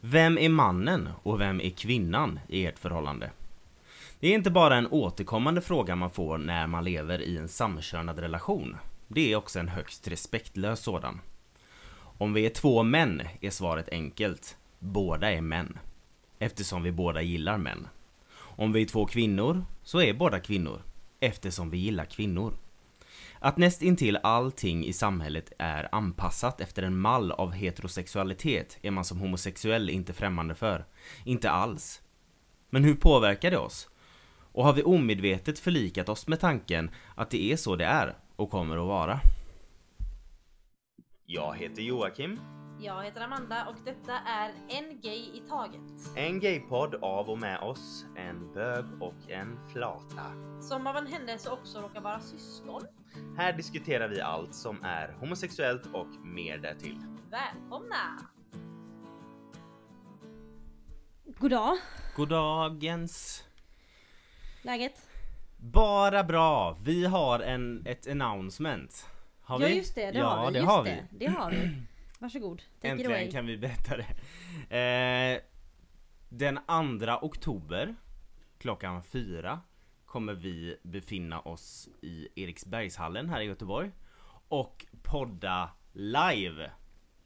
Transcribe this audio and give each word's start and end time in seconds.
Vem 0.00 0.38
är 0.38 0.48
mannen 0.48 1.08
och 1.22 1.40
vem 1.40 1.60
är 1.60 1.70
kvinnan 1.70 2.40
i 2.48 2.66
ert 2.66 2.78
förhållande? 2.78 3.30
Det 4.20 4.28
är 4.28 4.34
inte 4.34 4.50
bara 4.50 4.76
en 4.76 4.86
återkommande 4.86 5.60
fråga 5.60 5.96
man 5.96 6.10
får 6.10 6.38
när 6.38 6.66
man 6.66 6.84
lever 6.84 7.22
i 7.22 7.36
en 7.36 7.48
samkönad 7.48 8.18
relation. 8.18 8.76
Det 9.08 9.32
är 9.32 9.36
också 9.36 9.58
en 9.58 9.68
högst 9.68 10.08
respektlös 10.08 10.80
sådan. 10.80 11.20
Om 12.18 12.32
vi 12.32 12.46
är 12.46 12.50
två 12.50 12.82
män 12.82 13.22
är 13.40 13.50
svaret 13.50 13.88
enkelt. 13.88 14.56
Båda 14.78 15.32
är 15.32 15.40
män. 15.40 15.78
Eftersom 16.38 16.82
vi 16.82 16.92
båda 16.92 17.22
gillar 17.22 17.58
män. 17.58 17.88
Om 18.34 18.72
vi 18.72 18.82
är 18.82 18.86
två 18.86 19.06
kvinnor 19.06 19.64
så 19.82 20.00
är 20.00 20.14
båda 20.14 20.40
kvinnor. 20.40 20.82
Eftersom 21.20 21.70
vi 21.70 21.78
gillar 21.78 22.04
kvinnor. 22.04 22.54
Att 23.40 23.56
näst 23.56 23.82
intill 23.82 24.18
allting 24.22 24.84
i 24.84 24.92
samhället 24.92 25.52
är 25.58 25.88
anpassat 25.92 26.60
efter 26.60 26.82
en 26.82 26.98
mall 26.98 27.32
av 27.32 27.52
heterosexualitet 27.52 28.78
är 28.82 28.90
man 28.90 29.04
som 29.04 29.18
homosexuell 29.18 29.90
inte 29.90 30.12
främmande 30.12 30.54
för. 30.54 30.86
Inte 31.24 31.50
alls. 31.50 32.02
Men 32.70 32.84
hur 32.84 32.94
påverkar 32.94 33.50
det 33.50 33.58
oss? 33.58 33.88
Och 34.52 34.64
har 34.64 34.72
vi 34.72 34.82
omedvetet 34.82 35.58
förlikat 35.58 36.08
oss 36.08 36.28
med 36.28 36.40
tanken 36.40 36.90
att 37.14 37.30
det 37.30 37.52
är 37.52 37.56
så 37.56 37.76
det 37.76 37.84
är 37.84 38.16
och 38.36 38.50
kommer 38.50 38.76
att 38.76 38.86
vara? 38.86 39.20
Jag 41.26 41.56
heter 41.56 41.82
Joakim. 41.82 42.40
Jag 42.80 43.04
heter 43.04 43.20
Amanda 43.20 43.66
och 43.66 43.76
detta 43.84 44.12
är 44.12 44.52
En 44.68 45.00
Gay 45.00 45.18
i 45.18 45.42
Taget. 45.48 46.16
En 46.16 46.40
gaypodd 46.40 46.94
av 46.94 47.30
och 47.30 47.38
med 47.38 47.60
oss, 47.60 48.04
en 48.16 48.52
bög 48.54 48.84
och 49.00 49.30
en 49.30 49.58
flata. 49.72 50.22
Som 50.60 50.86
av 50.86 50.96
en 50.96 51.06
händelse 51.06 51.50
också 51.50 51.80
råkar 51.80 52.00
vara 52.00 52.20
syskon. 52.20 52.82
Här 53.36 53.52
diskuterar 53.52 54.08
vi 54.08 54.20
allt 54.20 54.54
som 54.54 54.82
är 54.84 55.12
homosexuellt 55.12 55.86
och 55.92 56.08
mer 56.24 56.58
därtill. 56.58 56.98
Välkomna! 57.30 58.20
God 61.24 61.50
dag. 61.50 61.76
Goddagens. 62.16 63.44
Läget? 64.62 65.08
Bara 65.56 66.24
bra! 66.24 66.78
Vi 66.84 67.04
har 67.04 67.40
en, 67.40 67.86
ett 67.86 68.08
announcement. 68.08 69.06
Har 69.40 69.60
ja 69.60 69.66
vi? 69.66 69.76
just 69.76 69.94
det, 69.94 70.10
det 70.10 70.18
ja, 70.18 70.26
har 70.26 70.46
vi. 70.46 70.52
det 70.52 70.58
just 70.58 70.70
har 70.70 70.84
det. 70.84 71.06
vi. 71.10 71.18
Det 71.26 71.32
har 71.32 71.50
vi. 71.50 71.70
Varsågod. 72.18 72.58
Take 72.58 72.68
it 72.88 72.92
Äntligen 72.92 73.12
away. 73.12 73.30
kan 73.30 73.46
vi 73.46 73.58
berätta 73.58 73.96
det. 73.96 74.76
Eh, 74.76 75.40
den 76.28 76.58
2 77.00 77.18
oktober 77.22 77.94
klockan 78.58 79.02
fyra 79.02 79.60
kommer 80.08 80.34
vi 80.34 80.76
befinna 80.82 81.40
oss 81.40 81.88
i 82.02 82.28
Eriksbergshallen 82.34 83.28
här 83.28 83.40
i 83.40 83.44
Göteborg 83.44 83.90
och 84.48 84.86
podda 85.02 85.70
live 85.92 86.70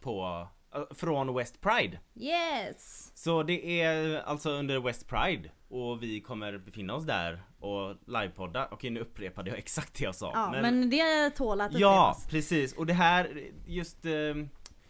på, 0.00 0.48
eh, 0.74 0.82
från 0.94 1.34
West 1.34 1.60
Pride. 1.60 2.00
Yes! 2.14 3.12
Så 3.14 3.42
det 3.42 3.80
är 3.80 4.20
alltså 4.22 4.50
under 4.50 4.80
West 4.80 5.08
Pride 5.08 5.50
och 5.68 6.02
vi 6.02 6.20
kommer 6.20 6.58
befinna 6.58 6.94
oss 6.94 7.04
där 7.04 7.42
och 7.58 7.96
livepodda. 8.06 8.68
Okej 8.70 8.90
nu 8.90 9.00
upprepade 9.00 9.50
jag 9.50 9.58
exakt 9.64 9.98
det 9.98 10.04
jag 10.04 10.14
sa. 10.14 10.30
Ja 10.34 10.62
men, 10.62 10.90
det 10.90 11.30
tål 11.30 11.60
att 11.60 11.72
Ja, 11.72 12.10
upprepas. 12.10 12.26
precis. 12.30 12.72
Och 12.72 12.86
det 12.86 12.92
här, 12.92 13.50
just, 13.66 14.04
eh, 14.04 14.12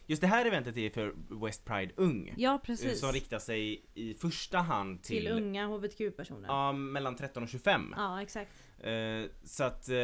just 0.06 0.20
det 0.22 0.26
här 0.28 0.46
eventet 0.46 0.76
är 0.76 0.90
för 0.90 1.14
West 1.46 1.64
Pride 1.64 1.92
Ung. 1.96 2.34
Ja 2.36 2.60
precis. 2.64 3.00
Som 3.00 3.12
riktar 3.12 3.38
sig 3.38 3.82
i 3.94 4.14
första 4.14 4.58
hand 4.58 5.02
till, 5.02 5.16
Till 5.24 5.32
unga 5.32 5.66
hbtq-personer. 5.66 6.48
Ja. 6.48 6.66
ja, 6.66 6.72
mellan 6.72 7.16
13 7.16 7.42
och 7.42 7.48
25. 7.48 7.94
exakt. 8.22 8.50
Eh, 8.80 9.30
så 9.44 9.64
att 9.64 9.88
eh, 9.88 9.96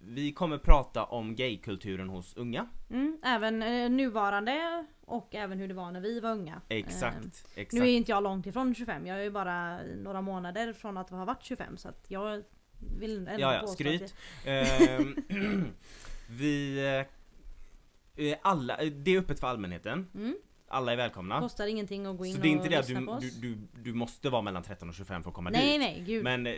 vi 0.00 0.32
kommer 0.36 0.58
prata 0.58 1.04
om 1.04 1.36
gaykulturen 1.36 2.08
hos 2.08 2.36
unga. 2.36 2.68
Mm, 2.90 3.18
även 3.24 3.62
eh, 3.62 3.90
nuvarande 3.90 4.86
och 5.04 5.34
även 5.34 5.58
hur 5.58 5.68
det 5.68 5.74
var 5.74 5.90
när 5.90 6.00
vi 6.00 6.20
var 6.20 6.30
unga. 6.30 6.60
Exakt, 6.68 7.16
Eh, 7.16 7.62
exakt. 7.62 7.72
nu 7.72 7.80
är 7.80 7.96
inte 7.96 8.10
jag 8.10 8.22
långt 8.22 8.46
ifrån 8.46 8.74
25, 8.74 9.06
jag 9.06 9.24
är 9.24 9.30
bara 9.30 9.82
några 9.82 10.20
månader 10.20 10.72
från 10.72 10.96
att 10.96 11.10
ha 11.10 11.24
varit 11.24 11.42
25 11.44 11.76
så 11.76 11.88
att 11.88 12.04
jag 12.08 12.42
vill 12.98 13.16
ändå 13.18 13.32
Ja, 13.40 13.54
ja, 13.54 13.60
påstå 13.60 13.74
skryt. 13.74 14.02
att 14.02 14.14
Ehm, 14.46 15.16
vi... 16.30 17.04
eh, 18.16 18.36
alla, 18.42 18.76
det 18.76 19.14
är 19.14 19.18
öppet 19.18 19.40
för 19.40 19.46
allmänheten. 19.46 20.06
mm, 20.14 20.36
Alla 20.68 20.92
är 20.92 20.96
välkomna. 20.96 21.40
kostar 21.40 21.66
ingenting 21.66 22.06
att 22.06 22.18
gå 22.18 22.26
in 22.26 22.34
Så 22.34 22.40
det 22.40 22.48
är 22.48 22.50
och 22.58 22.64
inte 22.64 22.68
det 22.68 22.76
att 22.76 23.20
du, 23.20 23.30
du, 23.30 23.30
du, 23.30 23.58
du 23.82 23.94
måste 23.94 24.30
vara 24.30 24.42
mellan 24.42 24.62
13 24.62 24.88
och 24.88 24.94
25 24.94 25.22
för 25.22 25.30
att 25.30 25.34
komma 25.34 25.50
nej 25.50 25.72
dit. 25.72 25.80
nej, 25.80 26.04
gud. 26.06 26.24
Men 26.24 26.46
eh, 26.46 26.54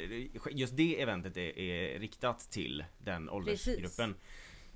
just 0.50 0.76
det 0.76 1.00
eventet 1.02 1.36
är, 1.36 1.58
är 1.58 1.98
riktat 1.98 2.38
till 2.50 2.84
den 2.98 3.30
åldersgruppen. 3.30 4.14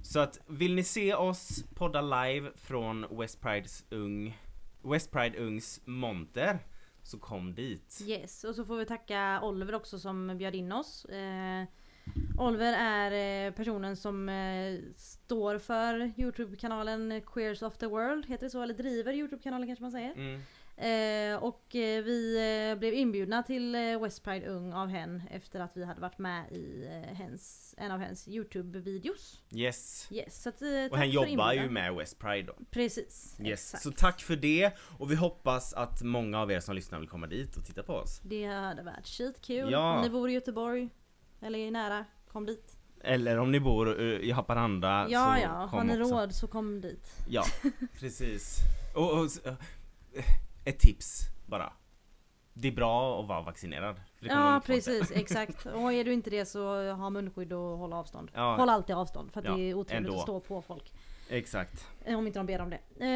Så 0.03 0.21
att 0.21 0.41
vill 0.47 0.75
ni 0.75 0.85
se 0.85 1.15
oss 1.15 1.65
podda 1.75 2.01
live 2.25 2.51
från 2.57 3.07
West 3.19 3.41
Prides 3.41 3.85
ung 3.91 4.39
West 4.85 5.11
Pride 5.11 5.39
Ungs 5.39 5.81
monter 5.85 6.59
så 7.03 7.19
kom 7.19 7.55
dit. 7.55 8.03
Yes, 8.07 8.45
och 8.45 8.55
så 8.55 8.65
får 8.65 8.77
vi 8.77 8.87
tacka 8.87 9.41
Oliver 9.43 9.75
också 9.75 9.99
som 9.99 10.39
bjöd 10.39 10.55
in 10.55 10.73
oss. 10.73 11.05
Eh, 11.05 11.65
Oliver 12.39 12.73
är 12.73 13.47
eh, 13.47 13.53
personen 13.53 13.97
som 13.97 14.29
eh, 14.29 14.81
står 14.97 15.59
för 15.59 16.13
Youtube-kanalen 16.17 17.23
Queers 17.27 17.63
of 17.63 17.77
the 17.77 17.87
World, 17.87 18.27
heter 18.27 18.47
det 18.47 18.51
så? 18.51 18.63
Eller 18.63 18.75
driver 18.75 19.13
Youtube-kanalen 19.13 19.69
kanske 19.69 19.83
man 19.83 19.93
säger. 19.93 20.13
Mm. 20.13 20.41
Eh, 20.77 21.43
och 21.43 21.67
vi 21.73 22.77
blev 22.79 22.95
inbjudna 22.95 23.43
till 23.43 23.77
West 24.01 24.25
Pride 24.25 24.47
Ung 24.47 24.73
av 24.73 24.89
hen 24.89 25.23
efter 25.31 25.61
att 25.61 25.77
vi 25.77 25.85
hade 25.85 26.01
varit 26.01 26.19
med 26.19 26.53
i 26.53 26.89
hens, 27.13 27.75
en 27.79 27.91
av 27.91 27.99
hens 27.99 28.29
Youtube-videos. 28.29 29.41
Yes. 29.55 30.09
Yes, 30.11 30.43
så 30.43 30.49
att, 30.49 30.55
Och 30.91 30.99
för 30.99 31.05
jobbar 31.05 31.53
ju 31.53 31.71
med 31.71 31.95
West 31.95 32.19
Pride 32.19 32.43
då. 32.43 32.65
Precis, 32.71 33.37
Yes. 33.41 33.51
exakt. 33.75 33.83
Så 33.83 33.91
tack 33.91 34.21
för 34.23 34.37
det 34.37 34.73
och 34.99 35.11
vi 35.11 35.15
hoppas 35.15 35.75
att 35.75 36.03
många 36.03 36.41
av 36.41 36.53
er 36.53 36.61
som 36.61 36.75
lyssnar 36.75 36.99
vill 36.99 37.09
komma 37.09 37.27
dit 37.27 37.57
och 37.57 37.65
titta 37.65 37.83
på 37.83 37.93
oss. 37.95 38.21
Det 38.25 38.47
hade 38.47 38.83
varit 38.83 39.07
skitkul. 39.07 39.71
Ja. 39.73 39.97
Om 39.97 40.03
ni 40.03 40.11
bor 40.11 40.31
i 40.31 40.33
Göteborg 40.33 40.89
eller 41.43 41.59
är 41.59 41.71
nära, 41.71 42.05
kom 42.33 42.47
dit. 42.47 42.77
Eller 43.05 43.39
om 43.39 43.53
ni 43.53 43.61
bor 43.61 44.01
eh, 44.01 44.07
i 44.07 44.31
Haparanda 44.31 45.07
Ja, 45.11 45.35
så 45.37 45.43
ja. 45.43 45.69
kom 45.71 45.79
Har 45.79 45.85
ni 45.97 46.03
också. 46.03 46.15
råd 46.15 46.35
så 46.35 46.47
kom 46.47 46.81
dit. 46.81 47.17
Ja, 47.29 47.45
precis. 48.01 48.59
Och, 48.95 49.11
och, 49.19 49.47
eh, 49.47 49.55
ett 50.65 50.79
tips 50.79 51.21
bara. 51.47 51.73
Det 52.55 52.69
är 52.69 52.73
bra 52.73 53.21
att 53.23 53.29
vara 53.29 53.43
vaccinerad. 53.43 54.01
Ja, 54.21 54.63
precis. 54.67 55.11
Exakt. 55.15 55.67
Och 55.75 55.93
är 55.93 56.05
du 56.05 56.13
inte 56.13 56.31
det 56.31 56.47
så 56.47 56.93
ha 56.93 57.11
munskydd 57.11 57.53
och 57.53 57.79
håll 57.79 57.93
avstånd. 57.93 58.31
Ja. 58.35 58.57
Håll 58.57 58.69
alltid 58.69 58.97
avstånd 58.97 59.33
för 59.33 59.41
att 59.41 59.47
Ja, 59.47 59.55
det 59.57 59.71
är 59.71 59.75
otrevligt 59.75 60.07
ändå. 60.09 60.19
att 60.19 60.23
stå 60.23 60.41
på 60.41 60.63
folk. 60.63 60.93
Exakt. 61.29 61.87
Eh, 62.05 62.19
Om 62.19 62.27
inte 62.27 62.39
de 62.39 62.47
ber 62.47 62.61
om 62.61 62.71
det. 62.71 62.79
En 62.99 63.09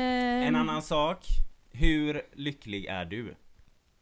Ehm, 0.49 0.55
annan 0.55 0.83
sak. 0.83 1.27
Hur 1.71 2.23
lycklig 2.33 2.85
är 2.87 3.05
du? 3.05 3.35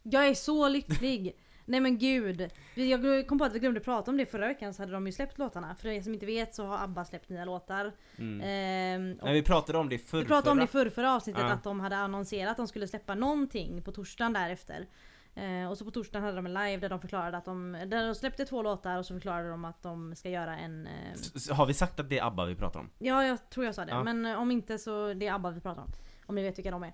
Jag 0.03 0.27
är 0.27 0.33
så 0.33 0.67
lycklig! 0.69 1.35
Nej 1.65 1.79
men 1.79 1.97
gud. 1.97 2.49
Jag 2.75 3.27
kom 3.27 3.37
på 3.39 3.45
att 3.45 3.53
vi 3.53 3.59
glömde 3.59 3.79
prata 3.79 4.11
om 4.11 4.17
det 4.17 4.25
förra 4.25 4.47
veckan 4.47 4.73
så 4.73 4.81
hade 4.81 4.91
de 4.91 5.05
ju 5.05 5.11
släppt 5.11 5.37
låtarna. 5.37 5.75
För 5.75 5.87
er 5.87 6.01
som 6.01 6.13
inte 6.13 6.25
vet 6.25 6.55
så 6.55 6.65
har 6.65 6.83
ABBA 6.83 7.05
släppt 7.05 7.29
nya 7.29 7.45
låtar. 7.45 7.91
Mm. 8.17 8.41
Ehm, 8.41 9.19
Nej, 9.23 9.33
vi 9.33 9.41
pratade 9.43 9.77
om 9.77 9.89
det 9.89 9.97
förr, 9.97 10.17
vi 10.19 10.25
pratade 10.25 10.51
om 10.51 10.57
det 10.57 10.63
i 10.63 10.67
förra. 10.67 10.81
förra, 10.81 10.89
förra 10.91 11.15
avsnittet 11.15 11.41
Ja. 11.47 11.51
att 11.53 11.63
de 11.63 11.79
hade 11.79 11.95
annonserat 11.97 12.51
att 12.51 12.57
de 12.57 12.67
skulle 12.67 12.87
släppa 12.87 13.15
någonting 13.15 13.81
på 13.81 13.91
torsdagen 13.91 14.33
därefter. 14.33 14.85
Eh, 15.35 15.69
och 15.71 15.77
så 15.77 15.85
på 15.85 15.91
torsdagen 15.91 16.23
hade 16.23 16.35
de 16.35 16.45
en 16.45 16.53
live 16.53 16.77
där 16.77 16.89
de 16.89 16.99
förklarade 17.01 17.37
att 17.37 17.45
de, 17.45 17.71
där 17.71 18.05
de 18.07 18.15
släppte 18.15 18.45
två 18.45 18.61
låtar 18.63 18.97
och 18.97 19.05
så 19.05 19.13
förklarade 19.13 19.49
de 19.49 19.65
att 19.65 19.83
de 19.83 20.15
ska 20.15 20.29
göra 20.29 20.57
en... 20.57 20.87
Eh, 20.87 21.55
Har 21.55 21.65
vi 21.65 21.73
sagt 21.73 21.99
att 21.99 22.09
det 22.09 22.19
är 22.19 22.25
ABBA 22.27 22.45
vi 22.45 22.55
pratar 22.55 22.79
om? 22.79 22.89
ja 22.99 23.23
jag 23.25 23.49
tror 23.49 23.65
jag 23.65 23.75
sa 23.75 23.85
det, 23.85 23.91
Ja. 23.91 24.03
men 24.03 24.25
eh, 24.25 24.39
om 24.41 24.51
inte 24.51 24.77
så 24.77 25.13
det 25.13 25.27
är 25.27 25.33
ABBA 25.33 25.51
vi 25.51 25.61
pratar 25.61 25.81
om. 25.81 25.91
Om 26.25 26.35
ni 26.35 26.43
vet 26.43 26.57
vilka 26.57 26.71
de 26.71 26.83
är. 26.83 26.93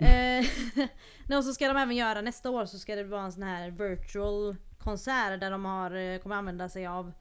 Eh, 0.00 0.46
nej, 1.28 1.38
och 1.38 1.44
så 1.44 1.52
ska 1.52 1.68
de 1.68 1.76
även 1.76 1.96
göra 1.96 2.20
nästa 2.20 2.50
år 2.50 2.66
så 2.66 2.78
ska 2.78 2.96
det 2.96 3.04
vara 3.04 3.22
en 3.22 3.32
sån 3.32 3.42
här 3.42 3.70
virtual 3.70 4.56
konsert 4.78 5.40
där 5.40 5.50
de 5.50 5.64
har, 5.64 5.90
eh, 5.96 6.18
kommer 6.18 6.36
använda 6.36 6.68
sig 6.68 6.86
av 6.86 7.12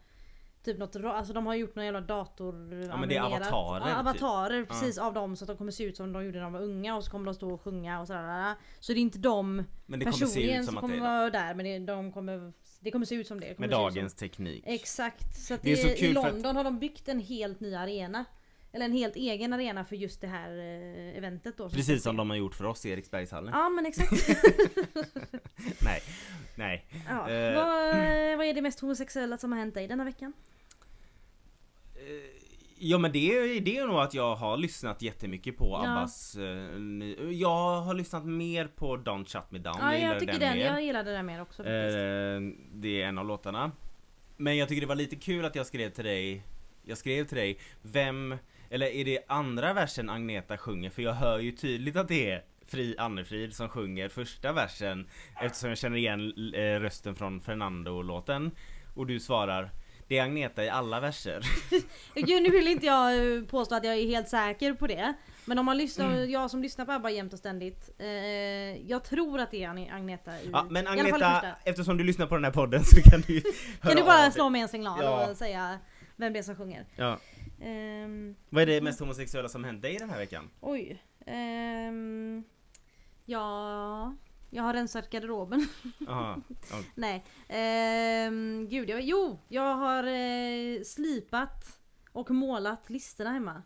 Typ 0.64 0.78
något, 0.78 0.96
alltså 0.96 1.34
de 1.34 1.46
har 1.46 1.56
gjort 1.56 1.76
någon 1.76 1.86
jävla 1.86 2.02
dator 2.02 2.74
Ja, 2.90 2.98
men 2.98 3.10
det 3.10 3.16
är 3.16 3.22
avatarer, 3.22 3.80
Ja, 3.80 3.88
typ. 3.88 3.98
avatarer 4.00 4.66
precis 4.66 4.98
av 4.98 5.14
dem 5.14 5.36
så 5.36 5.44
att 5.44 5.48
de 5.48 5.58
kommer 5.58 5.72
se 5.72 5.84
ut 5.84 5.98
som 5.98 6.14
de 6.14 6.26
gjorde 6.26 6.38
när 6.38 6.44
de 6.44 6.54
var 6.54 6.62
unga 6.62 6.96
och 6.96 7.04
så 7.04 7.12
kommer 7.12 7.26
de 7.26 7.34
stå 7.34 7.50
och 7.54 7.62
sjunga 7.62 8.02
och 8.02 8.08
sådär. 8.08 8.56
Så 8.80 8.94
det 8.94 9.00
är 9.00 9.02
inte 9.02 9.18
de 9.20 9.64
Men 9.86 10.00
det 10.00 10.06
personligen 10.06 10.64
som 10.64 10.66
som 10.66 10.76
det 10.76 10.82
kommer 10.82 11.00
vara 11.00 11.30
där 11.30 11.54
men 11.54 11.66
det, 11.66 11.80
de 11.94 12.12
kommer, 12.12 12.54
det 12.80 12.92
kommer 12.92 13.06
se 13.06 13.16
ut 13.16 13.28
som 13.28 13.40
det. 13.40 13.48
det 13.48 13.60
med 13.60 13.70
dagens 13.70 14.14
teknik. 14.14 14.64
Exakt. 14.68 15.36
Så 15.36 15.54
att 15.54 15.62
Det 15.62 15.72
är 15.72 15.76
det 15.76 15.98
så 15.98 16.06
I 16.06 16.08
att- 16.08 16.14
London 16.34 16.56
har 16.56 16.64
de 16.64 16.80
byggt 16.80 17.08
en 17.08 17.20
helt 17.20 17.60
ny 17.60 17.76
arena. 17.76 18.26
Eller 18.72 18.86
en 18.86 18.92
helt 18.94 19.16
egen 19.16 19.54
arena 19.54 19.86
för 19.86 19.96
just 19.96 20.22
det 20.22 20.28
här 20.28 20.50
eh, 20.58 21.18
eventet 21.18 21.58
då. 21.58 21.70
Precis 21.70 22.04
som 22.04 22.18
de 22.18 22.30
har 22.30 22.38
gjort 22.38 22.56
för 22.56 22.66
oss 22.66 22.86
i 22.86 22.90
Eriksbergshallen. 22.90 23.54
Ja 23.54 23.70
men 23.70 23.86
exakt. 23.86 24.12
Nej, 25.82 26.02
nej. 26.56 26.86
ja. 27.10 27.30
Eh. 27.30 27.56
vad, 27.56 28.38
vad 28.38 28.46
är 28.48 28.54
det 28.54 28.62
mest 28.62 28.80
homosexuella 28.80 29.38
som 29.38 29.52
har 29.52 29.60
hänt 29.60 29.74
dig 29.74 29.88
denna 29.88 30.04
veckan? 30.04 30.34
Eh, 31.96 32.40
Ja 32.82 32.98
men 32.98 33.12
det 33.12 33.38
är, 33.38 33.62
det 33.62 33.78
är 33.78 33.88
nog 33.88 34.00
att 34.00 34.14
jag 34.14 34.36
har 34.36 34.58
lyssnat 34.58 35.02
jättemycket 35.02 35.58
på 35.58 35.66
Ja. 35.84 35.92
Abbas 35.92 36.36
eh, 36.36 36.80
ny, 36.80 37.16
Jag 37.32 37.82
har 37.82 37.94
lyssnat 37.94 38.26
mer 38.26 38.68
på 38.68 38.98
Don't 38.98 39.26
Shut 39.26 39.52
Me 39.52 39.60
Down, 39.60 39.76
Ja 39.80 39.96
gillar 39.96 40.08
jag 40.12 40.20
tycker 40.20 40.40
den, 40.40 40.58
mer. 40.58 40.66
jag 40.66 40.84
gillade 40.84 41.12
den 41.12 41.26
mer 41.26 41.42
också 41.42 41.64
faktiskt. 41.64 41.96
Eh, 41.96 42.70
det 42.74 43.02
är 43.02 43.08
en 43.08 43.18
av 43.18 43.26
låtarna. 43.26 43.72
Men 44.38 44.58
jag 44.58 44.68
tycker 44.70 44.82
det 44.82 44.88
var 44.88 44.96
lite 44.96 45.16
kul 45.16 45.46
att 45.46 45.56
jag 45.56 45.66
skrev 45.66 45.90
till 45.90 46.06
dig 46.06 46.44
Jag 46.84 46.98
skrev 46.98 47.26
till 47.26 47.38
dig 47.38 47.60
Vem 47.82 48.36
Eller 48.70 48.88
är 48.88 49.06
det 49.06 49.20
andra 49.28 49.74
versen 49.74 50.10
Agneta 50.10 50.58
sjunger? 50.58 50.90
För 50.90 51.02
jag 51.02 51.14
hör 51.14 51.40
ju 51.40 51.52
tydligt 51.52 51.96
att 51.96 52.08
det 52.08 52.32
är 52.32 52.44
Fri 52.68 52.96
Annefrid 52.98 53.56
som 53.56 53.70
sjunger 53.70 54.10
första 54.10 54.52
versen 54.54 55.08
eftersom 55.42 55.70
jag 55.70 55.78
känner 55.78 55.98
igen 55.98 56.34
eh, 56.56 56.60
rösten 56.80 57.16
från 57.16 57.42
Fernando-låten. 57.42 58.52
Och 58.96 59.08
du 59.08 59.20
svarar 59.20 59.72
det 60.08 60.18
är 60.18 60.24
Agneta 60.24 60.64
i 60.64 60.70
alla 60.70 61.00
verser. 61.00 61.42
Gud 62.16 62.44
nu 62.44 62.50
vill 62.50 62.68
inte 62.68 62.86
jag 62.86 63.36
eh, 63.38 63.44
påstå 63.44 63.76
att 63.76 63.84
jag 63.84 63.96
är 63.96 64.06
helt 64.08 64.30
säker 64.30 64.74
på 64.74 64.88
det. 64.88 65.14
Men 65.46 65.60
om 65.60 65.66
man 65.66 65.78
lyssnar, 65.78 66.06
Mm. 66.14 66.32
jag 66.32 66.52
som 66.52 66.62
lyssnar 66.62 66.86
på 66.86 66.92
ABBA 66.92 67.10
jämt 67.10 67.34
och 67.34 67.40
ständigt. 67.40 67.90
Eh, 68.00 68.08
jag 68.90 69.04
tror 69.04 69.40
att 69.40 69.52
det 69.52 69.64
är 69.64 69.70
Ag- 69.70 69.90
Agneta 69.94 70.32
i, 70.42 70.50
Ja, 70.54 70.66
men 70.70 70.88
Agneta, 70.88 71.46
eftersom 71.64 71.98
du 71.98 72.04
lyssnar 72.04 72.28
på 72.28 72.36
den 72.36 72.44
här 72.44 72.52
podden 72.52 72.84
så 72.86 73.02
kan 73.02 73.22
du 73.28 73.42
Kan 73.82 73.96
du 73.96 74.04
bara 74.04 74.32
slå 74.32 74.50
mig 74.50 74.62
en 74.62 74.68
signal 74.68 75.00
Ja. 75.04 75.28
och 75.30 75.38
säga 75.38 75.80
vem 76.16 76.34
det 76.34 76.40
är 76.40 76.44
som 76.44 76.56
sjunger? 76.56 76.86
Ja. 76.96 77.18
Ehm, 77.62 78.36
Vad 78.50 78.62
är 78.62 78.66
det 78.66 78.82
mest 78.82 79.00
homosexuella 79.00 79.50
som 79.50 79.64
hänt 79.64 79.82
dig 79.82 79.98
den 79.98 80.10
här 80.10 80.18
veckan? 80.18 80.50
oj. 80.62 81.04
Ehm, 81.26 82.44
ja, 83.26 84.16
jag 84.50 84.64
har 84.64 84.74
rensat 84.74 85.10
garderoben. 85.10 85.68
Aha. 86.08 86.42
Ja. 86.72 86.78
Nej. 86.96 87.26
Ehm, 87.48 88.68
gud, 88.70 88.90
jag, 88.90 89.02
jo! 89.02 89.40
Jag 89.48 89.76
har 89.76 90.04
eh, 90.04 90.82
slipat 90.84 91.80
och 92.12 92.32
målat 92.32 92.90
listerna 92.90 93.32
hemma. 93.32 93.64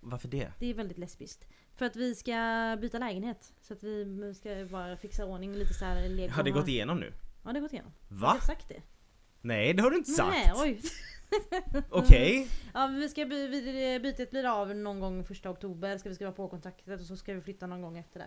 Varför 0.00 0.28
det? 0.28 0.52
Det 0.58 0.66
är 0.66 0.74
väldigt 0.74 0.98
lesbiskt. 0.98 1.48
För 1.76 1.86
att 1.86 1.96
vi 1.96 2.14
ska 2.14 2.32
byta 2.80 2.98
lägenhet. 2.98 3.52
Så 3.60 3.72
att 3.74 3.82
vi 3.82 4.34
ska 4.34 4.66
bara 4.70 4.96
fixa 4.96 5.24
ordning 5.24 5.54
lite 5.54 5.74
så 5.74 5.84
här. 5.84 6.28
Har 6.28 6.42
det 6.42 6.50
gått 6.50 6.68
igenom 6.68 7.00
nu? 7.00 7.12
Ja 7.44 7.52
det 7.52 7.58
har 7.58 7.60
gått 7.60 7.72
igenom. 7.72 7.92
Har 8.08 8.16
Va? 8.16 8.32
jag 8.34 8.42
sagt 8.44 8.68
det? 8.68 8.82
Nej 9.40 9.74
det 9.74 9.82
har 9.82 9.90
du 9.90 9.96
inte 9.96 10.10
sagt! 10.10 10.30
Nej, 10.30 10.52
oj. 10.56 10.80
Okej, 11.90 12.48
Ja 12.74 12.86
vi 12.86 13.08
ska 13.08 13.24
by, 13.24 13.48
vi, 13.48 14.00
bytet 14.02 14.30
blir 14.30 14.44
av 14.60 14.74
någon 14.76 15.00
gång 15.00 15.24
första 15.24 15.50
oktober. 15.50 15.98
Ska 15.98 16.08
vi 16.08 16.14
skriva 16.14 16.32
på 16.32 16.48
kontraktet 16.48 17.00
och 17.00 17.06
så 17.06 17.16
ska 17.16 17.34
vi 17.34 17.40
flytta 17.40 17.66
någon 17.66 17.82
gång 17.82 17.98
efter 17.98 18.20
det. 18.20 18.26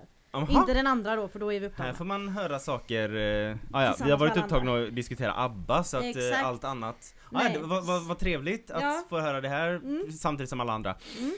Inte 0.53 0.73
den 0.73 0.87
andra 0.87 1.15
då 1.15 1.27
för 1.27 1.39
då 1.39 1.53
är 1.53 1.59
vi 1.59 1.65
Här 1.65 1.71
upptagna. 1.71 1.93
får 1.93 2.05
man 2.05 2.29
höra 2.29 2.59
saker, 2.59 3.15
eh, 3.49 3.55
ah, 3.73 3.83
ja, 3.83 3.95
vi 4.05 4.11
har 4.11 4.17
varit 4.17 4.37
upptagna 4.37 4.71
och 4.71 4.93
diskutera 4.93 5.33
ABBA 5.43 5.83
så 5.83 5.97
att 5.97 6.03
eh, 6.15 6.45
allt 6.47 6.63
annat 6.63 7.15
ah, 7.31 7.41
ja, 7.53 7.59
var, 7.61 7.81
var, 7.81 8.07
var 8.07 8.15
trevligt 8.15 8.71
att 8.71 8.81
Ja. 8.81 9.03
få 9.09 9.19
höra 9.19 9.41
det 9.41 9.49
här 9.49 9.69
Mm. 9.75 10.11
samtidigt 10.11 10.49
som 10.49 10.59
alla 10.59 10.73
andra 10.73 10.95
Mm. 11.19 11.31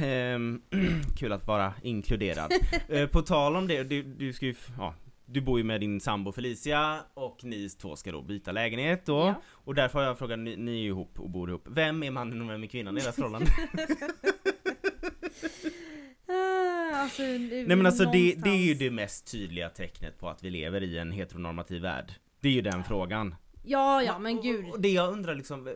Ehm, 0.00 0.62
Kul 1.18 1.32
att 1.32 1.46
vara 1.46 1.72
inkluderad 1.82 2.52
Eh, 2.88 3.06
På 3.08 3.22
tal 3.22 3.56
om 3.56 3.68
det, 3.68 3.82
du, 3.82 4.02
du 4.02 4.32
ska 4.32 4.46
ju, 4.46 4.54
ja, 4.78 4.94
du 5.30 5.40
bor 5.40 5.58
ju 5.58 5.64
med 5.64 5.80
din 5.80 6.00
sambo 6.00 6.32
Felicia 6.32 7.00
och 7.14 7.44
ni 7.44 7.68
två 7.68 7.96
ska 7.96 8.12
då 8.12 8.22
byta 8.22 8.52
lägenhet 8.52 9.06
då 9.06 9.18
Ja. 9.18 9.34
Och 9.46 9.74
därför 9.74 9.98
har 9.98 10.06
jag 10.06 10.18
frågat, 10.18 10.38
ni, 10.38 10.56
ni 10.56 10.72
är 10.72 10.76
ju 10.82 10.88
ihop 10.88 11.20
och 11.20 11.30
bor 11.30 11.48
ihop 11.48 11.66
Vem 11.70 12.02
är 12.02 12.10
mannen 12.10 12.42
och 12.42 12.50
vem 12.50 12.62
är 12.62 12.66
kvinnan 12.66 12.98
i 12.98 13.00
deras 13.00 13.14
förhållande? 13.14 13.46
Ah, 16.30 16.96
alltså, 16.96 17.22
Nej 17.22 17.66
men 17.66 17.86
alltså 17.86 18.04
det, 18.04 18.34
det 18.34 18.50
är 18.50 18.56
ju 18.66 18.74
det 18.74 18.90
mest 18.90 19.32
tydliga 19.32 19.68
tecknet 19.68 20.18
på 20.18 20.28
att 20.28 20.44
vi 20.44 20.50
lever 20.50 20.82
i 20.82 20.98
en 20.98 21.12
heteronormativ 21.12 21.82
värld 21.82 22.12
Det 22.40 22.48
är 22.48 22.52
ju 22.52 22.60
den 22.62 22.84
frågan 22.84 23.34
Ja 23.64 24.02
ja 24.02 24.18
men 24.18 24.42
gud. 24.42 24.64
Och, 24.64 24.70
och 24.70 24.80
det 24.80 24.88
jag 24.88 25.12
undrar 25.12 25.34
liksom 25.34 25.74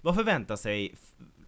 Vad 0.00 0.14
förväntar 0.14 0.56
sig 0.56 0.94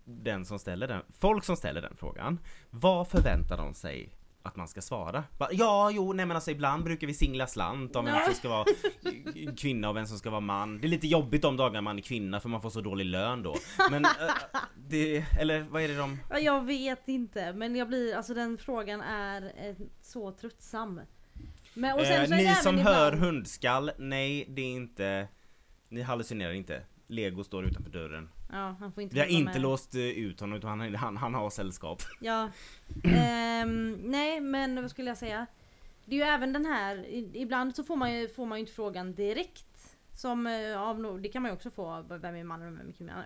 den 0.04 0.44
som 0.44 0.58
ställer 0.58 0.88
den, 0.88 1.02
folk 1.18 1.44
som 1.44 1.56
ställer 1.56 1.82
den 1.82 1.96
frågan 1.96 2.38
Vad 2.70 3.08
förväntar 3.08 3.56
de 3.56 3.74
sig 3.74 4.10
att 4.46 4.56
man 4.56 4.68
ska 4.68 4.80
svara? 4.82 5.24
Bara, 5.38 5.48
ja, 5.52 5.90
jo, 5.90 6.12
nej 6.12 6.26
men 6.26 6.36
alltså 6.36 6.50
ibland 6.50 6.84
brukar 6.84 7.06
vi 7.06 7.14
singla 7.14 7.46
slant 7.46 7.96
om 7.96 8.04
vem 8.04 8.24
som 8.24 8.34
ska 8.34 8.48
vara 8.48 8.64
kvinna 9.56 9.88
och 9.88 9.96
vem 9.96 10.06
som 10.06 10.18
ska 10.18 10.30
vara 10.30 10.40
man. 10.40 10.80
Det 10.80 10.86
är 10.86 10.88
lite 10.88 11.06
jobbigt 11.06 11.42
de 11.42 11.56
dagarna 11.56 11.80
man 11.80 11.98
är 11.98 12.02
kvinna 12.02 12.40
för 12.40 12.48
man 12.48 12.62
får 12.62 12.70
så 12.70 12.80
dålig 12.80 13.04
lön 13.04 13.42
då. 13.42 13.56
Men, 13.90 14.04
äh, 14.04 14.10
det, 14.88 15.24
eller 15.40 15.60
vad 15.70 15.82
är 15.82 15.88
det 15.88 15.96
de 15.96 16.18
Ja, 16.30 16.38
Jag 16.38 16.64
vet 16.64 17.08
inte 17.08 17.52
men 17.52 17.76
jag 17.76 17.88
blir, 17.88 18.16
alltså 18.16 18.34
den 18.34 18.58
frågan 18.58 19.00
är 19.00 19.42
eh, 19.68 19.74
så 20.02 20.32
tröttsam. 20.32 21.00
Men, 21.74 21.94
och 21.98 22.00
sen 22.06 22.22
eh, 22.22 22.28
så 22.28 22.34
Ni 22.34 22.54
som 22.54 22.78
ibland- 22.78 22.96
hör 22.96 23.12
hundskall, 23.12 23.90
nej 23.98 24.46
det 24.48 24.62
är 24.62 24.72
inte 24.72 25.28
Ni 25.88 26.02
hallucinerar 26.02 26.52
inte. 26.52 26.82
Lego 27.08 27.44
står 27.44 27.64
utanför 27.64 27.90
dörren 27.90 28.28
Ja, 28.52 28.76
han 28.80 28.92
får 28.92 29.02
inte 29.02 29.14
Vi 29.14 29.20
har 29.20 29.26
inte 29.26 29.52
med. 29.52 29.62
låst 29.62 29.94
eh, 29.94 30.00
ut 30.00 30.40
honom 30.40 30.58
utan 30.58 30.80
han, 30.80 30.94
han, 30.94 31.16
han 31.16 31.34
har 31.34 31.50
sällskap 31.50 32.02
Ja. 32.20 32.50
Ehm, 33.04 33.92
nej 34.04 34.40
men 34.40 34.82
vad 34.82 34.90
skulle 34.90 35.10
jag 35.10 35.18
säga? 35.18 35.46
Det 36.04 36.14
är 36.16 36.18
ju 36.18 36.24
även 36.32 36.52
den 36.52 36.66
här, 36.66 37.04
ibland 37.36 37.76
så 37.76 37.84
får 37.84 37.96
man 37.96 38.14
ju, 38.14 38.28
får 38.28 38.46
man 38.46 38.58
ju 38.58 38.60
inte 38.60 38.72
frågan 38.72 39.14
direkt. 39.14 39.96
Som 40.14 40.46
eh, 40.46 40.80
av 40.82 41.00
no, 41.00 41.18
det 41.18 41.28
kan 41.28 41.42
man 41.42 41.50
ju 41.50 41.54
också 41.54 41.70
få, 41.70 42.04
vem 42.08 42.34
är 42.36 42.44
mannen 42.44 42.68
och 42.68 42.78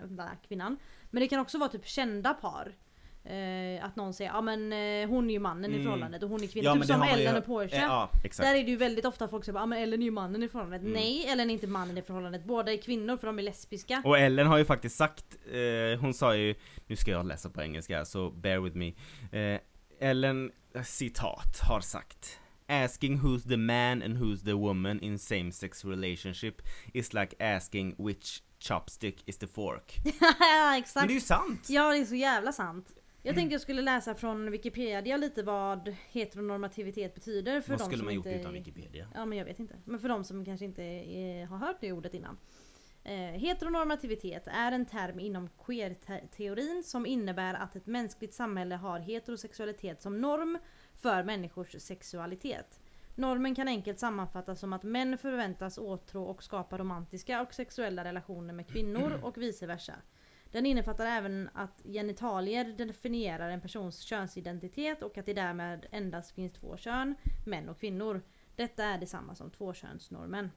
vem 0.09 0.19
är 0.19 0.47
kvinnan. 0.47 0.77
Men 1.11 1.21
det 1.21 1.27
kan 1.27 1.39
också 1.39 1.57
vara 1.57 1.69
typ 1.69 1.87
kända 1.87 2.33
par. 2.33 2.75
Eh, 3.23 3.85
att 3.85 3.95
någon 3.95 4.13
säger 4.13 4.31
ja 4.31 4.41
men 4.41 4.73
eh, 4.73 5.09
hon 5.09 5.29
är 5.29 5.33
ju 5.33 5.39
mannen 5.39 5.71
i 5.71 5.73
Mm. 5.73 5.83
förhållandet 5.83 6.23
och 6.23 6.29
hon 6.29 6.43
är 6.43 6.47
kvinnan. 6.47 6.77
Ja, 6.77 6.83
typ 6.83 6.91
som 6.91 7.03
ju 7.03 7.09
Ellen 7.09 7.35
och 7.37 7.45
Porsche. 7.45 7.75
Eh, 7.75 7.81
ja. 7.83 8.09
Där 8.37 8.55
är 8.55 8.63
det 8.63 8.71
ju 8.71 8.75
väldigt 8.77 9.05
ofta 9.05 9.27
folk 9.27 9.45
bara 9.45 9.59
ja 9.59 9.65
men 9.65 9.79
Ellen 9.83 10.01
är 10.01 10.05
ju 10.05 10.11
mannen 10.11 10.43
i 10.43 10.47
förhållandet. 10.47 10.81
Mm. 10.81 10.93
Nej 10.93 11.25
Ellen 11.27 11.49
är 11.49 11.53
inte 11.53 11.67
mannen 11.67 11.97
i 11.97 12.01
förhållandet. 12.01 12.43
Båda 12.45 12.73
är 12.73 12.77
kvinnor 12.77 13.17
för 13.17 13.27
de 13.27 13.39
är 13.39 13.43
lesbiska. 13.43 14.01
Och 14.05 14.19
Ellen 14.19 14.47
har 14.47 14.57
ju 14.57 14.65
faktiskt 14.65 14.95
sagt, 14.95 15.25
eh, 15.51 15.99
hon 16.01 16.13
sa 16.13 16.35
ju, 16.35 16.55
nu 16.87 16.95
ska 16.95 17.11
jag 17.11 17.25
läsa 17.25 17.49
på 17.49 17.61
engelska 17.61 18.05
så 18.05 18.29
bear 18.29 18.59
with 18.59 18.77
me. 18.77 18.93
Eh, 19.31 19.59
Ellen, 19.99 20.51
eh, 20.75 20.83
citat, 20.83 21.59
har 21.69 21.81
sagt 21.81 22.39
Asking 22.67 23.17
who's 23.19 23.49
the 23.49 23.57
man 23.57 24.01
and 24.03 24.17
who's 24.17 24.45
the 24.45 24.53
woman 24.53 24.99
in 24.99 25.19
same 25.19 25.51
sex 25.51 25.85
relationship 25.85 26.61
is 26.93 27.13
like 27.13 27.55
asking 27.55 27.95
which 27.97 28.41
chopstick 28.59 29.23
is 29.25 29.37
the 29.37 29.47
fork. 29.47 29.95
ja 30.39 30.77
exakt. 30.77 30.95
Men 30.95 31.07
det 31.07 31.13
är 31.13 31.15
ju 31.15 31.21
sant! 31.21 31.67
Ja 31.69 31.91
det 31.91 31.97
är 31.97 32.05
så 32.05 32.15
jävla 32.15 32.51
sant. 32.51 32.91
Jag 33.23 33.35
tänkte 33.35 33.53
jag 33.53 33.61
skulle 33.61 33.81
läsa 33.81 34.15
från 34.15 34.51
Wikipedia 34.51 35.17
lite 35.17 35.43
vad 35.43 35.95
heteronormativitet 36.11 37.15
betyder 37.15 37.61
för 37.61 37.69
Vad 37.69 37.79
de 37.79 37.83
skulle 37.83 37.97
som 37.97 38.05
man 38.05 38.13
gjort 38.13 38.25
inte... 38.25 38.39
utan 38.39 38.53
Wikipedia? 38.53 39.07
Ja 39.13 39.25
men 39.25 39.37
jag 39.37 39.45
vet 39.45 39.59
inte. 39.59 39.75
Men 39.85 39.99
för 39.99 40.09
de 40.09 40.23
som 40.23 40.45
kanske 40.45 40.65
inte 40.65 40.83
är, 40.83 41.45
har 41.45 41.57
hört 41.57 41.77
det 41.81 41.91
ordet 41.91 42.13
innan. 42.13 42.37
Eh, 43.03 43.13
heteronormativitet 43.13 44.47
är 44.47 44.71
en 44.71 44.85
term 44.85 45.19
inom 45.19 45.49
queer-teorin 45.65 46.83
som 46.83 47.05
innebär 47.05 47.53
att 47.53 47.75
ett 47.75 47.85
mänskligt 47.85 48.33
samhälle 48.33 48.75
har 48.75 48.99
heterosexualitet 48.99 50.01
som 50.01 50.21
norm 50.21 50.57
för 51.01 51.23
människors 51.23 51.81
sexualitet. 51.81 52.79
Normen 53.15 53.55
kan 53.55 53.67
enkelt 53.67 53.99
sammanfattas 53.99 54.59
som 54.59 54.73
att 54.73 54.83
män 54.83 55.17
förväntas 55.17 55.77
åtrå 55.77 56.23
och 56.23 56.43
skapa 56.43 56.77
romantiska 56.77 57.41
och 57.41 57.53
sexuella 57.53 58.03
relationer 58.03 58.53
med 58.53 58.67
kvinnor 58.67 59.19
och 59.23 59.37
vice 59.37 59.67
versa. 59.67 59.93
Den 60.51 60.65
innefattar 60.65 61.05
även 61.05 61.49
att 61.53 61.81
genitalier 61.83 62.65
definierar 62.77 63.49
en 63.49 63.61
persons 63.61 63.99
könsidentitet 64.01 65.03
och 65.03 65.17
att 65.17 65.25
det 65.25 65.33
därmed 65.33 65.85
endast 65.91 66.31
finns 66.35 66.53
två 66.53 66.77
kön, 66.77 67.15
män 67.45 67.69
och 67.69 67.79
kvinnor. 67.79 68.21
Detta 68.55 68.83
är 68.83 68.97
detsamma 68.97 69.35
som 69.35 69.51
tvåkönsnormen. 69.51 70.51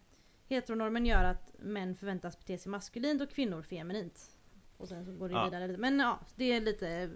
Heteronormen 0.49 1.07
gör 1.07 1.25
att 1.25 1.51
män 1.59 1.95
förväntas 1.95 2.39
bete 2.39 2.59
sig 2.59 2.71
maskulint 2.71 3.23
och 3.23 3.31
kvinnor 3.31 3.63
feminint. 3.63 4.31
Och 4.77 4.89
sen 4.89 5.05
så 5.05 5.13
går 5.13 5.29
det 5.29 5.35
Ja. 5.35 5.45
vidare 5.45 5.67
lite. 5.67 5.81
Men 5.81 5.99
ja, 5.99 6.21
det 6.37 6.45
är 6.53 6.61
lite... 6.61 7.11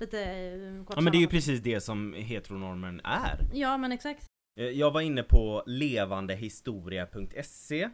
Lite 0.00 0.22
eh, 0.22 0.84
kort 0.84 0.96
Ja 0.96 1.00
men 1.02 1.12
det 1.12 1.18
är 1.18 1.20
ju 1.20 1.26
precis 1.26 1.60
det 1.60 1.80
som 1.80 2.12
heteronormen 2.12 3.00
är. 3.04 3.40
Ja 3.52 3.76
men 3.78 3.92
exakt. 3.92 4.26
Eh, 4.60 4.66
Jag 4.66 4.90
var 4.90 5.00
inne 5.00 5.22
på 5.22 5.62
levandehistoria.se 5.66 7.90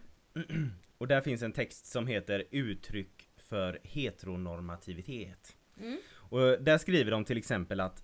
och 0.99 1.09
där 1.09 1.21
finns 1.21 1.43
en 1.43 1.53
text 1.53 1.87
som 1.87 2.07
heter 2.07 2.45
Uttryck 2.51 3.26
för 3.49 3.81
heteronormativitet. 3.85 5.57
Mm. 5.81 5.99
Och 6.15 6.39
där 6.41 6.79
skriver 6.79 7.11
de 7.11 7.25
till 7.25 7.39
exempel 7.39 7.81
att 7.81 8.03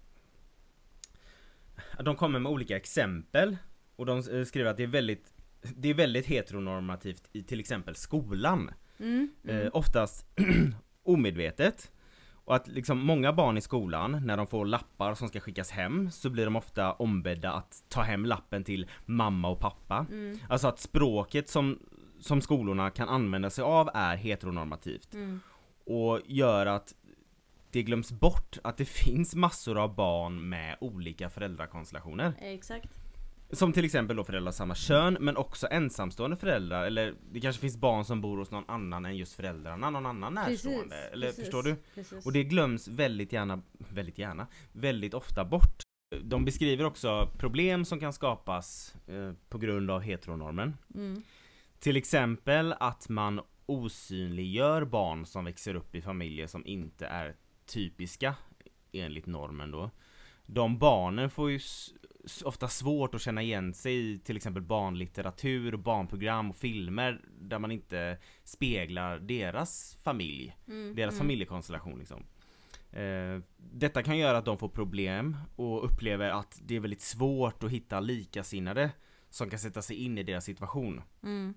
de 1.98 2.16
kommer 2.16 2.38
med 2.38 2.52
olika 2.52 2.76
exempel 2.76 3.56
och 3.96 4.06
de 4.06 4.18
eh, 4.18 4.44
skriver 4.44 4.70
att 4.70 4.76
det 4.76 4.82
är 4.82 4.86
väldigt 4.86 5.34
det 5.76 5.88
är 5.88 5.94
väldigt 5.94 6.26
heteronormativt 6.26 7.28
i 7.32 7.42
till 7.42 7.60
exempel 7.60 7.94
skolan. 7.94 8.70
Mm. 8.98 9.30
Eh, 9.44 9.56
Mm. 9.56 9.70
oftast 9.72 10.26
omedvetet. 11.02 11.92
Och 12.44 12.56
att 12.56 12.68
liksom 12.68 12.98
många 12.98 13.32
barn 13.32 13.58
i 13.58 13.60
skolan, 13.60 14.26
när 14.26 14.36
de 14.36 14.46
får 14.46 14.66
lappar 14.66 15.14
som 15.14 15.28
ska 15.28 15.40
skickas 15.40 15.70
hem, 15.70 16.10
så 16.10 16.30
blir 16.30 16.44
de 16.44 16.56
ofta 16.56 16.92
ombedda 16.92 17.52
att 17.52 17.84
ta 17.88 18.02
hem 18.02 18.26
lappen 18.26 18.64
till 18.64 18.86
mamma 19.06 19.48
och 19.48 19.60
pappa. 19.60 20.06
Mm. 20.10 20.38
Alltså 20.48 20.68
att 20.68 20.80
språket 20.80 21.48
som, 21.48 21.78
som 22.22 22.40
skolorna 22.40 22.90
kan 22.90 23.08
använda 23.08 23.50
sig 23.50 23.64
av 23.64 23.90
är 23.94 24.16
heteronormativt. 24.16 25.14
Mm. 25.14 25.40
Och 25.84 26.20
gör 26.26 26.66
att 26.66 26.94
det 27.70 27.82
glöms 27.82 28.12
bort 28.12 28.58
att 28.64 28.76
det 28.76 28.84
finns 29.04 29.34
massor 29.34 29.78
av 29.78 29.94
barn 29.94 30.48
med 30.48 30.76
olika 30.80 31.30
föräldrakonstellationer. 31.30 32.34
Exakt. 32.40 32.86
Som 33.50 33.72
till 33.72 33.84
exempel 33.84 34.16
då 34.16 34.24
föräldrar 34.24 34.48
av 34.48 34.52
samma 34.52 34.74
kön, 34.74 35.16
men 35.20 35.36
också 35.36 35.68
ensamstående 35.70 36.36
föräldrar, 36.36 36.84
eller 36.86 37.14
det 37.32 37.40
kanske 37.40 37.60
finns 37.60 37.76
barn 37.76 38.04
som 38.04 38.20
bor 38.20 38.38
hos 38.38 38.50
någon 38.50 38.64
annan 38.68 39.04
än 39.04 39.16
just 39.16 39.34
föräldrarna, 39.34 39.90
någon 39.90 40.06
annan 40.06 40.34
närstående. 40.34 40.96
eller 40.96 41.26
precis, 41.26 41.44
förstår 41.44 41.62
du? 41.62 41.76
Precis. 41.94 42.26
Och 42.26 42.32
det 42.32 42.44
glöms 42.44 42.88
väldigt 42.88 43.32
gärna, 43.32 43.62
väldigt 43.78 44.18
gärna, 44.18 44.46
väldigt 44.72 45.14
ofta 45.14 45.44
bort. 45.44 45.82
De 46.22 46.44
beskriver 46.44 46.84
också 46.84 47.28
problem 47.38 47.84
som 47.84 48.00
kan 48.00 48.12
skapas 48.12 48.94
eh, 49.06 49.32
på 49.48 49.58
grund 49.58 49.90
av 49.90 50.00
heteronormen. 50.00 50.76
Mm. 50.94 51.22
Till 51.82 51.96
exempel 51.96 52.74
att 52.80 53.08
man 53.08 53.40
osynliggör 53.66 54.84
barn 54.84 55.26
som 55.26 55.44
växer 55.44 55.74
upp 55.74 55.94
i 55.94 56.02
familjer 56.02 56.46
som 56.46 56.66
inte 56.66 57.06
är 57.06 57.36
typiska 57.66 58.34
enligt 58.92 59.26
normen 59.26 59.70
då. 59.70 59.90
De 60.46 60.78
barnen 60.78 61.30
får 61.30 61.50
ju 61.50 61.60
ofta 62.44 62.68
svårt 62.68 63.14
att 63.14 63.20
känna 63.20 63.42
igen 63.42 63.74
sig 63.74 64.12
i 64.12 64.18
till 64.18 64.36
exempel 64.36 64.62
barnlitteratur, 64.62 65.76
barnprogram 65.76 66.50
och 66.50 66.56
filmer 66.56 67.20
där 67.40 67.58
man 67.58 67.72
inte 67.72 68.18
speglar 68.44 69.18
deras 69.18 69.96
familj, 70.02 70.56
Mm, 70.68 70.94
deras 70.94 71.14
mm. 71.14 71.18
familjekonstellation 71.18 71.98
liksom. 71.98 72.24
Eh, 72.90 73.40
detta 73.56 74.02
kan 74.02 74.18
göra 74.18 74.38
att 74.38 74.44
de 74.44 74.58
får 74.58 74.68
problem 74.68 75.36
och 75.56 75.84
upplever 75.84 76.30
att 76.30 76.60
det 76.62 76.76
är 76.76 76.80
väldigt 76.80 77.02
svårt 77.02 77.64
att 77.64 77.70
hitta 77.70 78.00
likasinnade 78.00 78.90
som 79.30 79.50
kan 79.50 79.58
sätta 79.58 79.82
sig 79.82 79.96
in 79.96 80.18
i 80.18 80.22
deras 80.22 80.44
situation. 80.44 81.02
Mm. 81.22 81.54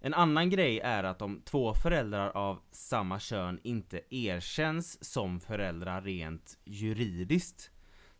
En 0.00 0.14
annan 0.14 0.50
grej 0.50 0.80
är 0.80 1.04
att 1.04 1.22
om 1.22 1.42
två 1.44 1.74
föräldrar 1.74 2.30
av 2.30 2.60
samma 2.70 3.18
kön 3.18 3.60
inte 3.62 4.00
erkänns 4.10 5.04
som 5.04 5.40
föräldrar 5.40 6.02
rent 6.02 6.58
juridiskt 6.64 7.70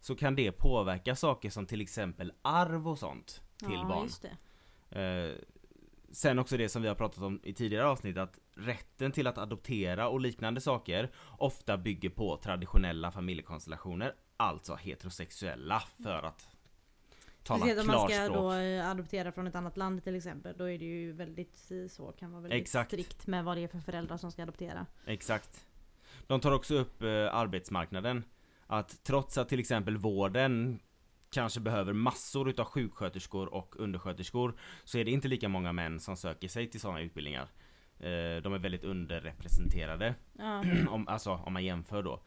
så 0.01 0.15
kan 0.15 0.35
det 0.35 0.53
påverka 0.53 1.17
saker 1.17 1.51
som 1.51 1.67
till 1.67 1.81
exempel 1.81 2.33
arv 2.43 2.89
och 2.89 2.99
sånt 2.99 3.43
till 3.59 3.73
ja, 3.73 3.85
barn. 3.89 4.09
Eh, 4.91 5.35
sen 6.13 6.39
också 6.39 6.57
det 6.57 6.69
som 6.69 6.83
vi 6.83 6.89
har 6.89 6.95
pratat 6.95 7.23
om 7.23 7.41
i 7.43 7.53
tidigare 7.53 7.87
avsnitt 7.87 8.17
att 8.17 8.39
rätten 8.55 9.13
till 9.13 9.27
att 9.27 9.39
adoptera 9.39 10.09
och 10.09 10.21
liknande 10.21 10.61
saker 10.61 11.11
ofta 11.39 11.77
bygger 11.77 12.11
på 12.11 12.37
traditionella 12.37 13.13
familjekonstellationer, 13.13 14.15
alltså 14.37 14.75
heterosexuella 14.75 15.83
för 16.03 16.23
att 16.23 16.49
tala 17.43 17.59
Speciellt 17.59 17.81
om 17.81 17.87
man 17.87 17.99
ska 17.99 18.17
klarspråk. 18.17 18.37
då 18.37 18.53
eh, 18.53 18.91
adoptera 18.91 19.33
från 19.33 19.47
ett 19.47 19.55
annat 19.55 19.77
land 19.77 20.05
till 20.05 20.15
exempel. 20.15 20.55
Då 20.59 20.71
är 20.71 20.79
det 20.79 20.85
ju 20.85 21.13
väldigt 21.13 21.71
så, 21.91 22.13
kan 22.13 22.33
vara 22.33 22.43
väldigt 22.43 22.63
Exakt. 22.63 22.91
strikt 22.91 23.27
med 23.27 23.45
vad 23.45 23.57
det 23.57 23.65
är 23.65 23.69
för 23.69 23.79
föräldrar 23.79 24.17
som 24.17 24.33
ska 24.33 24.43
adoptera. 24.43 24.87
Exakt. 25.07 25.67
De 26.27 26.41
tar 26.41 26.53
också 26.53 26.75
upp 26.75 27.03
eh, 27.03 27.35
arbetsmarknaden. 27.35 28.25
Att 28.67 29.05
trots 29.05 29.39
att 29.39 29.49
till 29.49 29.61
exempel 29.61 29.97
vården 29.97 30.81
kanske 31.31 31.61
behöver 31.61 31.93
massor 31.93 32.49
utav 32.51 32.65
sjuksköterskor 32.65 33.55
och 33.55 33.77
undersköterskor 33.79 34.55
så 34.85 34.99
är 34.99 35.05
det 35.05 35.11
inte 35.11 35.29
lika 35.29 35.49
många 35.49 35.73
män 35.73 36.01
som 36.01 36.17
söker 36.17 36.49
sig 36.49 36.71
till 36.71 36.81
sådana 36.81 37.01
utbildningar. 37.01 37.49
Eh, 37.99 38.43
de 38.43 38.55
är 38.55 38.59
väldigt 38.59 38.85
underrepresenterade. 38.85 40.15
Ja. 40.39 40.65
om, 40.89 41.09
alltså 41.09 41.31
om 41.33 41.53
man 41.53 41.65
jämför 41.65 42.03
då. 42.03 42.23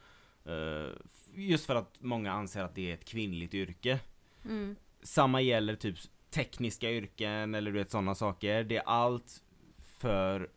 Eh, 0.51 0.91
just 1.35 1.65
för 1.65 1.75
att 1.75 1.97
många 1.99 2.31
anser 2.31 2.63
att 2.63 2.75
det 2.75 2.89
är 2.89 2.93
ett 2.93 3.05
kvinnligt 3.05 3.53
yrke. 3.53 3.99
Mm. 4.45 4.75
Samma 5.03 5.41
gäller 5.41 5.75
typ 5.75 5.97
tekniska 6.29 6.91
yrken 6.91 7.55
eller 7.55 7.71
du 7.71 7.77
vet 7.77 7.91
sådana 7.91 8.15
saker. 8.15 8.63
Det 8.63 8.77
är 8.77 8.83
allt 8.85 9.43
för 9.97 10.49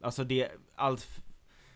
Alltså 0.00 0.24
det 0.24 0.42
är 0.42 0.50
allt 0.74 1.22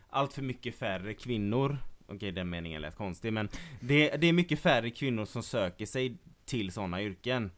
Allt 0.08 0.32
för 0.32 0.42
mycket 0.42 0.74
färre 0.74 1.14
kvinnor 1.14 1.78
Okej 2.06 2.32
den 2.32 2.50
meningen 2.50 2.82
lät 2.82 2.96
konstig 2.96 3.32
men 3.32 3.48
det, 3.80 4.16
det 4.16 4.26
är 4.26 4.32
mycket 4.32 4.60
färre 4.60 4.90
kvinnor 4.90 5.24
som 5.24 5.42
söker 5.42 5.86
sig 5.86 6.16
till 6.44 6.72
sådana 6.72 7.02
yrken 7.02 7.50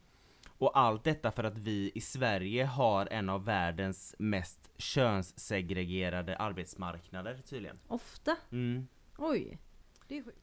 Och 0.46 0.78
allt 0.78 1.04
detta 1.04 1.30
för 1.30 1.44
att 1.44 1.58
vi 1.58 1.92
i 1.94 2.00
Sverige 2.00 2.64
har 2.64 3.08
en 3.10 3.28
av 3.28 3.44
världens 3.44 4.14
mest 4.18 4.70
könssegregerade 4.78 6.36
arbetsmarknader 6.36 7.38
tydligen 7.48 7.78
Ofta. 7.88 8.36
mm. 8.50 8.86
Oj. 9.18 9.58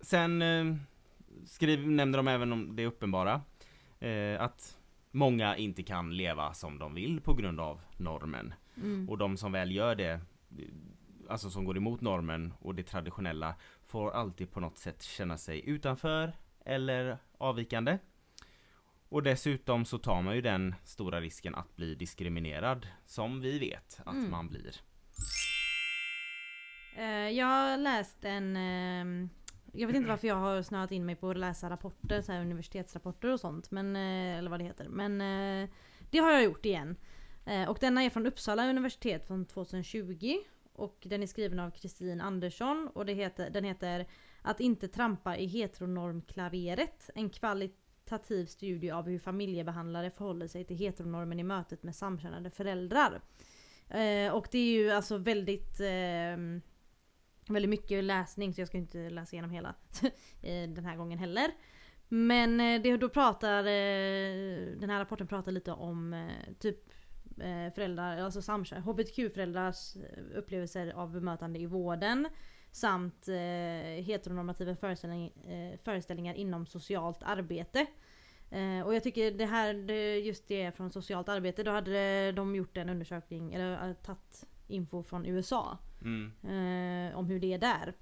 Sen 0.01 0.41
eh, 0.41 0.75
skriv, 1.45 1.87
nämner 1.87 2.17
de 2.17 2.27
även 2.27 2.53
om 2.53 2.75
det 2.75 2.85
uppenbara 2.85 3.41
eh, 3.99 4.41
Att 4.41 4.77
många 5.11 5.57
inte 5.57 5.83
kan 5.83 6.17
leva 6.17 6.53
som 6.53 6.79
de 6.79 6.93
vill 6.95 7.21
på 7.21 7.33
grund 7.33 7.59
av 7.59 7.81
normen 7.97 8.53
Mm. 8.77 9.09
Och 9.09 9.17
de 9.17 9.37
som 9.37 9.51
väl 9.51 9.71
gör 9.71 9.95
det 9.95 10.19
Alltså 11.29 11.49
som 11.49 11.65
går 11.65 11.77
emot 11.77 12.01
normen 12.01 12.53
och 12.59 12.75
det 12.75 12.83
traditionella 12.83 13.55
Får 13.87 14.11
alltid 14.11 14.51
på 14.51 14.59
något 14.59 14.77
sätt 14.77 15.03
känna 15.03 15.37
sig 15.37 15.69
utanför 15.69 16.33
Eller 16.65 17.17
avvikande 17.37 17.97
Och 19.09 19.23
dessutom 19.23 19.85
så 19.85 19.97
tar 19.97 20.21
man 20.21 20.35
ju 20.35 20.41
den 20.41 20.75
stora 20.83 21.21
risken 21.21 21.55
att 21.55 21.75
bli 21.75 21.95
diskriminerad 21.95 22.87
Som 23.05 23.41
vi 23.41 23.59
vet 23.59 23.99
att 24.05 24.13
Mm. 24.15 24.31
man 24.31 24.47
blir 24.49 24.75
Eh, 26.97 27.29
jag 27.29 27.45
har 27.45 27.77
läst 27.77 28.25
en 28.25 28.55
jag 29.79 29.87
vet 29.87 29.95
inte 29.95 30.09
varför 30.09 30.27
jag 30.27 30.35
har 30.35 30.61
snöat 30.61 30.91
in 30.91 31.05
mig 31.05 31.15
på 31.15 31.29
att 31.29 31.37
läsa 31.37 31.69
rapporter, 31.69 32.21
så 32.21 32.31
här 32.31 32.41
universitetsrapporter 32.41 33.33
och 33.33 33.39
sånt. 33.39 33.71
Men, 33.71 33.95
eh, 33.95 34.37
eller 34.37 34.49
vad 34.49 34.59
det 34.59 34.63
heter. 34.63 34.87
Men 34.89 35.21
eh, 35.21 35.69
det 36.09 36.17
har 36.17 36.31
jag 36.31 36.43
gjort 36.43 36.65
igen. 36.65 36.95
Eh, 37.45 37.69
och 37.69 37.77
denna 37.81 38.03
är 38.03 38.09
från 38.09 38.25
Uppsala 38.25 38.69
universitet 38.69 39.27
från 39.27 39.45
2020. 39.45 40.37
Och 40.73 40.97
den 41.05 41.23
är 41.23 41.27
skriven 41.27 41.59
av 41.59 41.71
Kristin 41.71 42.21
Andersson 42.21 42.89
och 42.93 43.05
det 43.05 43.13
heter, 43.13 43.49
den 43.49 43.63
heter 43.63 44.05
Att 44.41 44.59
inte 44.59 44.87
trampa 44.87 45.37
i 45.37 45.45
heteronormklaveret. 45.45 47.09
En 47.15 47.29
kvalitativ 47.29 48.45
studie 48.45 48.91
av 48.91 49.07
hur 49.07 49.19
familjebehandlare 49.19 50.11
förhåller 50.11 50.47
sig 50.47 50.65
till 50.65 50.77
heteronormen 50.77 51.39
i 51.39 51.43
mötet 51.43 51.83
med 51.83 51.95
samkönade 51.95 52.49
föräldrar. 52.49 53.21
Eh, 53.89 54.33
och 54.33 54.47
det 54.51 54.59
är 54.59 54.71
ju 54.71 54.91
alltså 54.91 55.17
väldigt 55.17 55.79
eh, 55.79 56.61
Väldigt 57.49 57.69
mycket 57.69 58.03
läsning 58.03 58.53
så 58.53 58.61
jag 58.61 58.67
ska 58.67 58.77
inte 58.77 59.09
läsa 59.09 59.35
igenom 59.35 59.51
hela 59.51 59.75
den 60.75 60.85
här 60.85 60.95
gången 60.95 61.19
heller. 61.19 61.51
Men 62.09 62.59
eh, 62.59 62.81
det, 62.81 62.97
då 62.97 63.09
pratar 63.09 63.59
eh, 63.59 64.79
den 64.79 64.89
här 64.89 64.99
rapporten 64.99 65.27
pratar 65.27 65.51
lite 65.51 65.71
om 65.71 66.13
eh, 66.13 66.53
typ 66.59 66.77
föräldrar, 67.75 68.17
alltså 68.17 68.41
samkön, 68.41 68.81
hbtq-föräldrars 68.81 69.95
upplevelser 70.35 70.93
av 70.95 71.11
bemötande 71.11 71.59
i 71.59 71.65
vården. 71.65 72.27
Samt 72.71 73.27
eh, 73.27 74.03
heteronormativa 74.03 74.75
föreställning, 74.75 75.27
eh, 75.27 75.79
föreställningar 75.83 76.33
inom 76.33 76.65
socialt 76.65 77.23
arbete. 77.23 77.85
Eh, 78.51 78.81
och 78.85 78.95
jag 78.95 79.03
tycker 79.03 79.31
det 79.31 79.45
här, 79.45 79.73
det, 79.73 80.19
just 80.19 80.47
det 80.47 80.75
från 80.75 80.91
socialt 80.91 81.29
arbete, 81.29 81.63
då 81.63 81.71
hade 81.71 82.31
de 82.31 82.55
gjort 82.55 82.77
en 82.77 82.89
undersökning, 82.89 83.53
eller 83.53 83.93
tagit 83.93 84.45
info 84.67 85.03
från 85.03 85.25
USA 85.25 85.77
mm. 86.01 86.31
eh, 86.43 87.17
om 87.17 87.25
hur 87.25 87.39
det 87.39 87.53
är 87.53 87.57
där. 87.57 87.93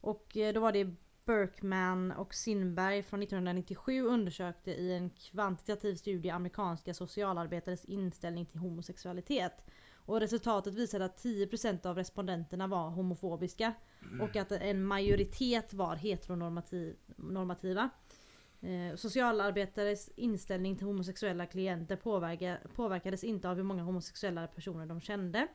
Och 0.00 0.36
eh, 0.36 0.54
då 0.54 0.60
var 0.60 0.72
det 0.72 0.94
Berkman 1.24 2.12
och 2.12 2.34
Sinberg 2.34 3.02
från 3.02 3.22
1997 3.22 4.02
undersökte 4.02 4.70
i 4.70 4.92
en 4.92 5.10
kvantitativ 5.10 5.94
studie 5.94 6.30
amerikanska 6.30 6.94
socialarbetares 6.94 7.84
inställning 7.84 8.46
till 8.46 8.58
homosexualitet. 8.58 9.64
Och 9.92 10.20
resultatet 10.20 10.74
visade 10.74 11.04
att 11.04 11.24
10% 11.24 11.86
av 11.86 11.96
respondenterna 11.96 12.66
var 12.66 12.90
homofobiska 12.90 13.74
och 14.20 14.36
att 14.36 14.52
en 14.52 14.84
majoritet 14.84 15.74
var 15.74 15.96
heteronormativa. 15.96 17.90
Eh, 18.60 18.96
socialarbetares 18.96 20.10
inställning 20.16 20.76
till 20.76 20.86
homosexuella 20.86 21.46
klienter 21.46 21.96
påverkades 22.74 23.24
inte 23.24 23.50
av 23.50 23.56
hur 23.56 23.62
många 23.62 23.82
homosexuella 23.82 24.46
personer 24.46 24.86
de 24.86 25.00
kände. 25.00 25.48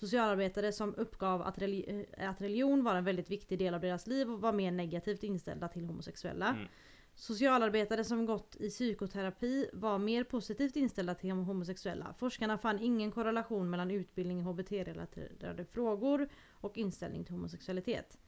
Socialarbetare 0.00 0.72
som 0.72 0.94
uppgav 0.94 1.42
att, 1.42 1.58
reli- 1.58 2.06
eh, 2.16 2.30
att 2.30 2.40
religion 2.40 2.84
var 2.84 2.94
en 2.94 3.04
väldigt 3.04 3.30
viktig 3.30 3.58
del 3.58 3.74
av 3.74 3.80
deras 3.80 4.06
liv 4.06 4.30
och 4.30 4.40
var 4.40 4.52
mer 4.52 4.70
negativt 4.70 5.22
inställda 5.22 5.68
till 5.68 5.84
homosexuella. 5.84 6.48
Mm. 6.48 6.66
Socialarbetare 7.14 8.04
som 8.04 8.26
gått 8.26 8.56
i 8.60 8.68
psykoterapi 8.68 9.70
var 9.72 9.98
mer 9.98 10.24
positivt 10.24 10.76
inställda 10.76 11.14
till 11.14 11.30
homosexuella. 11.30 12.14
Forskarna 12.18 12.58
fann 12.58 12.78
ingen 12.78 13.10
korrelation 13.12 13.70
mellan 13.70 13.90
utbildning 13.90 14.38
i 14.40 14.42
HBT-relaterade 14.42 15.64
frågor 15.64 16.28
och 16.50 16.78
inställning 16.78 17.24
till 17.24 17.34
homosexualitet. 17.34 18.18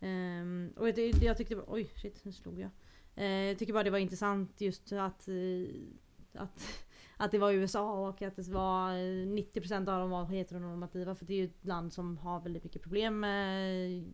Ehm, 0.00 0.72
och 0.76 0.86
det, 0.94 1.22
jag 1.22 1.36
tyckte, 1.36 1.56
oj 1.66 1.90
shit 1.96 2.24
nu 2.24 2.32
slog 2.32 2.58
jag. 2.58 2.70
Eh, 3.16 3.26
jag 3.26 3.58
tycker 3.58 3.72
bara 3.72 3.84
det 3.84 3.90
var 3.90 3.98
intressant 3.98 4.60
just 4.60 4.92
att, 4.92 5.28
eh, 5.28 6.42
att, 6.42 6.87
att 7.20 7.30
det 7.30 7.38
var 7.38 7.52
USA 7.52 8.08
och 8.08 8.22
att 8.22 8.36
det 8.36 8.48
var 8.48 8.90
eh, 8.90 8.96
90% 8.96 9.78
av 9.78 10.00
dem 10.00 10.10
var 10.10 10.24
heteronormativa 10.24 11.14
för 11.14 11.24
det 11.24 11.32
är 11.32 11.36
ju 11.36 11.44
ett 11.44 11.64
land 11.64 11.92
som 11.92 12.18
har 12.18 12.40
väldigt 12.40 12.64
mycket 12.64 12.82
problem 12.82 13.20
med 13.20 14.04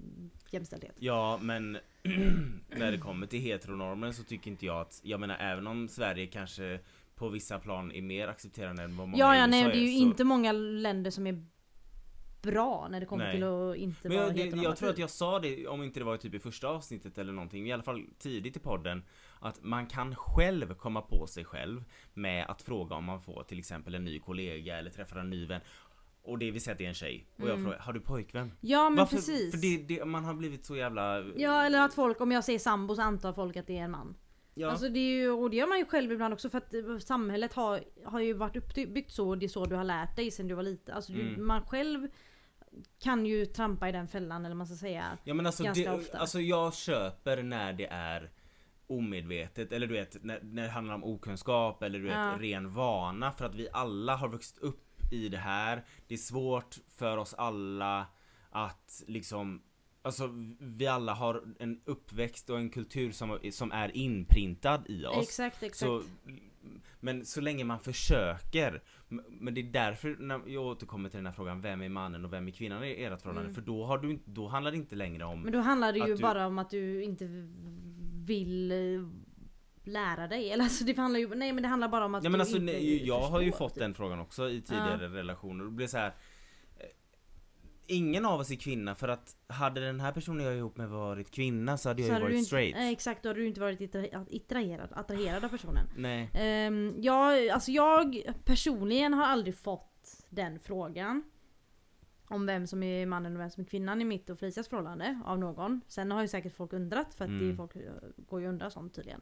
jämställdhet. 0.51 0.97
Ja 0.99 1.39
men 1.43 1.73
när 2.69 2.93
det 2.93 2.99
kommer 2.99 3.27
till 3.27 3.41
heteronormen 3.41 4.15
så 4.15 4.23
tycker 4.23 4.51
inte 4.51 4.67
jag 4.67 4.81
att, 4.81 5.01
jag 5.03 5.21
menar 5.21 5.37
även 5.41 5.67
om 5.67 5.89
Sverige 5.89 6.27
kanske 6.27 6.81
på 7.15 7.29
vissa 7.29 7.59
plan 7.59 7.93
är 7.93 8.03
mer 8.03 8.29
accepterande 8.29 8.83
än 8.83 8.97
vad 8.97 9.09
många 9.09 9.19
Ja, 9.21 9.35
i 9.35 9.39
ja 9.39 9.45
USA 9.47 9.51
nej, 9.51 9.65
det 9.65 9.79
är 9.79 9.91
ju 9.93 9.99
så... 9.99 10.03
inte 10.03 10.25
många 10.25 10.53
länder 10.53 11.11
som 11.11 11.27
är 11.27 11.45
bra 12.43 12.89
när 12.91 13.01
det 13.01 13.07
kommer 13.07 13.25
Nej. 13.25 13.35
till 13.35 13.45
att 13.45 13.77
inte 13.77 14.09
Men 14.09 14.17
vara 14.17 14.27
jag, 14.27 14.37
det, 14.37 14.43
heteronormativ. 14.43 14.63
jag 14.71 14.77
tror 14.77 14.91
att 14.91 14.99
jag 14.99 15.11
sa 15.11 15.39
det, 15.39 15.67
om 15.67 15.83
inte 15.83 16.01
det 16.01 16.05
var 16.05 16.17
typ 16.17 16.35
i 16.35 16.39
första 16.39 16.69
avsnittet 16.69 17.19
eller 17.19 17.33
någonting, 17.33 17.69
i 17.69 17.73
alla 17.73 17.83
fall 17.83 18.05
tidigt 18.19 18.57
i 18.57 18.61
podden 18.61 19.03
Att 19.45 19.63
man 19.63 19.87
kan 19.87 20.15
själv 20.17 20.75
komma 20.75 21.03
på 21.03 21.27
sig 21.27 21.45
själv 21.45 21.85
med 22.15 22.47
att 22.49 22.63
fråga 22.63 22.97
om 22.97 23.05
man 23.05 23.21
får 23.21 23.43
till 23.45 23.59
exempel 23.59 23.95
en 23.95 24.05
ny 24.05 24.19
kollega 24.21 24.79
eller 24.79 24.91
träffar 24.91 25.17
en 25.17 25.31
ny 25.31 25.47
vän 25.47 25.61
Och 26.23 26.39
det 26.39 26.51
vill 26.51 26.61
säga 26.63 26.73
att 26.73 26.79
det 26.79 26.85
är 26.85 26.89
en 26.89 26.95
tjej, 26.95 27.27
och 27.37 27.43
jag 27.49 27.51
Mm. 27.51 27.65
frågar, 27.65 27.79
har 27.79 27.93
du 27.93 28.01
pojkvän? 28.01 28.53
Ja 28.61 28.91
men 28.91 28.97
Varför? 28.99 29.17
precis. 29.17 29.51
För 29.51 29.59
det, 29.59 29.77
det, 29.97 30.05
man 30.05 30.25
har 30.25 30.35
blivit 30.35 30.65
så 30.67 30.77
jävla... 30.77 31.21
Ja 31.37 31.65
eller 31.67 31.81
att 31.85 31.95
folk, 31.95 32.21
om 32.21 32.33
jag 32.33 32.45
säger 32.45 32.59
sambo 32.59 32.95
så 32.95 33.03
antar 33.03 33.33
folk 33.33 33.57
att 33.57 33.67
det 33.67 33.79
är 33.79 33.83
en 33.83 33.91
man. 33.91 34.17
Ja. 34.55 34.71
Alltså 34.71 34.89
det 34.89 34.99
är 34.99 35.15
ju, 35.17 35.31
och 35.31 35.51
det 35.51 35.57
gör 35.57 35.67
man 35.67 35.79
ju 35.79 35.85
själv 35.85 36.13
ibland 36.13 36.35
också 36.35 36.51
för 36.51 36.59
att 36.59 36.75
eh, 36.75 36.99
samhället 36.99 37.53
har, 37.53 37.85
har 38.05 38.21
ju 38.21 38.33
varit 38.33 38.57
uppbyggt 38.57 39.13
så 39.13 39.29
och 39.29 39.39
det 39.39 39.47
är 39.47 39.49
så 39.49 39.65
du 39.65 39.75
har 39.77 39.85
lärt 39.85 40.17
dig 40.17 40.31
sen 40.31 40.49
du 40.49 40.55
var 40.55 40.63
liten. 40.63 40.95
Alltså 40.95 41.13
du, 41.13 41.21
Mm. 41.21 41.47
man 41.47 41.63
själv 41.67 42.09
kan 42.99 43.27
ju 43.27 43.47
trampa 43.47 43.89
i 43.89 43.93
den 43.93 44.09
fällan 44.09 44.45
eller 44.45 44.55
man 44.55 44.67
ska 44.67 44.77
säga. 44.77 45.19
Ja 45.25 45.35
men 45.35 45.47
alltså, 45.47 45.65
Ganska 45.65 45.91
det, 45.91 45.97
ofta. 45.99 46.19
alltså 46.19 46.41
jag 46.41 46.75
köper 46.75 47.43
när 47.43 47.73
det 47.73 47.87
är 47.91 48.31
omedvetet 48.87 49.73
eller 49.73 49.87
du 49.87 49.93
vet 49.95 50.25
när, 50.25 50.41
när 50.43 50.63
det 50.63 50.69
handlar 50.69 50.95
om 50.95 51.05
okunskap 51.05 51.83
eller 51.83 51.99
du 51.99 52.05
vet 52.05 52.15
Ja. 52.15 52.37
ren 52.41 52.71
vana 52.71 53.33
för 53.33 53.45
att 53.45 53.55
vi 53.55 53.69
alla 53.73 54.17
har 54.17 54.29
vuxit 54.29 54.59
upp 54.59 54.81
i 55.13 55.29
det 55.29 55.39
här. 55.39 55.85
Det 56.07 56.15
är 56.15 56.19
svårt 56.19 56.77
för 56.89 57.17
oss 57.17 57.35
alla 57.35 58.07
att 58.51 59.03
liksom 59.07 59.63
Alltså 60.03 60.31
vi 60.61 60.87
alla 60.87 61.15
har 61.15 61.43
en 61.59 61.81
uppväxt 61.85 62.51
och 62.51 62.59
en 62.59 62.71
kultur 62.71 63.13
som, 63.13 63.39
som 63.53 63.73
är 63.73 63.97
inprintad 63.97 64.83
i 64.89 65.05
oss. 65.07 65.23
Exakt, 65.29 65.63
exakt. 65.63 65.79
Så, 65.79 66.03
men 67.01 67.25
så 67.25 67.41
länge 67.41 67.65
man 67.65 67.81
försöker 67.81 68.83
Men 69.29 69.55
det 69.55 69.61
är 69.61 69.73
därför 69.73 70.17
när 70.19 70.41
jag 70.47 70.65
återkommer 70.65 71.09
till 71.09 71.17
den 71.17 71.27
här 71.27 71.33
frågan 71.33 71.61
Vem 71.61 71.83
är 71.83 71.89
mannen 71.89 72.25
och 72.25 72.33
vem 72.33 72.49
är 72.49 72.53
kvinnan 72.53 72.85
i 72.85 73.03
ert 73.05 73.21
förhållande? 73.21 73.49
Mm. 73.51 73.55
För 73.55 73.63
då, 73.63 73.85
har 73.85 73.99
du, 73.99 74.19
då 74.25 74.49
handlar 74.49 74.71
det 74.71 74.77
inte 74.77 74.97
längre 74.97 75.25
om 75.25 75.41
Men 75.43 75.53
då 75.53 75.59
handlar 75.61 75.93
det 75.93 75.99
ju 75.99 76.15
du- 76.15 76.23
bara 76.23 76.47
om 76.47 76.59
att 76.59 76.71
du 76.71 77.03
inte 77.03 77.25
vill 78.27 78.71
eh, 78.73 78.79
lära 79.85 80.27
dig. 80.29 80.51
Eller 80.51 80.65
alltså 80.65 80.85
det 80.85 80.97
handlar 80.99 81.21
ju, 81.21 81.35
nej 81.35 81.53
men 81.53 81.63
det 81.63 81.69
handlar 81.69 81.89
bara 81.89 82.05
om 82.05 82.15
att 82.15 82.25
Ja 82.25 82.31
men 82.31 82.41
alltså 82.41 82.57
inte 82.57 82.73
nej, 82.73 83.07
jag 83.07 83.21
har 83.21 83.41
ju 83.41 83.53
fått 83.53 83.75
typ. 83.75 83.81
den 83.83 83.95
frågan 83.95 84.21
också 84.21 84.51
i 84.51 84.61
tidigare 84.63 85.09
relationer 85.09 85.65
och 85.65 85.71
det 85.71 85.77
blir 85.77 85.87
så 85.87 85.99
här. 85.99 86.07
eh, 86.79 86.87
Ingen 87.87 88.25
av 88.25 88.41
oss 88.41 88.51
är 88.51 88.57
kvinna 88.57 88.95
för 88.95 89.09
att 89.09 89.37
hade 89.47 89.81
den 89.81 90.01
här 90.01 90.13
personen 90.13 90.45
jag 90.45 90.53
är 90.55 90.59
ihop 90.59 90.77
med 90.77 90.89
varit 90.89 91.31
kvinna 91.31 91.79
så 91.79 91.89
hade 91.89 92.03
jag 92.03 92.07
Så 92.07 92.11
ju 92.11 92.13
hade 92.15 92.25
du 92.25 92.29
varit 92.33 92.39
inte, 92.39 92.47
straight. 92.47 92.77
eh, 92.77 92.89
exakt, 92.89 93.23
då 93.23 93.29
hade 93.29 93.41
du 93.41 93.47
inte 93.47 93.61
varit 93.61 93.81
attra- 93.81 94.27
attraherad, 94.45 94.89
attraherad 94.93 95.45
av 95.45 95.49
personen. 95.49 95.87
Nej. 95.97 96.31
Um, 96.69 96.95
jag, 97.03 97.49
alltså 97.49 97.71
jag 97.71 98.23
personligen 98.45 99.15
har 99.15 99.25
aldrig 99.25 99.57
fått 99.57 100.25
den 100.31 100.59
frågan. 100.59 101.23
Om 102.35 102.47
vem 102.47 102.67
som 102.67 102.83
är 102.83 103.07
mannen 103.07 103.35
och 103.37 103.41
vem 103.41 103.51
som 103.51 103.61
är 103.61 103.67
kvinnan 103.67 104.01
i 104.01 104.05
mitt 104.05 104.31
och 104.31 104.39
Felicias 104.39 104.69
förhållande 104.69 105.21
av 105.25 105.39
någon. 105.39 105.81
Sen 105.89 106.11
har 106.11 106.23
ju 106.23 106.29
säkert 106.29 106.57
folk 106.57 106.73
undrat 106.73 107.15
för 107.15 107.25
att 107.25 107.31
det 107.31 107.45
Mm. 107.45 107.57
folk 107.57 107.77
eh, 107.77 107.83
går 108.17 108.41
ju 108.41 108.47
och 108.47 108.53
undrar 108.53 108.71
sånt 108.71 108.95
tydligen. 108.95 109.21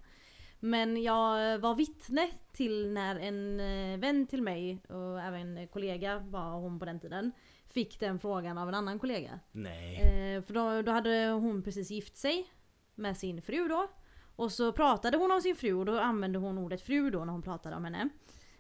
Men 0.61 1.02
jag 1.02 1.59
var 1.59 1.75
vittne 1.75 2.31
till 2.52 2.92
när 2.92 3.16
en 3.16 3.61
eh, 3.61 3.99
vän 3.99 4.26
till 4.26 4.42
mig 4.42 4.78
och 4.88 5.21
även 5.21 5.57
en 5.59 5.69
kollega 5.69 6.19
var 6.19 6.50
hon 6.52 6.78
på 6.78 6.85
den 6.85 7.00
tiden. 7.00 7.33
Fick 7.69 8.00
den 8.00 8.19
frågan 8.19 8.59
av 8.59 8.69
en 8.69 8.75
annan 8.75 8.99
kollega. 8.99 9.40
Nej. 9.52 9.97
Eh, 9.97 10.42
för 10.42 10.54
då, 10.54 10.83
då 10.83 10.92
hade 10.92 11.26
hon 11.28 11.62
precis 11.62 11.90
gift 11.90 12.16
sig 12.16 12.47
med 12.95 13.16
sin 13.16 13.42
fru 13.42 13.69
då. 13.69 13.88
Och 14.37 14.52
så 14.52 14.73
pratade 14.73 15.16
hon 15.16 15.31
om 15.33 15.40
sin 15.40 15.57
fru 15.57 15.75
och 15.75 15.85
då 15.87 15.99
använde 15.99 16.38
hon 16.38 16.59
ordet 16.59 16.83
fru 16.83 17.11
då 17.11 17.25
när 17.25 17.33
hon 17.33 17.42
pratade 17.42 17.76
om 17.76 17.85
henne. 17.85 18.09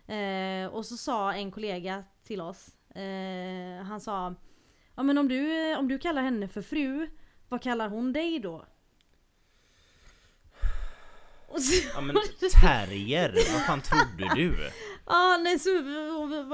Eh, 0.06 0.72
och 0.74 0.86
så 0.86 0.96
sa 0.96 1.32
en 1.34 1.50
kollega 1.50 2.04
till 2.24 2.40
oss, 2.40 2.70
eh, 2.94 3.84
han 3.84 4.00
sa 4.00 4.34
Ja 4.96 5.02
men 5.02 5.18
om 5.18 5.28
du, 5.28 5.74
om 5.76 5.88
du 5.88 5.98
kallar 5.98 6.22
henne 6.22 6.48
för 6.48 6.62
fru, 6.62 7.10
vad 7.48 7.62
kallar 7.62 7.88
hon 7.88 8.12
dig 8.12 8.38
då? 8.38 8.64
Ja 11.94 12.00
men 12.00 12.16
terrier, 12.62 13.32
vad 13.52 13.62
fan 13.66 13.80
trodde 13.80 14.34
du? 14.34 14.70
Ja 15.06 15.40
nej 15.42 15.58
så, 15.58 15.70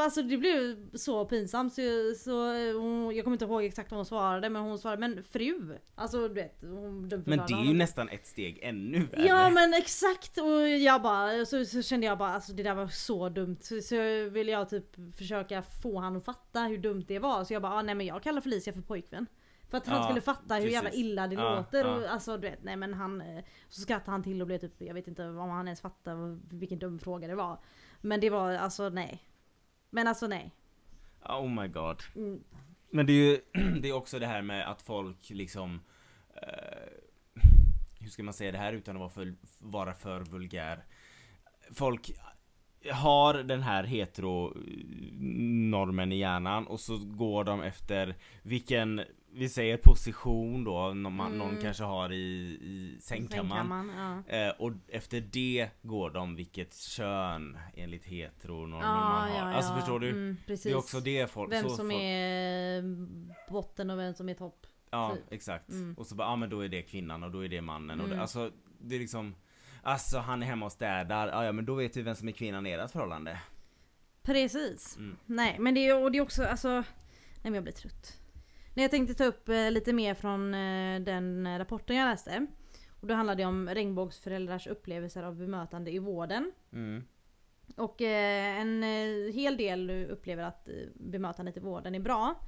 alltså 0.00 0.22
det 0.22 0.36
blev 0.38 0.76
så 0.96 1.24
pinsamt 1.24 1.72
så, 1.74 1.82
så 2.16 2.32
hon, 2.78 3.16
jag 3.16 3.24
kommer 3.24 3.34
inte 3.34 3.44
ihåg 3.44 3.64
exakt 3.64 3.90
vad 3.90 3.98
hon 3.98 4.06
svarade 4.06 4.48
men 4.50 4.62
hon 4.62 4.78
svarade 4.78 5.00
men 5.08 5.22
fru. 5.24 5.78
Alltså 5.94 6.28
du 6.28 6.34
vet. 6.34 6.58
Hon 6.60 7.08
Men 7.26 7.38
det 7.38 7.44
är 7.44 7.48
ju 7.48 7.54
honom. 7.56 7.78
nästan 7.78 8.08
ett 8.08 8.26
steg 8.26 8.58
ännu 8.62 9.06
värre. 9.06 9.26
Ja 9.26 9.50
men 9.50 9.74
exakt 9.74 10.38
och 10.38 10.68
jag 10.68 11.02
bara, 11.02 11.46
så, 11.46 11.64
så 11.64 11.82
kände 11.82 12.06
jag 12.06 12.18
bara 12.18 12.30
alltså 12.30 12.52
det 12.52 12.62
där 12.62 12.74
var 12.74 12.88
så 12.88 13.28
dumt. 13.28 13.56
Så, 13.60 13.80
så 13.80 13.96
ville 14.28 14.52
jag 14.52 14.68
typ 14.68 15.16
försöka 15.18 15.62
få 15.62 15.98
han 16.00 16.16
att 16.16 16.24
fatta 16.24 16.60
hur 16.60 16.78
dumt 16.78 17.04
det 17.08 17.18
var. 17.18 17.44
Så 17.44 17.52
jag 17.52 17.62
bara, 17.62 17.72
ah, 17.72 17.82
nej 17.82 17.94
men 17.94 18.06
jag 18.06 18.22
kallar 18.22 18.40
Felicia 18.40 18.72
för 18.72 18.80
pojkvän. 18.82 19.26
För 19.70 19.78
att 19.78 19.86
han 19.86 19.96
Ja, 19.96 20.04
skulle 20.04 20.20
fatta 20.20 20.54
hur 20.54 20.68
jävla 20.68 20.90
precis. 20.90 21.04
illa 21.04 21.26
det 21.26 21.34
Ja, 21.34 21.56
låter. 21.56 21.86
Och, 21.96 22.02
ja. 22.02 22.08
alltså 22.08 22.36
du 22.36 22.48
vet, 22.50 22.64
nej 22.64 22.76
men 22.76 22.94
han... 22.94 23.20
eh, 23.20 23.44
Så 23.68 23.80
skrattade 23.80 24.10
han 24.10 24.22
till 24.22 24.40
och 24.40 24.46
blev 24.46 24.58
typ, 24.58 24.74
jag 24.78 24.94
vet 24.94 25.08
inte 25.08 25.24
om 25.28 25.50
han 25.50 25.66
ens 25.68 25.80
fattade 25.80 26.38
vilken 26.50 26.78
dum 26.78 26.98
fråga 26.98 27.28
det 27.28 27.34
var. 27.34 27.58
Men 28.00 28.20
det 28.20 28.30
var 28.30 28.52
alltså 28.52 28.88
nej. 28.88 29.22
Men 29.90 30.06
alltså 30.06 30.26
nej. 30.26 30.50
Oh 31.24 31.48
my 31.48 31.68
god. 31.68 32.02
Mm. 32.16 32.44
Men 32.90 33.06
det 33.06 33.12
är 33.12 33.14
ju 33.14 33.40
det 33.80 33.88
är 33.88 33.92
också 33.92 34.18
det 34.18 34.26
här 34.26 34.42
med 34.42 34.70
att 34.70 34.82
folk 34.82 35.30
liksom 35.30 35.80
eh, 36.42 36.88
Hur 38.00 38.08
ska 38.08 38.22
man 38.22 38.34
säga 38.34 38.52
det 38.52 38.58
här 38.58 38.72
utan 38.72 38.96
att 38.96 39.00
vara 39.00 39.10
för, 39.10 39.34
vara 39.58 39.94
för 39.94 40.20
vulgär? 40.20 40.84
Folk 41.72 42.10
har 42.92 43.34
den 43.34 43.62
här 43.62 43.84
hetero 43.84 44.52
normen 45.70 46.12
i 46.12 46.18
hjärnan 46.18 46.66
och 46.66 46.80
så 46.80 46.98
går 46.98 47.44
de 47.44 47.62
efter 47.62 48.16
vilken 48.42 49.02
vi 49.32 49.48
säger 49.48 49.76
position 49.76 50.64
då 50.64 50.92
någon, 50.94 51.12
man, 51.16 51.38
någon 51.38 51.50
Mm. 51.50 51.62
kanske 51.62 51.84
har 51.84 52.12
i, 52.12 52.16
i 52.62 52.98
sängkammaren. 53.00 53.66
Sängkammaren, 53.68 54.22
ja. 54.28 54.36
Eh, 54.36 54.50
och 54.58 54.72
efter 54.88 55.20
det 55.20 55.68
går 55.82 56.10
de 56.10 56.36
vilket 56.36 56.74
kön 56.76 57.58
enligt 57.74 58.04
heteronormen 58.04 58.86
Ja, 58.88 58.94
man 58.94 59.30
har. 59.30 59.38
ja, 59.38 59.54
Alltså 59.56 59.74
förstår 59.74 60.00
du? 60.00 60.10
Mm. 60.10 60.36
Det 60.46 60.66
är 60.66 60.74
också 60.76 61.00
det 61.00 61.30
folk... 61.30 61.52
Vem 61.52 61.62
så 61.62 61.68
som 61.68 61.90
folk, 61.90 62.02
är 62.02 62.82
botten 63.52 63.90
och 63.90 63.98
vem 63.98 64.14
som 64.14 64.28
är 64.28 64.34
topp. 64.34 64.66
Ja 64.90 65.14
typ. 65.14 65.32
exakt. 65.32 65.70
Mm. 65.70 65.94
Och 65.94 66.06
så 66.06 66.14
bara, 66.14 66.28
ja 66.28 66.36
men 66.36 66.50
då 66.50 66.60
är 66.64 66.68
det 66.68 66.82
kvinnan 66.82 67.22
och 67.22 67.30
då 67.30 67.44
är 67.44 67.48
det 67.48 67.60
mannen. 67.60 68.00
Och 68.00 68.06
Mm. 68.06 68.16
det, 68.16 68.22
alltså 68.22 68.50
det 68.80 68.94
är 68.94 68.98
liksom 69.00 69.34
Alltså 69.82 70.18
han 70.18 70.42
är 70.42 70.46
hemma 70.46 70.66
och 70.66 70.72
städar, 70.72 71.28
ja, 71.28 71.44
ja 71.44 71.52
men 71.52 71.64
då 71.64 71.74
vet 71.74 71.96
vi 71.96 72.02
vem 72.02 72.14
som 72.14 72.28
är 72.28 72.32
kvinnan 72.32 72.66
i 72.66 72.70
ert 72.70 72.90
förhållande. 72.90 73.40
Precis. 74.22 74.96
Mm. 74.96 75.16
Nej 75.26 75.56
men 75.58 75.74
det 75.74 75.86
är, 75.88 76.02
och 76.04 76.12
det 76.12 76.18
är 76.18 76.22
också 76.22 76.44
alltså... 76.44 76.68
Nej 76.70 76.84
men 77.42 77.54
jag 77.54 77.62
blir 77.62 77.72
trött. 77.72 78.20
Nej, 78.78 78.84
jag 78.84 78.90
tänkte 78.90 79.14
ta 79.14 79.24
upp 79.24 79.48
eh, 79.48 79.70
lite 79.70 79.92
mer 79.92 80.14
från 80.14 80.54
eh, 80.54 81.00
den 81.00 81.46
eh, 81.46 81.58
rapporten 81.58 81.96
jag 81.96 82.06
läste. 82.06 82.46
Och 83.00 83.06
då 83.06 83.14
handlade 83.14 83.42
det 83.42 83.46
om 83.46 83.68
regnbågsföräldrars 83.68 84.66
upplevelser 84.66 85.22
av 85.22 85.36
bemötande 85.36 85.90
i 85.90 85.98
vården. 85.98 86.52
Mm. 86.72 87.04
Och 87.76 88.00
en 88.00 88.82
hel 89.32 89.56
del 89.56 89.90
upplever 89.90 90.42
att 90.42 90.68
bemötandet 90.94 91.56
i 91.56 91.60
vården 91.60 91.94
är 91.94 92.00
bra. 92.00 92.40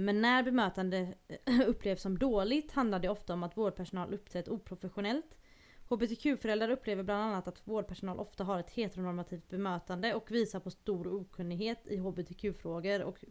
Men 0.00 0.20
när 0.20 0.42
bemötande 0.42 1.14
upplevs 1.66 2.02
som 2.02 2.18
dåligt 2.18 2.72
handlar 2.72 2.98
det 2.98 3.08
ofta 3.08 3.32
om 3.32 3.42
att 3.42 3.56
vårdpersonal 3.56 4.14
uppträtt 4.14 4.48
oprofessionellt. 4.48 5.38
HBTQ-föräldrar 5.88 6.70
upplever 6.70 7.02
bland 7.02 7.22
annat 7.22 7.48
att 7.48 7.68
vårdpersonal 7.68 8.18
ofta 8.18 8.44
har 8.44 8.58
ett 8.58 8.70
heteronormativt 8.70 9.48
bemötande 9.48 10.14
och 10.14 10.30
visar 10.30 10.60
på 10.60 10.70
stor 10.70 11.14
okunnighet 11.14 11.86
i 11.86 11.96
HBTQ-frågor 11.96 13.02
och, 13.02 13.24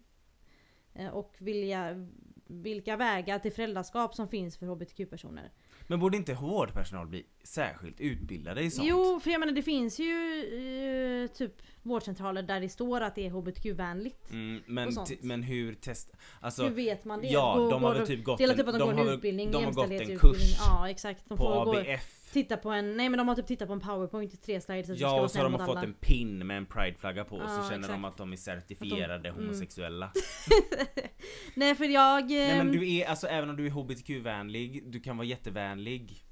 och 1.13 1.35
vilja, 1.39 2.07
vilka 2.47 2.97
vägar 2.97 3.39
till 3.39 3.51
föräldraskap 3.51 4.15
som 4.15 4.27
finns 4.27 4.57
för 4.57 4.65
HBTQ-personer. 4.65 5.51
Men 5.87 5.99
borde 5.99 6.17
inte 6.17 6.33
vårdpersonal 6.33 7.07
bli 7.07 7.25
särskilt 7.43 7.99
utbildade 7.99 8.61
i 8.61 8.71
sånt? 8.71 8.87
Jo, 8.87 9.19
för 9.23 9.31
jag 9.31 9.39
menar 9.39 9.53
det 9.53 9.61
finns 9.63 9.99
ju 9.99 11.23
eh, 11.23 11.27
typ 11.31 11.61
vårdcentraler 11.83 12.43
där 12.43 12.59
det 12.61 12.69
står 12.69 13.01
att 13.01 13.15
det 13.15 13.25
är 13.25 13.29
HBTQ-vänligt. 13.29 14.31
Mm, 14.31 14.61
men, 14.67 14.89
men 15.21 15.43
hur 15.43 15.73
test... 15.73 16.11
Alltså, 16.41 16.63
Hur 16.63 16.69
vet 16.69 17.05
man 17.05 17.21
det? 17.21 17.27
ja, 17.27 17.55
Går- 17.57 17.71
de 17.71 17.83
har 17.83 17.93
väl 17.93 18.07
typ 18.07 18.23
gått 18.23 18.39
en, 18.41 18.49
typ 18.57 18.59
att 18.59 18.65
de, 18.65 18.79
går 18.79 18.85
har 18.93 18.99
en 18.99 19.05
väl- 19.05 19.15
utbildning, 19.15 19.51
de 19.51 19.63
har 19.63 19.71
gått 19.71 19.85
en 19.85 19.91
jämställdhetsutbildning. 19.91 20.47
kurs 20.49 20.57
Ja 20.59 20.89
exakt. 20.89 21.23
De 21.29 21.37
på 21.37 21.47
ABF. 21.47 22.24
Titta 22.35 22.57
på 22.57 22.71
en, 22.71 22.97
nej 22.97 23.09
men 23.09 23.17
de 23.17 23.27
har 23.27 23.35
typ 23.35 23.47
tittat 23.47 23.67
på 23.67 23.73
en 23.73 23.79
powerpoint 23.79 24.33
i 24.33 24.37
tre 24.37 24.61
slides. 24.61 24.89
att 24.89 24.99
Ja 24.99 25.21
och 25.21 25.31
så 25.31 25.39
har 25.39 25.49
de 25.49 25.59
fått 25.59 25.69
alla. 25.69 25.83
en 25.83 25.93
pin 25.93 26.47
med 26.47 26.57
en 26.57 26.65
prideflagga 26.65 27.23
på 27.23 27.35
och 27.35 27.43
Ja, 27.43 27.47
så 27.47 27.69
känner 27.69 27.87
de 27.87 27.93
exakt. 27.93 28.05
att 28.05 28.17
de 28.17 28.33
är 28.33 28.37
certifierade 28.37 29.29
mm. 29.29 29.41
homosexuella. 29.41 30.11
Nej 31.55 31.75
för 31.75 31.85
jag... 31.85 32.29
Nej 32.29 32.57
men 32.57 32.67
ehm, 32.67 32.71
du 32.71 32.89
är, 32.89 33.05
alltså 33.09 33.27
även 33.27 33.49
om 33.49 33.55
du 33.55 33.65
är 33.65 33.69
HBTQ-vänlig, 33.69 34.83
du 34.85 34.99
kan 34.99 35.17
vara 35.17 35.27
jättevänlig. 35.27 36.23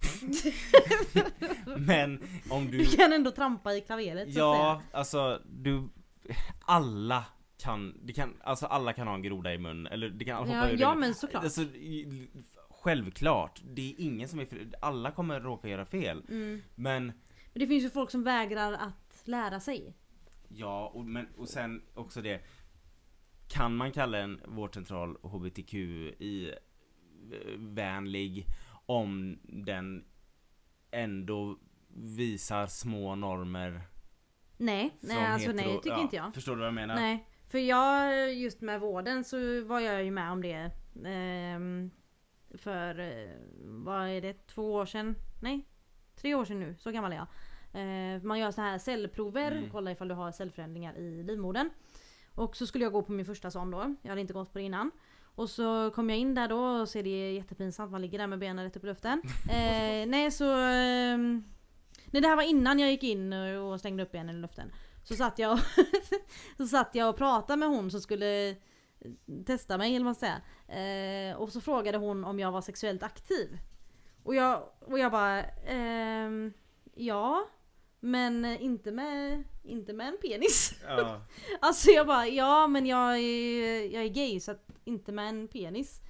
men 1.78 2.20
om 2.50 2.72
du... 2.72 2.78
du 2.78 2.86
kan 2.86 3.14
ändå 3.14 3.32
trampa 3.32 3.74
i 3.74 3.82
klaveret 3.82 4.24
så 4.24 4.30
att 4.30 4.58
Ja, 4.58 4.82
alltså 4.92 5.42
du... 5.46 5.90
Alla 6.66 7.26
kan, 7.64 7.98
det 8.04 8.14
kan, 8.14 8.34
alltså 8.44 8.66
alla 8.66 8.94
kan 8.94 9.08
ha 9.08 9.16
en 9.16 9.22
groda 9.22 9.54
i 9.54 9.58
mun 9.58 9.88
eller 9.88 10.10
det 10.10 10.26
kan 10.26 10.38
hoppa 10.38 10.52
säga. 10.52 10.70
ur 10.70 10.78
Ja, 10.78 10.90
ja 10.90 10.96
men 10.96 11.16
såklart. 11.16 11.44
Alltså, 11.44 11.62
självklart, 12.84 13.62
det 13.64 13.90
är 13.92 13.96
ingen 13.98 14.28
som 14.30 14.40
är 14.40 14.46
fri- 14.46 14.72
alla 14.82 15.12
kommer 15.12 15.42
råka 15.42 15.68
göra 15.70 15.86
fel. 15.86 16.24
Mm. 16.30 16.62
Men, 16.76 17.06
Men 17.06 17.60
det 17.60 17.68
finns 17.68 17.84
ju 17.84 17.90
folk 17.90 18.12
som 18.12 18.24
vägrar 18.24 18.74
att 18.74 19.22
lära 19.26 19.60
sig. 19.60 19.94
ja, 20.48 20.88
och, 20.94 21.06
men, 21.06 21.28
och 21.38 21.50
sen 21.50 21.82
också 21.94 22.22
det. 22.22 22.42
Kan 23.48 23.76
man 23.76 23.92
kalla 23.92 24.18
en 24.18 24.42
vårdcentral 24.48 25.18
HBTQI 25.24 26.54
vänlig 27.58 28.48
om 28.86 29.40
den 29.44 30.06
ändå 30.92 31.60
visar 31.96 32.68
små 32.68 33.16
normer 33.16 33.82
Nej, 34.58 34.98
nej 35.00 35.18
alltså 35.26 35.52
nej 35.52 35.66
hetero- 35.66 35.76
tycker 35.82 35.90
ja, 35.90 36.02
inte 36.02 36.16
jag. 36.16 36.34
Förstår 36.34 36.52
du 36.56 36.60
vad 36.60 36.68
jag 36.68 36.74
menar? 36.74 36.96
Nej, 36.96 37.28
för 37.50 37.58
jag 37.60 38.34
just 38.34 38.62
med 38.62 38.80
vården 38.80 39.24
så 39.24 39.64
var 39.64 39.80
jag 39.80 40.04
ju 40.04 40.12
med 40.12 40.32
om 40.32 40.42
det 40.42 40.72
ehm, 41.06 41.92
för, 42.58 43.00
eh, 43.00 43.30
vad 43.64 44.08
är 44.10 44.22
det, 44.22 44.48
två 44.48 44.74
år 44.74 44.86
sedan? 44.86 45.16
Nej, 45.42 45.66
tre 46.16 46.36
år 46.36 46.46
sedan 46.46 46.60
nu, 46.60 46.76
så 46.80 46.92
gammal 46.92 47.12
är 47.12 47.16
jag. 47.16 47.28
Eh, 48.16 48.22
man 48.24 48.40
gör 48.40 48.52
så 48.52 48.62
här 48.62 48.78
cellprover, 48.78 49.52
Mm. 49.52 49.70
kolla 49.72 49.92
ifall 49.92 50.08
du 50.08 50.14
har 50.16 50.32
cellförändringar 50.32 50.98
i 50.98 51.24
livmodern. 51.24 51.70
Och 52.36 52.56
så 52.58 52.66
skulle 52.68 52.84
jag 52.86 52.94
gå 52.94 53.02
på 53.02 53.12
min 53.12 53.26
första 53.26 53.52
sån 53.52 53.72
då, 53.72 53.96
jag 54.02 54.10
hade 54.10 54.22
inte 54.22 54.34
gått 54.34 54.54
på 54.54 54.60
det 54.60 54.64
innan. 54.66 54.92
Och 55.36 55.50
så 55.50 55.92
kom 55.92 56.10
jag 56.10 56.20
in 56.20 56.36
där 56.36 56.48
då 56.48 56.60
och 56.82 56.90
så 56.90 57.00
är 57.00 57.04
det 57.04 57.32
jättepinsamt, 57.34 57.92
man 57.92 58.02
ligger 58.02 58.18
där 58.20 58.28
med 58.28 58.40
benen 58.40 58.66
rätt 58.66 58.78
upp 58.78 58.84
i 58.84 58.88
luften. 58.88 59.22
Eh, 59.50 60.08
nej 60.08 60.32
så... 60.32 60.52
ehm, 60.56 61.44
nej 62.12 62.22
det 62.22 62.28
här 62.28 62.36
var 62.36 62.44
innan 62.44 62.80
jag 62.80 62.92
gick 62.92 63.04
in 63.04 63.34
och 63.34 63.80
stängde 63.80 64.04
upp 64.04 64.12
benen 64.12 64.36
i 64.36 64.40
luften. 64.40 64.72
Så 65.04 65.16
satt 65.16 65.40
jag 65.40 65.54
och, 65.54 65.60
så 66.58 66.68
satt 66.68 66.96
jag 66.96 67.10
och 67.10 67.18
pratade 67.18 67.58
med 67.58 67.70
hon 67.70 67.92
som 67.92 68.02
skulle 68.02 68.56
testa 69.46 69.78
mig 69.78 69.96
eller 69.96 70.06
vad 70.06 70.06
man 70.06 70.16
säga. 70.16 70.42
Eh, 71.32 71.36
och 71.38 71.50
så 71.50 71.62
frågade 71.62 71.98
hon 71.98 72.24
om 72.26 72.40
jag 72.40 72.52
var 72.52 72.62
sexuellt 72.62 73.04
aktiv. 73.04 73.58
Och 74.24 74.36
jag, 74.36 74.70
och 74.80 75.00
jag 75.00 75.12
bara 75.12 75.44
ehm, 75.44 76.54
ja. 76.96 77.48
Men 78.00 78.46
inte 78.46 78.92
med, 78.92 79.44
inte 79.64 79.94
med 79.94 80.08
en 80.08 80.18
penis. 80.22 80.74
Ja. 80.88 81.22
Alltså 81.62 81.92
jag 81.92 82.08
bara 82.08 82.28
ja 82.28 82.68
men 82.68 82.86
jag 82.86 83.18
är, 83.20 83.86
jag 83.94 84.04
är 84.04 84.08
gay 84.10 84.40
så 84.40 84.52
att 84.52 84.68
inte 84.84 85.12
med 85.12 85.30
en 85.30 85.48
penis. 85.48 86.02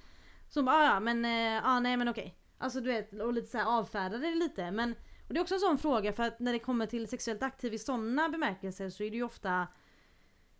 Så 0.48 0.60
hon 0.60 0.64
bara 0.64 0.76
"Ah, 0.76 0.84
ja 0.94 1.00
men 1.00 1.24
eh, 1.24 1.30
ja 1.64 1.80
nej 1.80 1.96
men 1.96 2.08
okej. 2.08 2.38
Alltså 2.58 2.80
du 2.80 2.92
vet 2.92 3.20
och 3.20 3.32
lite 3.32 3.46
så 3.48 3.58
här 3.58 3.78
avfärdade 3.78 4.18
det 4.30 4.34
lite 4.34 4.70
men 4.70 4.94
och 5.28 5.34
det 5.34 5.40
är 5.40 5.42
också 5.42 5.54
en 5.54 5.60
sån 5.60 5.78
fråga 5.78 6.12
för 6.12 6.22
att 6.22 6.40
när 6.40 6.52
det 6.52 6.58
kommer 6.58 6.86
till 6.86 7.08
sexuellt 7.08 7.42
aktiv 7.42 7.74
i 7.74 7.78
sådana 7.78 8.28
bemärkelser 8.28 8.90
så 8.90 9.02
är 9.02 9.10
det 9.10 9.16
ju 9.16 9.22
ofta 9.22 9.66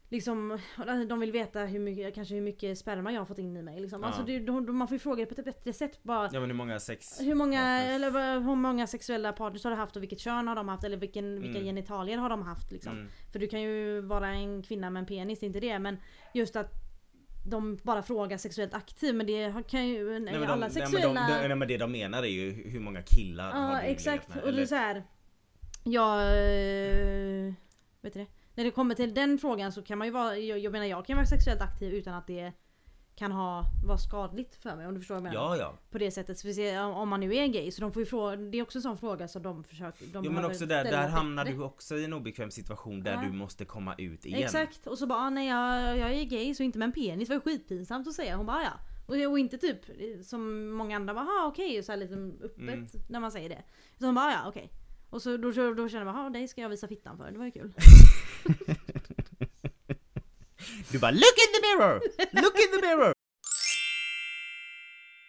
Liksom, 0.08 0.58
de 1.08 1.20
vill 1.20 1.32
veta 1.32 1.60
hur 1.60 1.78
mycket, 1.78 2.14
kanske 2.14 2.34
hur 2.34 2.42
mycket 2.42 2.78
sperma 2.78 3.12
jag 3.12 3.20
har 3.20 3.26
fått 3.26 3.38
in 3.38 3.56
i 3.56 3.62
mig 3.62 3.80
liksom. 3.80 4.00
Ja. 4.00 4.06
Alltså 4.06 4.22
det, 4.22 4.38
de, 4.38 4.78
man 4.78 4.88
får 4.88 4.94
ju 4.94 4.98
fråga 4.98 5.24
det 5.24 5.34
på 5.34 5.40
ett 5.40 5.44
bättre 5.44 5.72
sätt 5.72 6.02
bara 6.02 6.30
ja 6.32 6.40
men 6.40 6.50
hur 6.50 6.56
många 6.56 6.80
sex? 6.80 7.20
hur 7.20 7.34
många, 7.34 7.60
partners? 7.60 7.90
eller 7.94 8.40
hur 8.40 8.54
många 8.56 8.86
sexuella 8.86 9.32
partners 9.32 9.64
har 9.64 9.70
du 9.70 9.76
haft 9.76 9.96
och 9.96 10.02
vilket 10.02 10.20
kön 10.20 10.48
har 10.48 10.54
de 10.56 10.68
haft 10.68 10.84
eller 10.84 10.96
vilken, 10.96 11.34
vilka 11.40 11.58
Mm. 11.58 11.64
genitalier 11.64 12.18
har 12.18 12.28
de 12.28 12.42
haft 12.42 12.72
liksom. 12.72 12.92
Mm. 12.92 13.08
För 13.32 13.38
du 13.38 13.46
kan 13.46 13.62
ju 13.62 14.00
vara 14.00 14.28
en 14.28 14.62
kvinna 14.62 14.90
med 14.90 15.00
en 15.00 15.06
penis, 15.06 15.40
det 15.40 15.44
är 15.44 15.48
inte 15.48 15.60
det 15.60 15.78
men 15.78 15.96
just 16.34 16.56
att 16.56 16.72
de 17.46 17.76
bara 17.82 18.02
frågar 18.02 18.36
sexuellt 18.38 18.74
aktiv 18.74 19.14
men 19.14 19.26
det 19.26 19.44
har- 19.48 19.62
kan 19.62 19.88
ju 19.88 20.18
nej, 20.18 20.38
men 20.38 20.50
alla 20.50 20.66
de, 20.68 20.72
sexuella... 20.74 21.12
nej, 21.12 21.14
men 21.14 21.28
de, 21.28 21.42
de, 21.42 21.48
nej 21.48 21.56
men 21.56 21.68
det 21.68 21.76
de 21.76 21.92
menar 21.92 22.22
är 22.22 22.26
ju 22.28 22.50
hur 22.70 22.80
många 22.80 23.02
killar 23.02 23.52
har 23.52 23.74
Ja 23.74 23.80
du 23.80 23.86
exakt 23.86 24.28
med, 24.34 24.44
och 24.44 24.52
det 24.52 24.62
är 24.62 24.66
så 24.66 24.74
här. 24.74 25.04
Jag... 25.84 26.20
eh, 26.20 27.52
Vet 28.00 28.12
du 28.12 28.20
det? 28.20 28.26
När 28.54 28.64
det 28.64 28.70
kommer 28.70 28.94
till 28.94 29.14
den 29.14 29.38
frågan 29.38 29.72
så 29.72 29.82
kan 29.82 29.98
man 29.98 30.06
ju 30.06 30.12
vara, 30.12 30.38
jag, 30.38 30.58
jag 30.58 30.72
menar 30.72 30.86
jag 30.86 31.06
kan 31.06 31.16
vara 31.16 31.26
sexuellt 31.26 31.60
aktiv 31.60 31.92
utan 31.94 32.14
att 32.14 32.26
det 32.26 32.52
kan 33.16 33.32
ha, 33.32 33.64
vara 33.86 33.98
skadligt 33.98 34.54
för 34.56 34.76
mig 34.76 34.86
om 34.86 34.94
du 34.94 35.00
förstår 35.00 35.14
vad 35.14 35.24
jag 35.26 35.32
menar. 35.32 35.46
Ja 35.46 35.56
ja. 35.56 35.74
På 35.90 35.98
det 35.98 36.10
sättet, 36.10 36.38
speciellt 36.38 36.84
om 36.84 36.94
om 36.94 37.08
man 37.08 37.20
nu 37.20 37.34
är 37.34 37.46
gay 37.46 37.70
så 37.70 37.80
de 37.80 37.92
får 37.92 38.02
ju 38.02 38.06
fråga, 38.06 38.36
det 38.36 38.58
är 38.58 38.62
också 38.62 38.78
en 38.78 38.82
sån 38.82 38.98
fråga 38.98 39.28
som 39.28 39.42
de 39.42 39.64
försöker, 39.64 40.06
de 40.06 40.24
Jo 40.24 40.32
men 40.32 40.44
också 40.44 40.66
där, 40.66 40.84
där 40.84 41.08
hamnar 41.08 41.44
du 41.44 41.62
också 41.62 41.96
i 41.96 42.04
en 42.04 42.12
obekväm 42.12 42.50
situation 42.50 43.02
där 43.02 43.12
Ja. 43.12 43.20
du 43.28 43.32
måste 43.32 43.64
komma 43.64 43.94
ut 43.98 44.26
igen. 44.26 44.42
Exakt, 44.42 44.86
och 44.86 44.98
så 44.98 45.06
bara 45.06 45.18
ah, 45.18 45.30
nej 45.30 45.48
jag, 45.48 45.98
jag 45.98 46.12
är 46.20 46.24
gay 46.24 46.54
så 46.54 46.62
inte 46.62 46.78
med 46.78 46.86
en 46.86 46.92
penis, 46.92 47.28
det 47.28 47.34
var 47.34 47.40
skitpinsamt 47.40 48.08
att 48.08 48.14
säga. 48.14 48.36
Hon 48.36 48.46
bara 48.46 48.56
"Ah, 48.56 48.62
ja. 48.62 48.72
Och, 49.06 49.30
och 49.32 49.38
inte 49.38 49.58
typ 49.58 49.78
som 50.24 50.70
många 50.70 50.96
andra 50.96 51.14
bara 51.14 51.24
ah, 51.24 51.46
okej 51.48 51.82
så 51.82 51.92
här 51.92 51.96
lite 51.96 52.14
öppet 52.44 52.58
Mm. 52.58 52.86
när 53.08 53.20
man 53.20 53.32
säger 53.32 53.48
det. 53.48 53.62
Så 53.98 54.06
hon 54.06 54.14
bara 54.14 54.24
"Ah, 54.26 54.30
ja 54.32 54.48
okej. 54.48 54.70
Och 55.14 55.22
så 55.22 55.36
då, 55.36 55.50
då, 55.50 55.88
känner 55.88 56.06
jag 56.06 56.14
bara 56.14 56.26
ah, 56.26 56.30
dig 56.30 56.48
ska 56.48 56.60
jag 56.60 56.68
visa 56.68 56.88
fittan 56.88 57.16
för, 57.16 57.30
det 57.30 57.38
var 57.38 57.44
ju 57.44 57.50
kul. 57.50 57.72
Du 60.90 60.98
bara 60.98 61.10
look 61.10 61.36
in 61.44 61.52
the 61.54 61.60
mirror! 61.60 61.94
Look 62.42 62.58
in 62.58 62.80
the 62.80 62.86
mirror! 62.86 63.12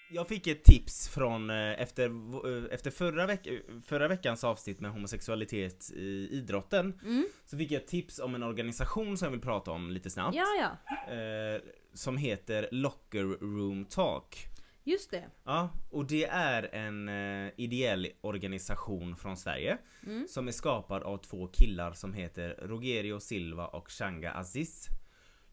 Jag 0.10 0.28
fick 0.28 0.48
ett 0.48 0.64
tips 0.64 1.10
från 1.10 1.50
eh, 1.50 1.82
efter, 1.82 2.06
eh, 2.06 2.64
efter 2.74 2.92
förra, 2.92 3.26
veck, 3.26 3.48
förra 3.86 4.08
veckans 4.08 4.44
avsnitt 4.44 4.80
med 4.80 4.92
homosexualitet 4.92 5.92
i 5.92 6.30
idrotten 6.32 7.00
Mm. 7.04 7.26
Så 7.46 7.58
fick 7.58 7.72
jag 7.72 7.82
ett 7.82 7.88
tips 7.88 8.20
om 8.20 8.36
en 8.36 8.44
organisation 8.44 9.18
som 9.18 9.26
jag 9.26 9.32
vill 9.32 9.42
prata 9.42 9.72
om 9.72 9.92
lite 9.92 10.10
snabbt 10.10 10.36
Ja 10.36 10.46
ja, 10.60 10.78
eh, 11.14 11.62
Som 11.94 12.18
heter 12.18 12.70
Locker 12.72 13.24
Room 13.24 13.86
Talk 13.86 14.55
just 14.86 15.12
det. 15.12 15.24
Ja, 15.44 15.70
och 15.92 16.06
det 16.06 16.26
är 16.26 16.76
en 16.76 17.10
eh, 17.10 17.52
ideell 17.58 18.08
organisation 18.22 19.16
från 19.16 19.38
Sverige 19.38 19.78
Mm. 20.08 20.28
Som 20.28 20.48
är 20.48 20.52
skapad 20.52 21.04
av 21.04 21.18
två 21.18 21.48
killar 21.48 21.94
som 21.94 22.14
heter 22.14 22.56
Rogerio 22.62 23.20
Silva 23.20 23.68
och 23.68 23.92
Shanga 23.92 24.32
Aziz 24.32 24.88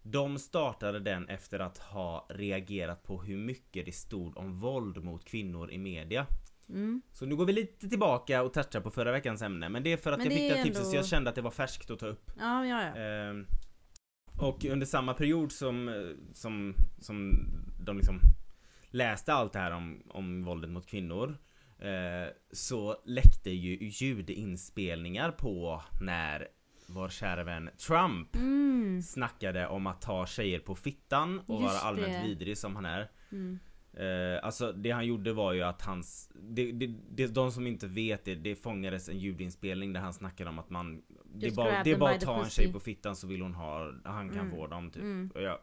De 0.02 0.38
startade 0.38 1.00
den 1.00 1.28
efter 1.28 1.58
att 1.58 1.78
ha 1.78 2.26
reagerat 2.30 3.02
på 3.02 3.22
hur 3.22 3.36
mycket 3.36 3.86
det 3.86 3.92
stod 3.92 4.36
om 4.36 4.60
våld 4.60 5.04
mot 5.04 5.24
kvinnor 5.24 5.70
i 5.70 5.78
media 5.78 6.26
Mm. 6.68 7.02
Så 7.12 7.26
nu 7.26 7.36
går 7.36 7.44
vi 7.46 7.52
lite 7.52 7.88
tillbaka 7.88 8.42
och 8.42 8.52
touchar 8.52 8.80
på 8.80 8.90
förra 8.90 9.12
veckans 9.12 9.42
ämne 9.42 9.68
Men 9.68 9.82
det 9.82 9.92
är 9.92 9.96
för 9.96 10.12
att 10.12 10.18
Men 10.18 10.26
jag 10.26 10.36
fick 10.38 10.50
det 10.52 10.62
tipset 10.62 10.82
så 10.82 10.88
ändå- 10.88 10.96
jag 10.98 11.06
kände 11.06 11.30
att 11.30 11.36
det 11.36 11.42
var 11.42 11.50
färskt 11.50 11.90
att 11.90 11.98
ta 11.98 12.06
upp 12.06 12.30
Ja 12.38 12.66
ja 12.66 12.82
ja. 12.82 12.96
Ehm, 13.02 13.46
och 14.40 14.64
under 14.64 14.86
samma 14.86 15.14
period 15.14 15.52
som, 15.52 15.88
eh, 15.88 15.94
som, 16.34 16.74
som 16.98 17.30
de 17.84 17.96
liksom 17.96 18.20
läste 18.92 19.32
allt 19.32 19.52
det 19.52 19.58
här 19.58 19.70
om, 19.70 20.02
om 20.08 20.44
våldet 20.44 20.70
mot 20.70 20.86
kvinnor 20.86 21.38
eh, 21.78 22.32
så 22.52 22.96
läckte 23.04 23.50
ju 23.50 23.88
ljudinspelningar 23.88 25.30
på 25.30 25.82
när 26.00 26.48
vår 26.86 27.08
kära 27.08 27.44
vän 27.44 27.70
Trump 27.86 28.36
Mm. 28.36 29.02
snackade 29.02 29.66
om 29.68 29.86
att 29.86 30.00
ta 30.00 30.26
tjejer 30.26 30.58
på 30.58 30.74
fittan 30.74 31.38
och 31.46 31.62
vara 31.62 31.72
Just 31.72 31.84
allmänt 31.84 32.12
det. 32.12 32.28
vidrig 32.28 32.58
som 32.58 32.76
han 32.76 32.84
är. 32.84 33.10
Mm. 33.32 33.58
Eh, 33.94 34.44
alltså 34.44 34.72
det 34.72 34.90
han 34.90 35.06
gjorde 35.06 35.32
var 35.32 35.52
ju 35.52 35.62
att 35.62 35.82
hans, 35.82 36.30
det, 36.34 36.72
det, 36.72 36.86
det, 37.10 37.26
de 37.26 37.52
som 37.52 37.66
inte 37.66 37.86
vet 37.86 38.24
det, 38.24 38.34
det 38.34 38.56
fångades 38.56 39.08
en 39.08 39.18
ljudinspelning 39.18 39.92
där 39.92 40.00
han 40.00 40.12
snackade 40.12 40.50
om 40.50 40.58
att 40.58 40.70
man 40.70 41.02
Det 41.34 41.38
är 41.38 41.44
Just 41.44 41.56
bara, 41.56 41.82
det 41.82 41.90
är 41.90 41.98
bara 41.98 42.14
att 42.14 42.20
ta 42.20 42.44
en 42.44 42.50
tjej 42.50 42.72
på 42.72 42.80
fittan 42.80 43.16
så 43.16 43.26
vill 43.26 43.42
hon 43.42 43.54
ha, 43.54 43.92
han 44.04 44.28
kan 44.28 44.38
Mm. 44.38 44.50
få 44.50 44.66
dem 44.66 44.90
typ. 44.90 45.02
Mm. 45.02 45.30
Jag, 45.34 45.58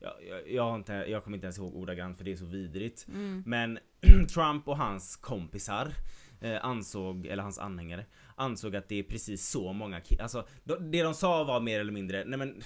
jag, 0.00 0.12
jag, 0.50 0.74
inte, 0.74 0.92
jag 0.92 1.24
kommer 1.24 1.36
inte 1.36 1.46
ens 1.46 1.58
ihåg 1.58 1.74
ordagrant 1.74 2.18
för 2.18 2.24
det 2.24 2.32
är 2.32 2.36
så 2.36 2.44
vidrigt. 2.44 3.06
Mm. 3.08 3.42
Men 3.46 3.78
Trump 4.34 4.68
och 4.68 4.76
hans 4.76 5.16
kompisar 5.16 5.92
eh, 6.40 6.64
ansåg, 6.64 7.26
eller 7.26 7.42
hans 7.42 7.58
anhängare, 7.58 8.04
ansåg 8.36 8.76
att 8.76 8.88
det 8.88 8.96
är 8.96 9.02
precis 9.02 9.48
så 9.48 9.72
många 9.72 10.00
killar, 10.00 10.22
alltså 10.22 10.46
de- 10.64 10.90
det 10.90 11.02
de 11.02 11.14
sa 11.14 11.44
var 11.44 11.60
mer 11.60 11.80
eller 11.80 11.92
mindre, 11.92 12.24
nej 12.24 12.38
men 12.38 12.62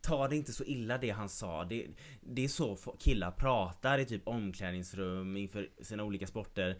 Ta 0.00 0.28
det 0.28 0.36
inte 0.36 0.52
så 0.52 0.64
illa 0.64 0.98
det 0.98 1.10
han 1.10 1.28
sa, 1.28 1.64
det, 1.64 1.86
det 2.20 2.44
är 2.44 2.48
så 2.48 2.76
killar 2.76 3.30
pratar 3.30 3.98
i 3.98 4.04
typ 4.04 4.28
omklädningsrum 4.28 5.36
inför 5.36 5.68
sina 5.82 6.04
olika 6.04 6.26
sporter 6.26 6.78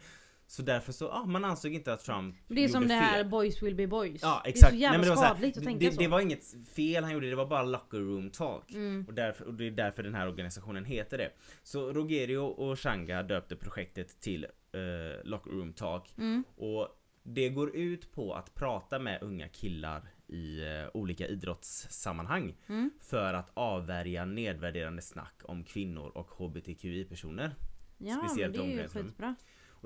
Så 0.49 0.63
därför 0.63 0.93
så, 0.93 1.05
ja 1.05 1.25
man 1.27 1.45
ansåg 1.45 1.75
inte 1.75 1.93
att 1.93 2.01
Trump 2.05 2.37
Det 2.49 2.65
är 2.65 2.69
som 2.69 2.89
det 2.89 2.95
här 2.95 3.19
fel. 3.23 3.29
boys 3.31 3.63
will 3.63 3.75
be 3.75 3.87
boys. 3.87 4.23
Ja 4.23 4.41
Det 4.45 4.49
är 4.49 4.53
exakt, 4.53 4.73
så 4.73 4.79
jävla 4.79 4.99
det 5.03 5.09
var 5.09 5.17
så 5.17 5.23
här, 5.23 5.29
skadligt 5.35 5.57
att 5.57 5.65
tänka 5.65 5.87
det, 5.87 5.93
så. 5.93 6.01
det 6.01 6.09
var 6.09 6.21
inget 6.21 6.45
fel 6.75 7.05
han 7.05 7.13
gjorde, 7.13 7.31
det 7.31 7.37
var 7.37 7.47
bara 7.47 7.63
locker 7.63 7.99
room 7.99 8.31
talk 8.31 8.73
Mm. 8.75 9.05
och, 9.09 9.15
därför, 9.15 9.45
och 9.45 9.55
det 9.55 9.67
är 9.67 9.71
därför 9.71 10.03
den 10.03 10.15
här 10.15 10.29
organisationen 10.29 10.85
heter 10.85 11.19
det 11.19 11.31
Så 11.63 11.93
Rogerio 11.93 12.39
och 12.39 12.81
Shanga 12.81 13.23
döpte 13.23 13.57
projektet 13.57 14.21
till 14.21 14.45
eh, 14.45 15.25
Locker 15.25 15.51
Room 15.51 15.73
Talk 15.73 16.15
Mm. 16.19 16.45
och 16.57 16.89
det 17.23 17.49
går 17.49 17.77
ut 17.77 18.13
på 18.13 18.35
att 18.35 18.55
prata 18.55 18.99
med 18.99 19.23
unga 19.23 19.49
killar 19.49 20.03
i 20.29 20.61
eh, 20.61 20.89
olika 20.95 21.27
idrottssammanhang 21.27 22.55
Mm. 22.69 22.91
för 23.01 23.35
att 23.35 23.51
avvärja 23.55 24.25
nedvärderande 24.25 25.03
snack 25.03 25.35
om 25.45 25.65
kvinnor 25.65 26.09
och 26.15 26.31
HBTQI-personer. 26.31 27.55
Ja 27.99 28.17
men 28.17 28.29
Speciellt 28.29 28.55
det 28.55 28.61
är 28.63 28.83
ju 28.83 28.89
skitbra. 28.89 29.35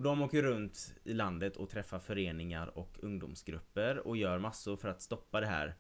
Och 0.00 0.04
de 0.04 0.22
åker 0.22 0.42
runt 0.42 0.94
i 1.04 1.12
landet 1.14 1.56
och 1.56 1.70
träffar 1.70 1.98
föreningar 1.98 2.78
och 2.78 2.96
ungdomsgrupper 3.02 4.06
och 4.06 4.16
gör 4.16 4.38
massor 4.38 4.76
för 4.76 4.88
att 4.88 5.02
stoppa 5.02 5.40
det 5.40 5.46
här. 5.46 5.74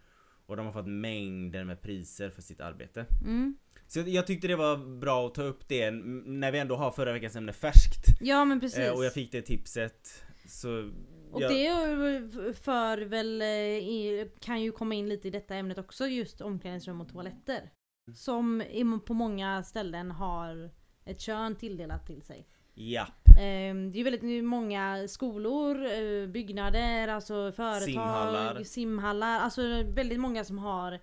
Och 0.46 0.56
de 0.56 0.66
har 0.66 0.72
fått 0.72 0.86
mängder 0.86 1.64
med 1.64 1.82
priser 1.82 2.30
för 2.30 2.42
sitt 2.42 2.60
arbete. 2.60 3.06
Mm. 3.22 3.56
Så 3.86 4.00
jag- 4.00 4.26
tyckte 4.26 4.48
det 4.48 4.56
var 4.56 4.98
bra 4.98 5.26
att 5.26 5.34
ta 5.34 5.42
upp 5.42 5.68
det 5.68 5.90
när 5.90 6.52
vi 6.52 6.58
ändå 6.58 6.76
har 6.76 6.90
förra 6.90 7.12
veckans 7.12 7.36
ämne 7.36 7.52
färskt. 7.52 8.06
Ja 8.20 8.44
men 8.44 8.60
precis. 8.60 8.78
Eh, 8.78 8.92
och 8.92 9.04
jag 9.04 9.12
fick 9.14 9.32
det 9.32 9.42
tipset. 9.42 10.24
Så 10.48 10.90
Och 11.32 11.42
jag, 11.42 11.50
det 11.52 12.54
för 12.54 12.98
väl, 12.98 13.42
eh, 13.42 14.28
kan 14.40 14.62
ju 14.62 14.72
komma 14.72 14.94
in 14.94 15.08
lite 15.08 15.28
i 15.28 15.30
detta 15.30 15.54
ämnet 15.54 15.78
också 15.78 16.06
just 16.06 16.40
omklädningsrum 16.40 17.00
och 17.00 17.08
toaletter. 17.08 17.70
Som 18.14 18.62
i- 18.62 18.98
på 19.06 19.14
många 19.14 19.62
ställen 19.62 20.10
har 20.10 20.70
ett 21.04 21.20
kön 21.20 21.56
tilldelat 21.56 22.06
till 22.06 22.22
sig. 22.22 22.46
Ja. 22.74 23.06
Eh, 23.26 23.34
Det 23.36 23.40
är 23.42 23.96
ju 23.96 24.02
väldigt 24.02 24.44
många 24.44 25.08
skolor, 25.08 25.84
eh, 25.84 26.26
byggnader, 26.26 27.08
alltså 27.08 27.52
företag, 27.52 27.82
Simhallar. 27.82 28.62
simhallar. 28.64 29.40
Alltså 29.40 29.62
väldigt 29.82 30.20
många 30.20 30.44
som 30.44 30.58
har 30.58 30.98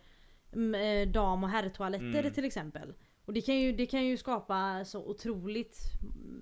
mm, 0.54 0.76
eh, 1.08 1.12
dam 1.14 1.44
och 1.44 1.50
herrtoaletter 1.50 2.20
Mm. 2.20 2.34
till 2.34 2.46
exempel. 2.46 2.94
Och 3.26 3.34
det 3.34 3.42
kan, 3.42 3.56
ju, 3.60 3.72
det 3.72 3.86
kan 3.86 4.06
ju 4.06 4.18
skapa 4.18 4.86
så 4.86 5.06
otroligt 5.06 5.80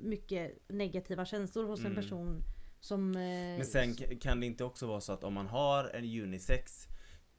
mycket 0.03 0.69
negativa 0.69 1.25
känslor 1.25 1.65
hos 1.65 1.79
en 1.79 1.85
Mm. 1.85 1.95
person 1.95 2.41
som... 2.79 3.15
eh, 3.15 3.21
Men 3.57 3.65
sen 3.65 3.95
kan 3.95 4.39
det 4.39 4.45
inte 4.45 4.63
också 4.63 4.87
vara 4.87 5.01
så 5.01 5.13
att 5.13 5.23
om 5.23 5.33
man 5.33 5.47
har 5.47 5.89
en 5.95 6.03
unisex 6.23 6.87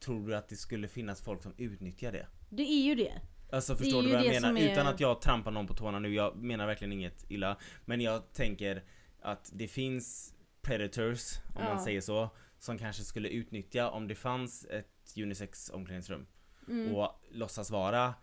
Tror 0.04 0.28
du 0.28 0.36
att 0.36 0.48
det 0.48 0.56
skulle 0.56 0.88
finnas 0.88 1.20
folk 1.22 1.42
som 1.42 1.54
utnyttjar 1.58 2.12
det? 2.12 2.26
Det 2.50 2.62
är 2.62 2.82
ju 2.84 2.94
det. 2.94 3.12
Alltså 3.50 3.76
förstår 3.76 4.02
du 4.02 4.12
vad 4.12 4.24
jag 4.24 4.42
menar? 4.42 4.60
är- 4.60 4.72
Utan 4.72 4.86
att 4.86 5.00
jag 5.00 5.20
trampar 5.20 5.50
någon 5.50 5.66
på 5.66 5.74
tårna 5.74 5.98
nu, 5.98 6.14
jag 6.14 6.36
menar 6.36 6.66
verkligen 6.66 6.92
inget 6.92 7.24
illa 7.30 7.56
Men 7.84 8.00
jag 8.00 8.32
tänker 8.32 8.84
att 9.20 9.50
det 9.54 9.68
finns 9.68 10.34
predators, 10.62 11.38
om 11.54 11.62
Ja. 11.62 11.64
man 11.74 11.80
säger 11.80 12.00
så 12.00 12.30
Som 12.58 12.78
kanske 12.78 13.02
skulle 13.04 13.28
utnyttja 13.28 13.90
om 13.90 14.08
det 14.08 14.14
fanns 14.14 14.64
ett 14.64 15.14
unisex 15.16 15.70
omklädningsrum 15.70 16.26
Mm. 16.68 16.94
och 16.94 17.20
låtsas 17.30 17.70
vara 17.70 18.14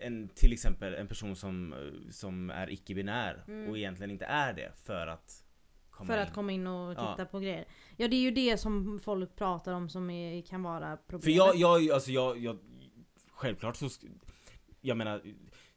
en, 0.00 0.28
till 0.28 0.52
exempel 0.52 0.94
en 0.94 1.08
person 1.08 1.36
som, 1.36 1.74
som 2.10 2.50
är 2.50 2.70
icke-binär 2.70 3.44
Mm. 3.48 3.70
och 3.70 3.78
egentligen 3.78 4.10
inte 4.10 4.24
är 4.24 4.52
det 4.52 4.72
för 4.82 5.06
att 5.06 5.44
komma 5.90 6.06
För 6.06 6.14
in. 6.16 6.22
att 6.22 6.32
komma 6.34 6.52
in 6.52 6.66
och 6.66 6.96
titta 6.96 7.14
Ja. 7.18 7.24
på 7.24 7.38
grejer. 7.40 7.64
Ja 7.96 8.08
det 8.08 8.16
är 8.16 8.20
ju 8.20 8.30
det 8.30 8.58
som 8.58 9.00
folk 9.04 9.36
pratar 9.36 9.72
om 9.72 9.88
som 9.88 10.10
är, 10.10 10.42
kan 10.42 10.62
vara 10.62 10.96
problemet. 10.96 11.24
För 11.24 11.30
jag, 11.30 11.56
jag, 11.56 11.90
alltså 11.94 12.10
jag, 12.10 12.38
jag 12.38 12.58
Självklart 13.32 13.76
så 13.76 13.88
Jag 14.88 14.96
menar 14.96 15.22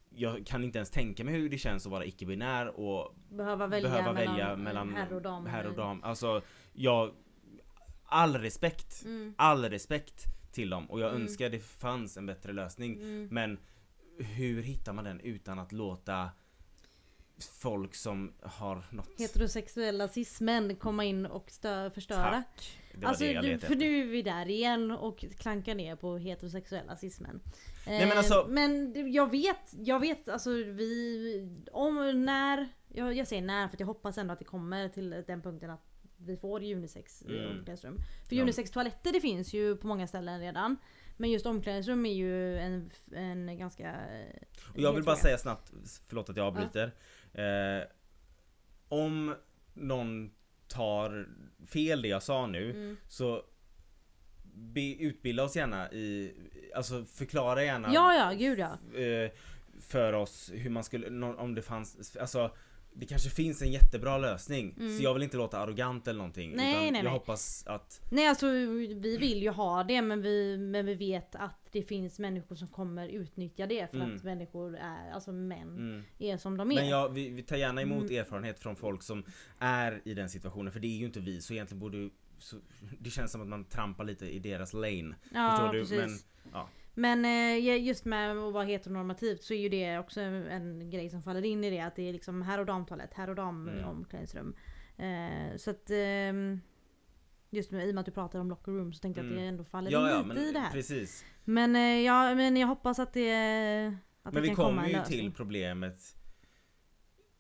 Jag 0.10 0.46
kan 0.46 0.64
inte 0.64 0.78
ens 0.78 0.90
tänka 0.90 1.24
mig 1.24 1.34
hur 1.34 1.50
det 1.50 1.58
känns 1.58 1.86
att 1.86 1.92
vara 1.92 2.06
icke-binär 2.06 2.68
och 2.80 3.16
behöva 3.30 3.68
välja 3.68 3.90
behöva 3.90 4.14
mellan, 4.14 4.36
välja 4.36 4.56
mellan 4.56 4.94
herr 4.94 5.14
och 5.14 5.22
dam. 5.22 5.46
herr 5.46 5.66
och 5.68 5.76
dam. 5.76 6.04
Alltså 6.04 6.42
jag 6.74 7.12
All 8.06 8.36
respekt 8.36 9.02
Mm, 9.06 9.34
All 9.38 9.70
respekt 9.70 10.26
till 10.52 10.70
dem 10.70 10.92
och 10.92 11.00
jag 11.00 11.10
Mm. 11.10 11.22
önskar 11.22 11.50
det 11.50 11.60
fanns 11.60 12.18
en 12.18 12.26
bättre 12.26 12.54
lösning 12.54 12.94
mm. 12.96 13.28
Men 13.32 13.60
hur 14.18 14.62
hittar 14.62 14.94
man 14.94 15.04
den 15.06 15.20
utan 15.20 15.60
att 15.60 15.72
låta 15.72 16.30
folk 17.62 17.96
som 17.96 18.34
har 18.42 18.84
något 18.90 19.20
Heterosexuella 19.20 20.08
cis-män 20.08 20.76
komma 20.76 21.04
in 21.06 21.26
och 21.26 21.48
stö- 21.50 21.90
förstöra. 21.90 22.32
Tack! 22.32 22.78
Det 22.94 23.02
var 23.02 23.10
Alltså, 23.10 23.24
det 23.24 23.32
jag 23.32 23.44
du, 23.44 23.58
för 23.60 23.76
nu 23.76 24.02
är 24.02 24.06
vi 24.08 24.22
där 24.22 24.50
igen 24.50 24.92
och 24.92 25.26
klankar 25.40 25.76
ner 25.76 25.96
på 25.96 26.18
heterosexuella 26.18 26.96
cis-män. 26.96 27.42
Nej, 27.88 28.08
men 28.08 28.18
alltså- 28.18 28.46
men 28.50 28.94
jag 29.14 29.32
vet, 29.32 29.74
jag 29.78 30.00
vet 30.00 30.30
alltså 30.30 30.50
vi, 30.52 31.64
om 31.72 32.26
när, 32.26 32.68
jag, 32.88 33.14
jag 33.14 33.28
säger 33.28 33.42
när 33.42 33.68
för 33.68 33.76
att 33.76 33.80
jag 33.80 33.88
hoppas 33.88 34.18
ändå 34.18 34.34
att 34.34 34.40
det 34.40 34.46
kommer 34.46 34.90
till 34.90 35.24
den 35.28 35.42
punkten 35.42 35.70
att 35.70 35.86
vi 36.18 36.38
får 36.38 36.64
unisex 36.74 37.22
i 37.22 37.38
Mm. 37.38 37.50
omklädningsrum. 37.52 37.98
För 38.30 38.36
Ja. 38.36 38.42
unisex 38.42 38.72
toaletter 38.72 39.12
det 39.14 39.22
finns 39.22 39.54
ju 39.54 39.76
på 39.76 39.88
många 39.88 40.08
ställen 40.08 40.40
redan. 40.40 40.78
Men 41.18 41.32
just 41.32 41.46
omklädningsrum 41.46 42.06
är 42.06 42.14
ju 42.14 42.58
en, 42.58 42.92
en 43.12 43.58
ganska... 43.58 43.90
eh, 43.90 44.42
Och 44.74 44.80
jag 44.80 44.94
vill 44.94 45.04
bara 45.04 45.16
säga 45.16 45.38
snabbt, 45.38 45.72
förlåt 46.08 46.30
att 46.30 46.38
jag 46.38 46.46
avbryter. 46.48 46.92
Eh, 47.34 47.88
om 48.90 49.36
någon 49.74 50.32
tar 50.72 51.28
fel 51.68 52.02
det 52.02 52.08
jag 52.08 52.24
sa 52.24 52.48
nu 52.48 52.70
Mm. 52.72 52.98
så 53.08 53.44
be, 54.54 54.96
utbilda 54.96 55.44
oss 55.44 55.56
gärna 55.56 55.92
i, 55.92 56.34
alltså 56.76 57.06
förklara 57.06 57.64
gärna 57.64 57.94
Ja 57.94 58.14
ja, 58.16 58.32
gud 58.38 58.60
ja. 58.60 59.00
eh, 59.02 59.32
för 59.82 60.14
oss 60.14 60.52
hur 60.54 60.70
man 60.70 60.84
skulle, 60.84 61.26
om 61.26 61.56
det 61.56 61.62
fanns, 61.62 62.18
alltså 62.18 62.52
det 62.94 63.06
kanske 63.06 63.30
finns 63.30 63.62
en 63.62 63.72
jättebra 63.72 64.18
lösning. 64.18 64.76
Mm. 64.80 64.98
Så 64.98 65.04
jag 65.04 65.14
vill 65.14 65.24
inte 65.24 65.38
låta 65.38 65.60
arrogant 65.60 66.08
eller 66.08 66.18
någonting. 66.18 66.56
Nej, 66.56 66.72
utan 66.72 66.82
nej, 66.82 66.96
jag 66.96 67.04
nej. 67.04 67.14
hoppas 67.14 67.64
att, 67.68 68.02
Nej 68.12 68.28
alltså 68.28 68.48
vi 69.02 69.18
vill 69.20 69.42
ju 69.44 69.50
ha 69.50 69.84
det 69.84 70.02
men 70.02 70.22
vi, 70.22 70.58
men 70.58 70.86
vi 70.86 70.96
vet 70.96 71.36
att 71.36 71.58
det 71.72 71.84
finns 71.84 72.20
människor 72.20 72.56
som 72.56 72.68
kommer 72.68 73.08
utnyttja 73.08 73.68
det 73.68 73.92
för 73.92 73.98
Mm. 73.98 74.16
att 74.16 74.24
människor 74.24 74.78
är, 74.78 75.12
alltså 75.12 75.32
män, 75.32 75.78
mm. 75.78 76.04
är 76.20 76.38
som 76.38 76.58
de 76.58 76.72
är. 76.72 76.76
Men 76.76 76.90
jag, 76.90 77.10
vi, 77.10 77.30
vi 77.30 77.44
tar 77.44 77.56
gärna 77.56 77.82
emot 77.82 78.04
Mm. 78.10 78.20
erfarenhet 78.22 78.60
från 78.60 78.76
folk 78.76 79.04
som 79.04 79.24
är 79.60 80.02
i 80.06 80.14
den 80.14 80.30
situationen 80.30 80.74
för 80.74 80.80
det 80.80 80.88
är 80.88 80.98
ju 80.98 81.06
inte 81.06 81.20
vi 81.20 81.42
så 81.42 81.54
egentligen 81.54 81.80
borde 81.80 82.10
så, 82.40 82.56
Det 83.00 83.10
känns 83.10 83.32
som 83.32 83.42
att 83.42 83.48
man 83.48 83.66
trampar 83.66 84.04
lite 84.04 84.26
i 84.26 84.40
deras 84.40 84.74
lane. 84.74 85.16
ja, 85.34 85.50
förstår 85.52 85.74
du? 85.74 85.80
Precis. 85.80 85.98
Men, 85.98 86.52
ja. 86.54 86.70
Men 86.94 87.26
eh, 87.26 87.84
just 87.88 88.06
med 88.06 88.32
att 88.38 88.54
vara 88.54 88.64
heteronormativt 88.64 89.44
så 89.44 89.54
är 89.54 89.58
ju 89.58 89.70
det 89.70 90.00
också 90.00 90.22
en 90.22 90.90
grej 90.90 91.10
som 91.10 91.24
faller 91.24 91.46
in 91.46 91.64
i 91.64 91.70
det 91.70 91.80
att 91.80 91.96
det 91.96 92.10
är 92.10 92.14
liksom 92.14 92.42
herr 92.42 92.60
och 92.60 92.66
damtoalett, 92.66 93.14
herr 93.14 93.30
och 93.30 93.36
dam 93.36 93.68
Mm. 93.70 93.86
omklädningsrum. 93.86 94.56
Eh, 94.98 95.58
så 95.58 95.70
att 95.72 95.90
ehm, 95.90 96.62
Just 97.54 97.72
med, 97.72 97.88
i 97.88 97.92
och 97.92 97.96
med 97.96 98.00
att 98.00 98.06
du 98.06 98.12
pratar 98.12 98.40
om 98.40 98.50
locker 98.50 98.72
room 98.72 98.94
så 98.94 99.00
tänkte 99.00 99.20
jag 99.22 99.26
att 99.26 99.32
Mm. 99.32 99.44
det 99.44 99.48
ändå 99.50 99.64
faller 99.64 99.92
Ja, 99.92 100.00
in 100.10 100.16
ja 100.16 100.34
lite 100.34 100.40
i 100.42 100.46
det 100.46 100.52
men 100.54 100.62
här. 100.62 100.72
precis. 100.72 101.26
Men, 101.44 101.76
eh, 101.76 101.82
ja, 102.02 102.36
men 102.36 102.58
jag 102.58 102.68
hoppas 102.68 103.00
att 103.00 103.14
det, 103.14 103.32
att 104.24 104.34
Men 104.34 104.44
det 104.44 104.50
vi 104.50 104.56
kommer 104.56 104.88
ju 104.90 105.04
till 105.04 105.32
problemet 105.34 106.16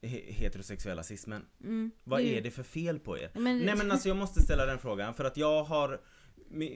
he- 0.02 0.32
heterosexuella 0.32 1.04
cismen. 1.04 1.46
Mm. 1.64 1.92
Vad 2.04 2.22
är 2.22 2.42
det 2.42 2.52
för 2.52 2.64
fel 2.64 3.00
på 3.00 3.18
er? 3.18 3.32
Men, 3.34 3.60
Nej 3.60 3.76
men 3.78 3.92
alltså 3.92 4.08
jag 4.08 4.18
måste 4.18 4.42
ställa 4.42 4.66
den 4.66 4.80
frågan 4.80 5.14
för 5.14 5.26
att 5.26 5.38
jag 5.38 5.64
har 5.64 6.02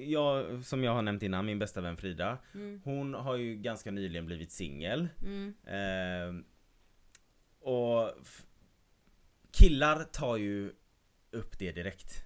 jag, 0.08 0.64
som 0.66 0.84
jag 0.84 0.94
har 0.94 1.02
nämnt 1.02 1.24
innan, 1.24 1.46
min 1.46 1.60
bästa 1.60 1.82
vän 1.82 1.98
Frida 1.98 2.38
mm, 2.54 2.82
Hon 2.84 3.14
har 3.14 3.36
ju 3.36 3.56
ganska 3.56 3.92
nyligen 3.92 4.26
blivit 4.26 4.52
singel 4.52 5.08
mm, 5.22 5.54
Ehm, 5.68 6.46
och 7.60 8.12
killar 9.52 10.04
tar 10.04 10.38
ju 10.38 10.72
upp 11.32 11.60
det 11.60 11.72
direkt. 11.72 12.26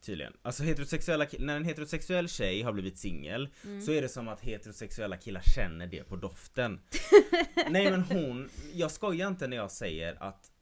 Tydligen. 0.00 0.36
Alltså 0.42 0.62
heterosexuella, 0.62 1.26
när 1.38 1.56
en 1.56 1.64
heterosexuell 1.64 2.28
tjej 2.28 2.62
har 2.62 2.72
blivit 2.72 2.98
singel 2.98 3.48
mm. 3.64 3.82
så 3.82 3.92
är 3.92 4.02
det 4.02 4.08
som 4.08 4.28
att 4.28 4.40
heterosexuella 4.40 5.16
killar 5.16 5.42
känner 5.54 5.86
det 5.86 6.04
på 6.04 6.16
doften. 6.16 6.80
Nej 7.70 7.90
men 7.90 8.02
hon, 8.02 8.50
jag 8.74 8.90
skojar 8.90 9.28
inte 9.28 9.46
när 9.46 9.56
jag 9.56 9.70
säger 9.70 10.22
att 10.22 10.52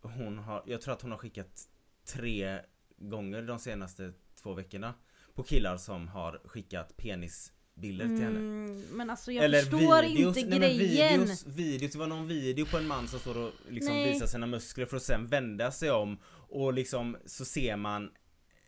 hon 0.00 0.38
har, 0.38 0.62
jag 0.66 0.80
tror 0.80 0.94
att 0.94 1.02
hon 1.02 1.10
har 1.10 1.18
skickat 1.18 1.68
tre 2.04 2.60
gånger 2.96 3.42
de 3.42 3.58
senaste 3.58 4.12
två 4.42 4.52
veckorna 4.52 4.94
på 5.36 5.42
killar 5.42 5.76
som 5.76 6.08
har 6.08 6.40
skickat 6.44 6.96
penisbilder 6.96 8.06
till 8.06 8.24
henne. 8.24 8.38
Mm, 8.38 8.82
men 8.90 9.10
alltså 9.10 9.32
jag 9.32 9.60
förstår 9.60 10.04
inte 10.04 10.44
nej, 10.44 10.58
grejen. 10.58 11.20
Videos, 11.20 11.46
videos, 11.46 11.92
det 11.92 11.98
var 11.98 12.06
någon 12.06 12.28
video 12.28 12.66
på 12.66 12.76
en 12.76 12.86
man 12.86 13.08
som 13.08 13.20
står 13.20 13.38
och 13.38 13.52
liksom 13.68 13.94
Nej. 13.94 14.12
visar 14.12 14.26
sina 14.26 14.46
muskler 14.46 14.86
för 14.86 14.96
att 14.96 15.02
sen 15.02 15.26
vända 15.26 15.70
sig 15.72 15.90
om 15.90 16.18
och 16.48 16.72
liksom 16.72 17.16
så 17.26 17.44
ser 17.44 17.76
man 17.76 18.10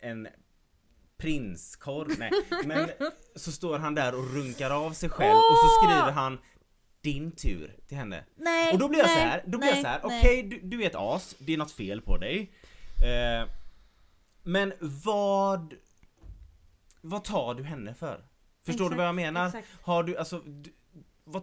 en 0.01 0.29
prinskorv, 1.17 2.09
nej 2.19 2.31
men 2.65 2.89
så 3.37 3.53
står 3.53 3.79
han 3.79 3.95
där 3.95 4.15
och 4.15 4.35
runkar 4.35 4.71
av 4.71 4.93
sig 4.93 5.09
själv 5.09 5.37
och 5.37 5.59
så 5.59 5.87
skriver 5.87 6.13
han 6.13 6.39
din 7.01 7.33
tur 7.33 7.77
till 7.87 7.97
henne. 7.97 8.25
Nej, 8.37 8.73
Och 8.73 8.79
då 8.79 8.89
blir 8.89 8.99
jag 8.99 9.07
nej, 9.07 9.17
så 9.17 9.21
här, 9.21 9.43
då 9.47 9.59
blir 9.59 9.69
jag 9.69 9.75
nej, 9.75 9.83
så 9.83 9.89
här, 9.89 10.01
okej 10.03 10.43
du, 10.43 10.61
du 10.63 10.83
är 10.83 10.87
ett 10.87 10.95
as, 10.95 11.35
det 11.39 11.55
är 11.55 11.59
något 11.59 11.73
fel 11.73 12.01
på 12.01 12.17
dig. 12.17 12.53
Eh, 13.05 13.49
men 14.43 14.73
vad 14.81 15.75
Vad 17.01 17.25
tar 17.25 17.55
du 17.55 17.63
henne 17.63 17.95
för? 17.95 18.25
Förstår 18.67 18.85
du 18.85 18.87
Exakt, 18.87 18.99
vad 18.99 19.07
jag 19.07 19.15
menar? 19.15 19.47
exakt. 19.47 19.69
Har 19.83 20.03
du, 20.03 20.17
alltså, 20.17 20.39
du, 20.39 20.73
vad, 21.25 21.43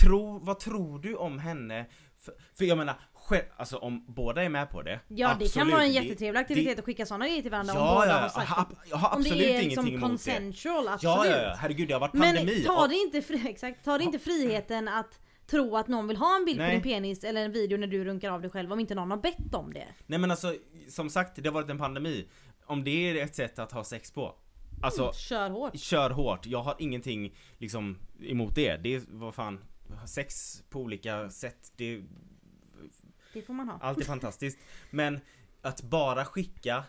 tro, 0.00 0.38
vad 0.38 0.58
tror 0.58 0.98
du 0.98 1.14
om 1.16 1.38
henne? 1.38 1.86
För, 2.18 2.34
för 2.54 2.64
jag 2.64 2.78
menar, 2.78 2.94
själv, 3.14 3.42
alltså 3.56 3.76
om 3.76 4.04
båda 4.08 4.42
är 4.42 4.48
med 4.48 4.70
på 4.70 4.82
det 4.82 5.00
Ja 5.08 5.28
det 5.28 5.32
kan 5.32 5.42
absolut, 5.42 5.72
vara 5.72 5.82
en 5.84 5.88
det- 5.92 5.94
jättetrevlig 6.02 6.40
aktivitet 6.40 6.76
det- 6.76 6.80
att 6.80 6.84
skicka 6.84 7.06
sådana 7.06 7.26
grejer 7.28 7.42
till 7.42 7.50
varandra 7.50 7.72
om 7.74 7.78
Ja, 7.80 7.94
båda 7.94 8.06
ja, 8.06 8.12
har 8.18 8.28
sagt 8.28 8.48
jag 8.50 8.56
har, 8.56 8.64
det. 8.70 8.76
jag 8.90 8.96
har 8.96 9.08
Om 9.16 9.20
absolut 9.20 9.38
det 9.38 9.44
är 9.44 9.48
ingenting 9.50 9.68
liksom 9.68 9.86
emot 9.88 10.00
det. 10.00 10.08
consensual, 10.08 10.88
absolut. 10.88 11.16
Ja, 11.16 11.26
ja, 11.26 11.54
herregud 11.58 11.88
det 11.88 11.94
har 11.94 12.00
varit 12.00 12.12
Men 12.12 12.36
pandemi. 12.36 12.64
ta 12.64 12.72
Ja, 12.82 12.86
det 12.86 12.94
inte, 12.94 13.22
fri, 13.22 13.48
exakt, 13.48 13.84
ta 13.84 13.98
det 13.98 14.04
inte 14.04 14.18
friheten 14.18 14.88
att 14.88 15.20
tro 15.46 15.76
att 15.76 15.88
någon 15.88 16.08
vill 16.08 16.16
ha 16.16 16.36
en 16.36 16.44
bild 16.44 16.58
Nej. 16.58 16.68
på 16.68 16.72
din 16.72 16.82
penis 16.82 17.24
eller 17.24 17.44
en 17.44 17.52
video 17.52 17.78
när 17.78 17.86
du 17.86 18.04
runkar 18.04 18.30
av 18.30 18.40
dig 18.42 18.50
själv 18.50 18.72
om 18.72 18.80
inte 18.80 18.94
någon 18.94 19.10
har 19.10 19.18
bett 19.18 19.54
om 19.54 19.72
det. 19.72 19.86
Nej 20.06 20.18
men 20.18 20.30
alltså, 20.30 20.54
som 20.88 21.10
sagt, 21.10 21.32
det 21.36 21.48
har 21.48 21.54
varit 21.54 21.70
en 21.70 21.78
pandemi. 21.78 22.28
Om 22.66 22.84
det 22.84 22.90
är 22.90 23.24
ett 23.24 23.34
sätt 23.34 23.58
att 23.58 23.72
ha 23.72 23.84
sex 23.84 24.10
på. 24.10 24.34
Alltså, 24.82 25.12
Kör 25.12 25.50
hårt. 25.50 25.78
kör 25.78 26.10
hårt. 26.10 26.46
Jag 26.46 26.62
har 26.62 26.74
ingenting 26.78 27.34
liksom 27.58 27.98
emot 28.20 28.54
det. 28.54 28.76
Det 28.76 28.94
är, 28.94 29.02
vad 29.08 29.34
fan, 29.34 29.64
sex 30.06 30.62
på 30.70 30.80
olika 30.80 31.30
sätt, 31.30 31.72
det, 31.76 32.02
Det 33.32 33.42
får 33.42 33.54
man 33.54 33.68
ha. 33.68 33.78
allt 33.82 33.98
är 33.98 34.04
fantastiskt. 34.04 34.58
Men 34.90 35.20
att 35.62 35.82
bara 35.82 36.24
skicka 36.24 36.84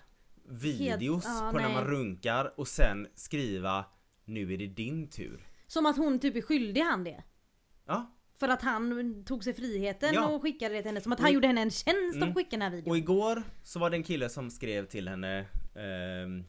videos 0.49 1.23
ja, 1.25 1.49
på 1.51 1.57
när 1.57 1.63
nej. 1.65 1.73
man 1.73 1.85
runkar 1.85 2.53
och 2.59 2.67
sen 2.67 3.07
skriva 3.15 3.85
nu 4.25 4.53
är 4.53 4.57
det 4.57 4.67
din 4.67 5.09
tur. 5.09 5.47
Som 5.67 5.85
att 5.85 5.97
hon 5.97 6.19
typ 6.19 6.35
är 6.35 6.41
skyldig 6.41 6.81
han 6.81 7.03
det. 7.03 7.23
Ja, 7.85 8.13
För 8.39 8.47
att 8.49 8.61
han 8.61 9.23
tog 9.25 9.43
sig 9.43 9.53
friheten 9.53 10.13
Ja. 10.13 10.27
och 10.27 10.41
skickade 10.41 10.73
det 10.75 10.81
till 10.81 10.89
henne. 10.89 11.01
Som 11.01 11.11
att 11.11 11.19
Och- 11.19 11.23
han 11.25 11.33
gjorde 11.33 11.47
henne 11.47 11.61
en 11.61 11.71
tjänst 11.71 12.15
Mm. 12.15 12.29
att 12.29 12.35
skicka 12.35 12.49
den 12.49 12.61
här 12.61 12.69
videon. 12.69 12.91
och 12.91 12.97
igår 12.97 13.43
så 13.63 13.79
var 13.79 13.89
det 13.89 13.97
en 13.97 14.03
kille 14.03 14.29
som 14.29 14.49
skrev 14.51 14.85
till 14.85 15.07
henne 15.07 15.45
ehm, 15.75 16.43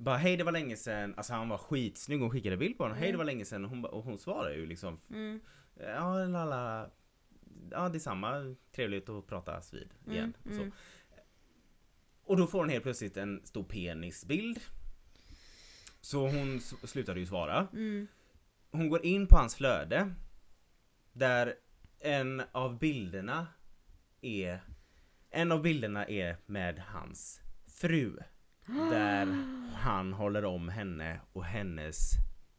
bara 0.00 0.16
hej 0.16 0.36
det 0.36 0.44
var 0.44 0.52
länge 0.52 0.76
sedan, 0.76 1.14
alltså 1.16 1.32
han 1.32 1.48
var 1.48 1.58
skitsnygg 1.58 2.22
och 2.22 2.32
skickade 2.32 2.56
bild 2.56 2.76
på 2.78 2.84
honom. 2.84 2.98
Hej 2.98 3.06
det 3.06 3.08
Mm. 3.08 3.18
var 3.18 3.24
länge 3.24 3.44
sedan 3.44 3.64
och 3.64 3.70
hon, 3.70 3.84
och 3.84 4.04
hon 4.04 4.18
svarade 4.18 4.54
ju 4.54 4.66
liksom 4.66 5.00
Mm, 5.10 5.40
Ja, 5.80 6.24
lala. 6.26 6.90
Ja, 7.70 7.88
detsamma. 7.88 8.54
Trevligt 8.72 9.08
att 9.08 9.26
pratas 9.26 9.74
vid 9.74 9.88
igen. 10.06 10.34
mm, 10.44 10.56
Så. 10.56 10.62
mm. 10.62 10.72
Och 12.24 12.36
då 12.36 12.46
får 12.46 12.58
hon 12.58 12.68
helt 12.68 12.82
plötsligt 12.82 13.16
en 13.16 13.40
stor 13.44 13.64
penisbild. 13.64 14.60
Så 16.00 16.28
hon 16.28 16.60
slutade 16.60 17.20
ju 17.20 17.26
svara. 17.26 17.68
Mm. 17.72 18.06
Hon 18.70 18.88
går 18.88 19.04
in 19.06 19.26
på 19.26 19.36
hans 19.36 19.54
flöde. 19.54 20.14
Där 21.12 21.54
en 22.00 22.42
av 22.52 22.78
bilderna 22.78 23.46
är 24.20 24.60
En 25.30 25.52
av 25.52 25.62
bilderna 25.62 26.06
är 26.06 26.36
med 26.46 26.78
hans 26.78 27.40
fru. 27.80 28.16
Där 28.66 29.26
han 29.74 30.12
håller 30.12 30.44
om 30.44 30.68
henne 30.68 31.20
och 31.32 31.44
hennes 31.44 32.12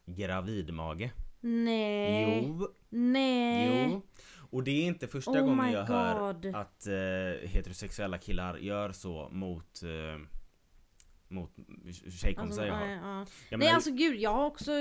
gravidmage. 0.06 1.10
Nej. 1.40 2.44
Jo, 2.46 2.68
Nej. 2.90 3.90
Jo. 3.92 4.02
Och 4.50 4.64
det 4.64 4.70
är 4.70 4.84
inte 4.86 5.08
första 5.08 5.30
Oh 5.30 5.40
gången 5.46 5.72
jag 5.72 5.84
hör 5.84 6.32
God. 6.32 6.54
att 6.54 6.86
eh, 6.86 7.48
heterosexuella 7.50 8.18
killar 8.18 8.56
gör 8.56 8.92
så 8.92 9.28
mot, 9.32 9.82
eh, 9.82 10.20
mot 11.28 11.50
tjejkompisar 12.20 12.66
jag 12.66 12.74
ja, 12.74 12.78
har. 12.80 12.86
ja. 12.86 13.26
Jag 13.50 13.58
Nej 13.58 13.58
menar, 13.58 13.72
alltså 13.74 13.90
gud, 13.90 14.16
jag 14.20 14.34
har 14.34 14.44
också 14.46 14.72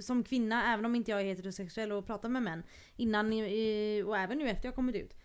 som 0.00 0.24
kvinna, 0.24 0.72
även 0.74 0.84
om 0.84 0.94
inte 0.94 1.10
jag 1.10 1.20
är 1.20 1.24
heterosexuell 1.24 1.92
och 1.92 2.06
pratar 2.06 2.28
med 2.28 2.42
män 2.42 2.62
innan 2.96 3.26
och 4.06 4.18
även 4.18 4.38
nu 4.38 4.48
efter 4.48 4.68
jag 4.68 4.74
kommit 4.74 4.96
ut. 4.96 5.16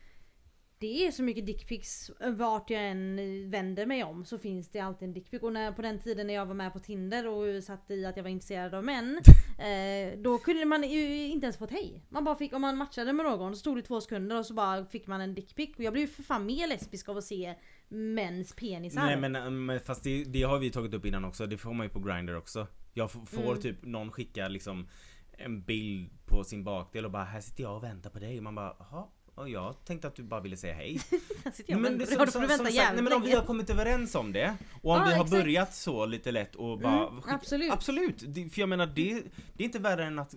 Det 0.78 1.08
är 1.08 1.12
så 1.12 1.24
mycket 1.24 1.46
dickpics 1.46 2.12
vart 2.20 2.70
jag 2.70 2.90
än 2.90 3.20
eh, 3.20 3.50
vänder 3.50 3.86
mig 3.86 4.04
om 4.04 4.26
så 4.26 4.38
finns 4.38 4.70
det 4.70 4.80
alltid 4.80 5.08
en 5.08 5.14
dickpic. 5.14 5.42
Och 5.42 5.54
när, 5.54 5.72
på 5.72 5.82
den 5.82 6.00
tiden 6.00 6.28
när 6.28 6.34
jag 6.34 6.46
var 6.46 6.54
med 6.54 6.74
på 6.74 6.80
Tinder 6.80 7.28
och 7.28 7.64
satt 7.64 7.92
i 7.92 8.06
att 8.06 8.18
jag 8.18 8.24
var 8.24 8.30
intresserad 8.30 8.74
av 8.74 8.84
män. 8.84 9.22
eh, 9.60 10.20
då 10.20 10.38
kunde 10.38 10.66
man 10.66 10.90
ju 10.90 11.28
inte 11.28 11.46
ens 11.46 11.58
få 11.58 11.66
ett 11.66 11.72
hej. 11.72 12.04
Man 12.10 12.24
bara 12.24 12.36
fick, 12.36 12.54
om 12.54 12.62
man 12.62 12.78
matchade 12.78 13.14
med 13.14 13.26
någon 13.26 13.54
så 13.56 13.60
stod 13.60 13.78
det 13.78 13.82
två 13.82 14.02
sekunder 14.02 14.38
och 14.40 14.46
så 14.46 14.54
bara 14.54 14.86
fick 14.86 15.08
man 15.08 15.22
en 15.22 15.36
dickpic. 15.36 15.70
Och 15.78 15.84
jag 15.84 15.94
blev 15.94 16.02
ju 16.02 16.08
för 16.14 16.24
fan 16.24 16.46
mer 16.46 16.68
lesbisk 16.68 17.10
av 17.10 17.18
att 17.18 17.24
se 17.24 17.56
mäns 17.88 18.56
penisar. 18.56 19.02
Nej 19.06 19.30
men, 19.30 19.70
eh, 19.70 19.80
fast 19.80 20.04
det, 20.04 20.24
det 20.24 20.44
har 20.44 20.60
vi 20.60 20.70
tagit 20.72 20.94
upp 20.94 21.06
innan 21.06 21.26
också, 21.26 21.46
det 21.48 21.58
får 21.58 21.74
man 21.74 21.86
ju 21.86 21.90
på 21.90 22.00
Grindr 22.00 22.36
också. 22.36 22.68
Jag 22.94 23.12
får 23.12 23.42
Mm. 23.42 23.62
typ 23.62 23.86
någon 23.86 24.12
skicka 24.12 24.48
liksom 24.48 24.88
en 25.38 25.64
bild 25.64 26.10
på 26.26 26.44
sin 26.44 26.64
bakdel 26.64 27.06
och 27.06 27.12
bara 27.12 27.24
här 27.24 27.42
sitter 27.42 27.64
jag 27.64 27.76
och 27.76 27.84
väntar 27.84 28.10
på 28.10 28.20
dig 28.20 28.38
och 28.38 28.44
man 28.44 28.56
bara 28.56 28.76
jaha, 28.80 29.08
och 29.36 29.50
jag 29.50 29.86
tänkte 29.86 30.08
att 30.08 30.16
du 30.16 30.24
bara 30.24 30.42
ville 30.42 30.58
säga 30.58 30.74
hej. 30.74 31.02
Men 31.68 31.98
det 31.98 32.06
som, 32.08 32.18
som, 32.28 32.32
som 32.32 32.48
sagt, 32.66 32.76
nej, 32.76 33.02
men 33.02 33.14
om 33.14 33.22
vi 33.22 33.32
har 33.36 33.44
kommit 33.46 33.70
överens 33.70 34.16
om 34.16 34.32
det 34.34 34.56
och 34.82 34.92
om 34.92 34.98
Ja, 34.98 35.06
vi 35.06 35.14
har 35.16 35.26
exakt. 35.26 35.32
börjat 35.44 35.76
så 35.76 36.06
lite 36.06 36.32
lätt 36.32 36.56
och 36.56 36.80
bara 36.80 37.08
Mm, 37.08 37.22
skicka- 37.22 37.36
absolut. 37.36 37.72
Absolut! 37.72 38.24
Det, 38.28 38.50
för 38.50 38.60
jag 38.60 38.70
menar 38.70 38.86
det, 38.86 39.24
det 39.54 39.64
är 39.64 39.66
inte 39.66 39.80
värre 39.80 40.06
än 40.06 40.20
att, 40.20 40.36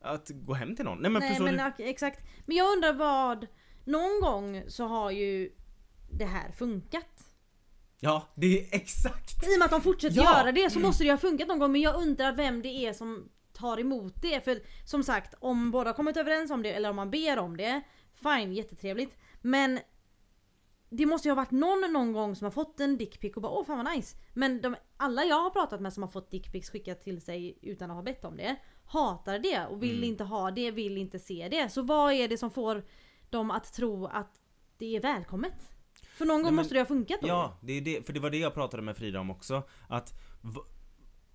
att 0.00 0.30
gå 0.34 0.54
hem 0.54 0.76
till 0.76 0.84
någon. 0.84 0.98
Nej 0.98 1.10
men 1.10 1.20
Nej 1.20 1.28
förstår 1.30 1.44
men 1.44 1.72
du? 1.78 1.84
exakt. 1.84 2.20
Men 2.46 2.56
jag 2.56 2.72
undrar 2.72 2.92
vad... 2.92 3.46
Någon 3.86 4.20
gång 4.20 4.62
så 4.68 4.86
har 4.86 5.10
ju 5.10 5.50
det 6.10 6.24
här 6.24 6.52
funkat. 6.52 7.06
Ja, 8.00 8.28
det 8.34 8.60
är 8.60 8.66
exakt! 8.76 9.44
I 9.44 9.54
och 9.54 9.58
med 9.58 9.64
att 9.64 9.70
de 9.70 9.82
fortsätter 9.82 10.16
Ja. 10.16 10.38
göra 10.38 10.52
det 10.52 10.70
så 10.70 10.78
måste 10.80 11.02
det 11.04 11.06
ju 11.06 11.12
ha 11.12 11.18
funkat 11.18 11.48
någon 11.48 11.58
gång 11.58 11.72
men 11.72 11.80
jag 11.80 11.94
undrar 12.02 12.32
vem 12.36 12.62
det 12.62 12.68
är 12.68 12.92
som 12.92 13.28
tar 13.54 13.80
emot 13.80 14.14
det. 14.22 14.44
För 14.44 14.60
som 14.86 15.02
sagt, 15.02 15.34
om 15.40 15.70
båda 15.70 15.92
kommit 15.92 16.16
överens 16.16 16.50
om 16.50 16.62
det 16.62 16.72
eller 16.72 16.90
om 16.90 16.96
man 16.96 17.10
ber 17.10 17.38
om 17.38 17.56
det, 17.56 17.82
fine, 18.14 18.52
jättetrevligt. 18.52 19.16
Men 19.40 19.78
det 20.90 21.06
måste 21.06 21.28
ju 21.28 21.32
ha 21.32 21.36
varit 21.36 21.50
någon 21.50 21.92
någon 21.92 22.12
gång 22.12 22.36
som 22.36 22.44
har 22.44 22.50
fått 22.50 22.80
en 22.80 22.96
dickpic 22.96 23.36
och 23.36 23.42
bara 23.42 23.52
åh 23.52 23.64
fan 23.64 23.84
vad 23.84 23.96
nice. 23.96 24.16
Men 24.34 24.60
de, 24.60 24.76
alla 24.96 25.24
jag 25.24 25.42
har 25.42 25.50
pratat 25.50 25.80
med 25.80 25.92
som 25.92 26.02
har 26.02 26.10
fått 26.10 26.30
dickpics 26.30 26.70
skickat 26.70 27.02
till 27.04 27.20
sig 27.20 27.58
utan 27.62 27.90
att 27.90 27.96
ha 27.96 28.02
bett 28.02 28.24
om 28.24 28.36
det, 28.36 28.56
hatar 28.86 29.38
det 29.38 29.66
och 29.66 29.82
vill 29.82 29.96
Mm. 29.96 30.04
inte 30.04 30.24
ha 30.24 30.50
det, 30.50 30.70
vill 30.70 30.98
inte 30.98 31.18
se 31.18 31.48
det. 31.50 31.68
Så 31.68 31.82
vad 31.82 32.12
är 32.12 32.28
det 32.28 32.38
som 32.38 32.50
får 32.50 32.84
dem 33.30 33.50
att 33.50 33.72
tro 33.72 34.06
att 34.06 34.32
det 34.78 34.96
är 34.96 35.00
välkommet? 35.00 35.70
För 36.16 36.24
någon 36.24 36.36
gång 36.36 36.44
men- 36.44 36.54
måste 36.54 36.74
det 36.74 36.80
ha 36.80 36.86
funkat 36.86 37.20
då. 37.20 37.28
Ja, 37.28 37.58
det 37.62 37.72
är 37.72 37.80
det, 37.80 38.06
för 38.06 38.12
det 38.12 38.20
var 38.20 38.30
det 38.30 38.38
jag 38.38 38.54
pratade 38.54 38.82
med 38.82 38.96
Frida 38.96 39.20
om 39.20 39.30
också. 39.30 39.62
Att 39.88 40.12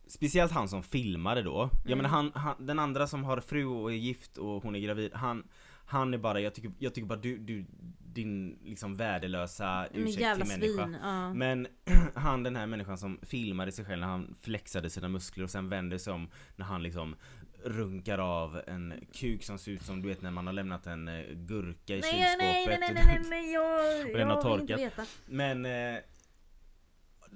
Speciellt 0.10 0.52
han 0.52 0.70
som 0.70 0.84
filmade 0.84 1.42
då. 1.44 1.70
Mm. 1.86 1.98
menar 1.98 2.10
han, 2.10 2.32
han, 2.36 2.66
den 2.66 2.80
andra 2.80 3.08
som 3.08 3.24
har 3.24 3.40
fru 3.40 3.66
och 3.66 3.92
är 3.92 3.96
gift 3.96 4.38
och 4.38 4.64
hon 4.64 4.76
är 4.76 4.80
gravid. 4.80 5.12
Han, 5.14 5.44
han 5.86 6.14
är 6.14 6.18
bara, 6.18 6.40
jag 6.40 6.54
tycker, 6.56 6.72
jag 6.80 6.94
tycker 6.94 7.08
bara 7.08 7.20
du, 7.20 7.38
du 7.38 7.66
din 8.14 8.60
liksom 8.66 8.96
värdelösa 8.96 9.88
Men 9.94 10.04
ursäkt 10.04 10.22
jävla 10.22 10.46
till 10.46 10.60
människa. 10.60 10.84
svin. 10.86 10.98
Ja. 11.04 11.34
Men 11.34 11.68
han 12.16 12.44
den 12.44 12.56
här 12.56 12.68
människan 12.68 12.98
som 12.98 13.20
filmade 13.22 13.72
sig 13.72 13.86
själv 13.86 14.00
när 14.02 14.08
han 14.08 14.36
flexade 14.42 14.90
sina 14.90 15.08
muskler 15.10 15.44
och 15.44 15.50
sen 15.50 15.70
vände 15.70 16.00
sig 16.00 16.14
om 16.14 16.28
när 16.56 16.66
han 16.66 16.84
liksom 16.84 17.16
runkar 17.64 18.18
av 18.18 18.62
en 18.68 18.94
kuk 19.14 19.44
som 19.44 19.58
ser 19.58 19.72
ut 19.72 19.82
som 19.84 20.02
du 20.02 20.08
vet 20.08 20.22
när 20.22 20.32
man 20.32 20.46
har 20.48 20.54
lämnat 20.54 20.88
en 20.88 21.08
eh, 21.08 21.26
gurka 21.34 21.96
i 21.96 22.00
Nej, 22.00 22.12
kylskåpet. 22.12 22.38
nej, 22.40 22.68
nej, 22.68 22.78
nej, 22.80 22.80
nej, 22.80 22.94
den- 22.94 23.30
nej, 23.30 23.30
nej, 23.30 23.54
jag, 23.54 24.12
och 24.12 24.18
den 24.18 24.28
har 24.28 24.42
torkat. 24.42 25.08
Men 25.26 25.66
eh, 25.66 26.00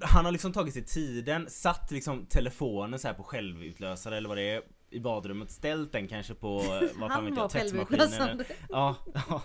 han 0.02 0.26
har 0.26 0.32
liksom 0.32 0.54
tagit 0.54 0.74
sig 0.74 0.86
tiden, 0.86 1.50
satt 1.50 1.92
liksom 1.92 2.26
telefonen 2.26 3.00
så 3.00 3.08
här 3.08 3.16
på 3.16 3.24
självutlösare 3.24 4.18
eller 4.18 4.30
vad 4.30 4.38
det 4.38 4.44
är 4.50 4.62
i 4.90 5.00
badrummet, 5.00 5.52
ställt 5.52 5.92
den 5.92 6.08
kanske 6.08 6.34
på, 6.34 6.60
eh, 6.60 6.90
vad 7.00 7.12
fan 7.12 7.26
vet 7.26 7.36
jag, 7.38 7.50
tvättmaskinen. 7.50 8.44
Ja, 8.70 8.96
ja. 9.14 9.42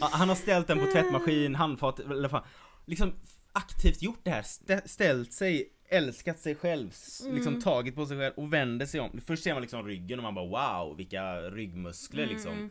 Ja, 0.00 0.08
Han 0.12 0.28
har 0.28 0.36
ställt 0.36 0.66
den 0.66 0.78
på 0.78 0.86
tvättmaskin, 0.86 1.54
handfat, 1.54 2.00
eller 2.00 2.28
fan, 2.28 2.42
liksom 2.86 3.12
aktivt 3.52 4.02
gjort 4.02 4.20
det 4.22 4.30
här, 4.30 4.42
stä- 4.42 4.86
ställt 4.88 5.32
sig, 5.32 5.72
älskat 5.88 6.38
sig 6.38 6.54
själv, 6.54 6.88
s- 6.88 7.22
liksom 7.32 7.52
Mm. 7.52 7.62
tagit 7.62 7.94
på 7.94 8.06
sig 8.06 8.18
själv 8.18 8.34
och 8.36 8.52
vänder 8.52 8.86
sig 8.86 9.00
om. 9.00 9.20
Först 9.26 9.42
ser 9.44 9.52
man 9.52 9.62
liksom 9.62 9.86
ryggen 9.86 10.18
och 10.18 10.22
man 10.22 10.34
bara 10.34 10.46
wow, 10.84 10.96
vilka 10.96 11.40
ryggmuskler 11.40 12.26
liksom. 12.26 12.52
Mm. 12.52 12.64
Eh, 12.64 12.70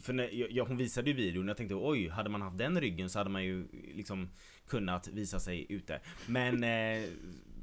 För 0.00 0.12
när, 0.12 0.52
jag, 0.56 0.64
hon 0.64 0.76
visade 0.76 1.10
ju 1.10 1.16
videon 1.16 1.44
och 1.44 1.50
jag 1.50 1.56
tänkte 1.56 1.74
oj, 1.74 2.08
hade 2.08 2.30
man 2.30 2.42
haft 2.42 2.58
den 2.58 2.80
ryggen 2.80 3.10
så 3.10 3.18
hade 3.18 3.30
man 3.30 3.44
ju 3.44 3.68
liksom 3.94 4.30
kunnat 4.68 5.08
visa 5.08 5.40
sig 5.40 5.66
ute. 5.72 6.00
Men 6.26 6.64
eh, 6.64 7.08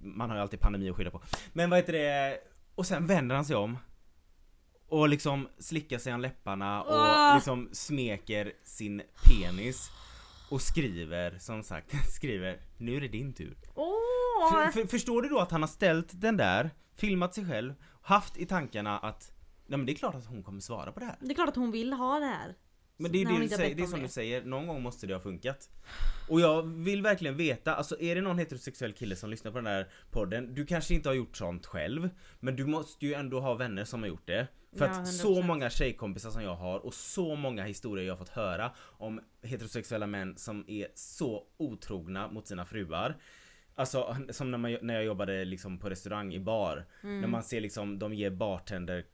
man 0.03 0.29
har 0.29 0.37
ju 0.37 0.41
alltid 0.41 0.59
pandemi 0.59 0.89
att 0.89 0.95
skylla 0.95 1.11
på. 1.11 1.21
Men 1.53 1.69
vad 1.69 1.79
heter 1.79 1.93
det? 1.93 2.39
Och 2.75 2.85
sen 2.85 3.07
vänder 3.07 3.35
han 3.35 3.45
sig 3.45 3.55
om 3.55 3.77
och 4.87 5.09
liksom 5.09 5.47
slickar 5.59 5.97
sig 5.97 6.13
om 6.13 6.21
läpparna 6.21 6.83
och 6.83 6.95
Åh! 6.95 7.35
liksom 7.35 7.69
smeker 7.71 8.53
sin 8.63 9.01
penis 9.25 9.91
och 10.49 10.61
skriver 10.61 11.37
som 11.39 11.63
sagt, 11.63 11.93
skriver 12.15 12.59
nu 12.77 12.95
är 12.95 13.01
det 13.01 13.07
din 13.07 13.33
tur. 13.33 13.57
Åh! 13.75 14.51
För, 14.51 14.71
för, 14.71 14.87
förstår 14.87 15.21
du 15.21 15.29
då 15.29 15.39
att 15.39 15.51
han 15.51 15.61
har 15.61 15.67
ställt 15.67 16.21
den 16.21 16.37
där, 16.37 16.69
filmat 16.95 17.33
sig 17.33 17.45
själv, 17.45 17.73
haft 18.01 18.37
i 18.37 18.45
tankarna 18.45 18.99
att 18.99 19.33
Nej 19.71 19.77
men 19.77 19.85
det 19.85 19.91
är 19.91 19.95
klart 19.95 20.15
att 20.15 20.25
hon 20.25 20.43
kommer 20.43 20.59
svara 20.59 20.91
på 20.91 20.99
det 20.99 21.05
här. 21.05 21.15
Det 21.19 21.31
är 21.31 21.35
klart 21.35 21.49
att 21.49 21.55
hon 21.55 21.71
vill 21.71 21.93
ha 21.93 22.19
det 22.19 22.25
här. 22.25 22.55
Men 22.97 23.11
det 23.11 23.21
är, 23.21 23.25
det 23.25 23.39
du 23.39 23.47
säger, 23.47 23.75
det 23.75 23.81
är 23.81 23.83
om 23.83 23.89
som 23.89 23.99
det. 23.99 24.05
du 24.05 24.09
säger, 24.09 24.43
någon 24.45 24.67
gång 24.67 24.81
måste 24.81 25.07
det 25.07 25.13
ha 25.13 25.21
funkat. 25.21 25.69
Och 26.29 26.41
jag 26.41 26.63
vill 26.63 27.01
verkligen 27.01 27.37
veta, 27.37 27.75
alltså 27.75 27.99
är 27.99 28.15
det 28.15 28.21
någon 28.21 28.37
heterosexuell 28.37 28.93
kille 28.93 29.15
som 29.15 29.29
lyssnar 29.29 29.51
på 29.51 29.57
den 29.57 29.67
här 29.67 29.89
podden, 30.11 30.55
du 30.55 30.65
kanske 30.65 30.93
inte 30.93 31.09
har 31.09 31.13
gjort 31.13 31.37
sånt 31.37 31.65
själv, 31.65 32.09
men 32.39 32.55
du 32.55 32.65
måste 32.65 33.05
ju 33.05 33.13
ändå 33.13 33.39
ha 33.39 33.53
vänner 33.53 33.85
som 33.85 34.01
har 34.01 34.07
gjort 34.07 34.27
det. 34.27 34.47
För 34.77 34.85
Ja, 34.85 34.91
att 34.91 34.97
100%. 34.97 35.05
så 35.05 35.41
många 35.41 35.69
tjejkompisar 35.69 36.29
som 36.29 36.43
jag 36.43 36.55
har 36.55 36.79
och 36.79 36.93
så 36.93 37.35
många 37.35 37.63
historier 37.63 38.05
jag 38.05 38.13
har 38.13 38.17
fått 38.17 38.29
höra 38.29 38.71
om 38.79 39.21
heterosexuella 39.41 40.07
män 40.07 40.37
som 40.37 40.65
är 40.67 40.87
så 40.95 41.43
otrogna 41.57 42.27
mot 42.31 42.47
sina 42.47 42.65
fruar. 42.65 43.17
Alltså 43.75 44.15
som 44.29 44.51
när, 44.51 44.57
man, 44.57 44.77
när 44.81 44.93
jag 44.93 45.03
jobbade 45.03 45.45
liksom 45.45 45.79
på 45.79 45.89
restaurang 45.89 46.33
i 46.33 46.39
bar. 46.39 46.85
Mm. 47.03 47.21
När 47.21 47.27
man 47.27 47.43
ser 47.43 47.61
liksom, 47.61 47.99
de 47.99 48.13
ger 48.13 48.29
bartender 48.29 49.05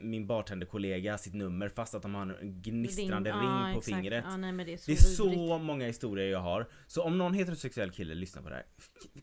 min 0.00 0.26
bartenderkollega 0.26 1.18
sitt 1.18 1.34
nummer 1.34 1.68
fast 1.68 1.94
att 1.94 2.02
de 2.02 2.14
har 2.14 2.22
en 2.22 2.62
gnistrande 2.62 3.30
ring, 3.30 3.38
Ja, 3.40 3.70
på 3.72 3.78
exakt. 3.78 3.96
fingret. 3.96 4.24
Ja, 4.28 4.36
nej, 4.36 4.64
det 4.64 4.72
är 4.72 4.76
så, 4.76 4.90
Det 4.90 4.92
är 4.92 4.96
så 4.96 5.58
många 5.58 5.86
historier 5.86 6.26
jag 6.30 6.40
har. 6.40 6.68
Så 6.86 7.02
om 7.02 7.18
någon 7.18 7.34
heterosexuell 7.34 7.90
kille 7.90 8.14
lyssnar 8.14 8.42
på 8.42 8.48
det 8.48 8.54
här, 8.54 8.66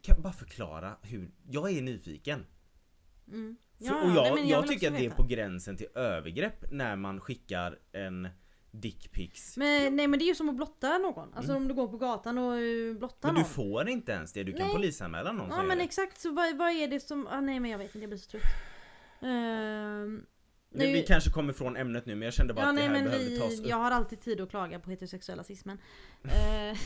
kan 0.02 0.16
jag 0.16 0.24
bara 0.24 0.34
förklara 0.34 0.96
hur, 1.02 1.32
jag 1.50 1.72
är 1.72 1.82
nyfiken. 1.82 2.46
Mm. 3.28 3.58
För, 3.78 3.86
Ja, 3.86 4.02
och 4.02 4.08
nej, 4.08 4.16
jag, 4.16 4.36
men 4.36 4.48
jag, 4.48 4.62
vill 4.62 4.70
tycker 4.70 4.92
att 4.92 4.98
det 4.98 5.06
är 5.06 5.10
på 5.10 5.24
gränsen 5.24 5.78
till 5.78 5.88
övergrepp 5.96 6.72
när 6.72 6.96
man 6.96 7.20
skickar 7.20 7.80
en 7.92 8.28
dickpics. 8.72 9.58
Men, 9.58 9.96
nej 9.96 10.08
men 10.08 10.20
det 10.20 10.26
är 10.26 10.28
ju 10.28 10.36
som 10.36 10.50
att 10.50 10.56
blotta 10.56 10.98
någon. 10.98 11.34
Alltså 11.34 11.56
om 11.56 11.68
du 11.68 11.74
går 11.74 11.88
på 11.88 11.98
gatan 11.98 12.38
och 12.38 12.54
eh, 12.58 12.94
blottar 12.98 13.30
Mm. 13.30 13.34
Men 13.34 13.36
du 13.36 13.42
någon. 13.42 13.50
får 13.50 13.90
inte 13.90 14.12
ens 14.12 14.34
det, 14.34 14.44
du 14.44 14.52
kan 14.54 14.68
Nej. 14.68 14.76
polisanmäla 14.76 15.32
någon 15.32 15.50
Ja 15.50 15.64
men 15.64 15.80
exakt, 15.82 16.22
så 16.22 16.32
vad, 16.32 16.58
vad 16.58 16.70
är 16.72 16.88
det 16.88 17.00
som... 17.00 17.28
Ah, 17.28 17.42
nej 17.42 17.60
men 17.60 17.72
jag 17.72 17.78
vet 17.78 17.86
inte, 17.86 18.00
jag 18.00 18.10
blir 18.10 18.20
så 18.20 18.30
trött. 18.30 18.42
Ehm, 19.24 20.26
Nu, 20.74 20.92
vi 20.94 21.04
kanske 21.04 21.30
kommer 21.30 21.54
från 21.54 21.78
ämnet 21.78 22.06
nu 22.06 22.16
men 22.16 22.26
jag 22.26 22.34
kände 22.34 22.54
bara 22.54 22.62
ja, 22.66 22.70
att 22.70 22.76
det 22.76 22.82
nej 22.82 22.88
här 22.90 22.94
men 23.04 23.12
behövde 23.12 23.38
tas 23.38 23.54
vi, 23.54 23.58
upp. 23.64 23.68
jag 23.68 23.78
har 23.78 23.92
alltid 23.92 24.22
tid 24.22 24.42
att 24.42 24.50
klaga 24.50 24.80
på 24.80 24.90
heterosexuella 24.90 25.44
cismen. 25.44 25.78
Eh, 26.24 26.78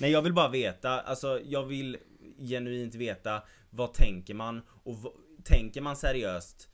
Nej 0.00 0.10
jag 0.10 0.22
vill 0.22 0.32
bara 0.32 0.48
veta, 0.48 1.00
alltså 1.00 1.40
jag 1.44 1.62
vill 1.64 1.96
genuint 2.38 2.94
veta 2.94 3.42
vad 3.70 3.92
tänker 3.94 4.34
man 4.34 4.62
och 4.68 4.96
tänker 5.44 5.80
man 5.80 5.96
seriöst 5.96 6.68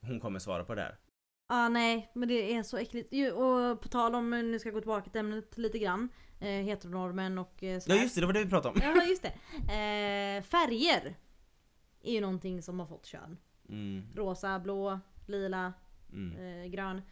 hon 0.00 0.20
kommer 0.20 0.38
svara 0.38 0.64
på 0.64 0.74
det 0.74 0.82
här? 0.82 0.98
ah, 1.52 1.68
nej 1.68 2.10
men 2.14 2.28
det 2.28 2.54
är 2.54 2.62
så 2.62 2.76
äckligt. 2.76 3.12
Och 3.34 3.80
på 3.80 3.88
tal 3.88 4.14
om, 4.14 4.30
nu 4.30 4.58
ska 4.58 4.68
jag 4.68 4.74
gå 4.74 4.80
tillbaka 4.80 5.10
till 5.10 5.20
ämnet 5.20 5.58
lite 5.58 5.78
grann. 5.78 6.08
Eh, 6.40 6.46
heteronormen 6.48 7.38
och 7.38 7.62
eh, 7.62 7.68
Ja 7.72 7.80
sådär. 7.80 7.96
just 8.02 8.14
det, 8.14 8.20
det 8.20 8.26
var 8.26 8.32
det 8.32 8.44
vi 8.44 8.50
pratade 8.50 8.74
om. 8.74 8.80
Ja 8.96 9.04
just 9.04 9.22
det. 9.22 9.28
Eh, 9.58 10.42
färger 10.42 11.16
är 12.02 12.12
ju 12.12 12.20
någonting 12.20 12.62
som 12.62 12.80
har 12.80 12.86
fått 12.86 13.06
kön. 13.06 13.36
Mm, 13.68 14.02
Rosa, 14.14 14.58
blå, 14.58 15.00
lila, 15.30 15.72
mm. 16.12 16.36
eh, 16.36 16.66
grön. 16.70 17.02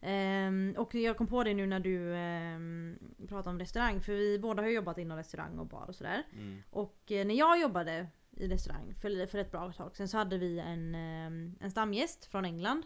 Ehm, 0.00 0.74
och 0.78 0.94
jag 0.94 1.16
kom 1.16 1.26
på 1.26 1.44
det 1.44 1.54
nu 1.54 1.66
när 1.66 1.80
du 1.80 2.14
ehm, 2.14 2.98
pratade 3.28 3.50
om 3.50 3.58
restaurang. 3.58 4.00
För 4.00 4.12
vi 4.12 4.38
båda 4.38 4.62
har 4.62 4.68
jobbat 4.68 4.98
inom 4.98 5.16
restaurang 5.16 5.58
och 5.58 5.66
bar 5.66 5.84
och 5.88 5.94
sådär. 5.94 6.22
Mm. 6.32 6.62
Och 6.70 7.12
eh, 7.12 7.26
när 7.26 7.34
jag 7.34 7.60
jobbade 7.60 8.06
i 8.30 8.48
restaurang 8.48 8.94
för, 8.94 9.26
för 9.26 9.38
ett 9.38 9.50
bra 9.50 9.72
tag 9.72 9.96
sedan 9.96 10.08
så 10.08 10.16
hade 10.16 10.38
vi 10.38 10.58
en, 10.58 10.94
ehm, 10.94 11.54
en 11.60 11.70
stamgäst 11.70 12.24
från 12.24 12.44
England. 12.44 12.82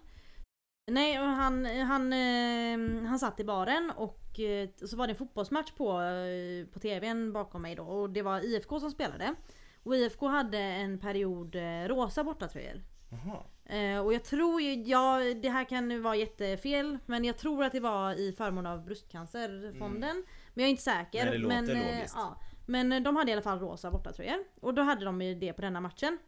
Nej, 0.86 1.20
och 1.20 1.26
han, 1.26 1.66
han, 1.66 2.12
ehm, 2.12 3.06
han 3.06 3.18
satt 3.18 3.40
i 3.40 3.44
baren 3.44 3.92
och 3.96 4.40
eh, 4.40 4.68
så 4.84 4.96
var 4.96 5.06
det 5.06 5.12
en 5.12 5.16
fotbollsmatch 5.16 5.72
på, 5.72 6.00
eh, 6.00 6.66
på 6.66 6.78
tvn 6.78 7.32
bakom 7.32 7.62
mig 7.62 7.74
då. 7.74 7.82
Och 7.82 8.10
det 8.10 8.22
var 8.22 8.44
IFK 8.44 8.80
som 8.80 8.90
spelade. 8.90 9.34
Och 9.82 9.96
IFK 9.96 10.28
hade 10.28 10.58
en 10.58 10.98
period 10.98 11.56
rosa 11.86 12.24
bortatröjor. 12.24 12.82
Jaha. 13.10 13.42
Eh, 13.64 13.98
och 13.98 14.14
jag 14.14 14.24
tror 14.24 14.60
ju, 14.60 14.82
ja 14.82 15.18
det 15.42 15.48
här 15.48 15.64
kan 15.64 15.88
nu 15.88 15.98
vara 15.98 16.16
jättefel, 16.16 16.98
men 17.06 17.24
jag 17.24 17.38
tror 17.38 17.64
att 17.64 17.72
det 17.72 17.80
var 17.80 18.14
i 18.14 18.32
förmån 18.32 18.66
av 18.66 18.84
bröstcancerfonden. 18.84 20.24
Men 20.54 20.62
jag 20.62 20.66
är 20.66 20.70
inte 20.70 20.82
säker. 20.82 21.24
Nej, 21.24 21.32
det 21.32 21.38
låter 21.38 21.62
men, 21.62 21.76
eh, 21.76 21.94
logiskt. 21.96 22.14
ja. 22.16 22.40
men 22.66 22.92
eh, 22.92 23.00
de 23.00 23.16
hade 23.16 23.30
i 23.30 23.32
alla 23.32 23.42
fall 23.42 23.58
rosa 23.58 23.90
bortatröjor. 23.90 24.44
Och 24.60 24.74
då 24.74 24.82
hade 24.82 25.04
de 25.04 25.22
ju 25.22 25.34
det 25.34 25.52
på 25.52 25.62
denna 25.62 25.80
matchen. 25.80 26.18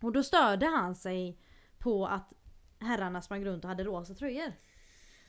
Och 0.00 0.12
då 0.12 0.22
störde 0.22 0.66
han 0.66 0.94
sig 0.94 1.38
på 1.78 2.06
att 2.06 2.32
herrarna 2.80 3.22
sprang 3.22 3.44
runt 3.44 3.64
och 3.64 3.68
hade 3.68 3.84
rosa 3.84 4.14
tröjor. 4.14 4.52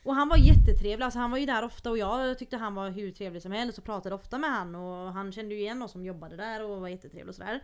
Och 0.04 0.14
han 0.14 0.28
var 0.28 0.36
jättetrevlig, 0.36 1.04
alltså 1.04 1.18
han 1.18 1.30
var 1.30 1.38
ju 1.38 1.46
där 1.46 1.64
ofta 1.64 1.90
och 1.90 1.98
jag 1.98 2.38
tyckte 2.38 2.56
han 2.56 2.74
var 2.74 2.90
hur 2.90 3.10
trevlig 3.12 3.42
som 3.42 3.52
helst 3.52 3.78
och 3.78 3.84
pratade 3.84 4.14
ofta 4.14 4.38
med 4.38 4.50
han 4.50 4.74
och 4.74 5.12
han 5.12 5.32
kände 5.32 5.54
ju 5.54 5.60
igen 5.60 5.82
oss 5.82 5.92
som 5.92 6.04
jobbade 6.04 6.36
där 6.36 6.64
och 6.64 6.80
var 6.80 6.88
jättetrevlig 6.88 7.28
och 7.28 7.34
sådär. 7.34 7.62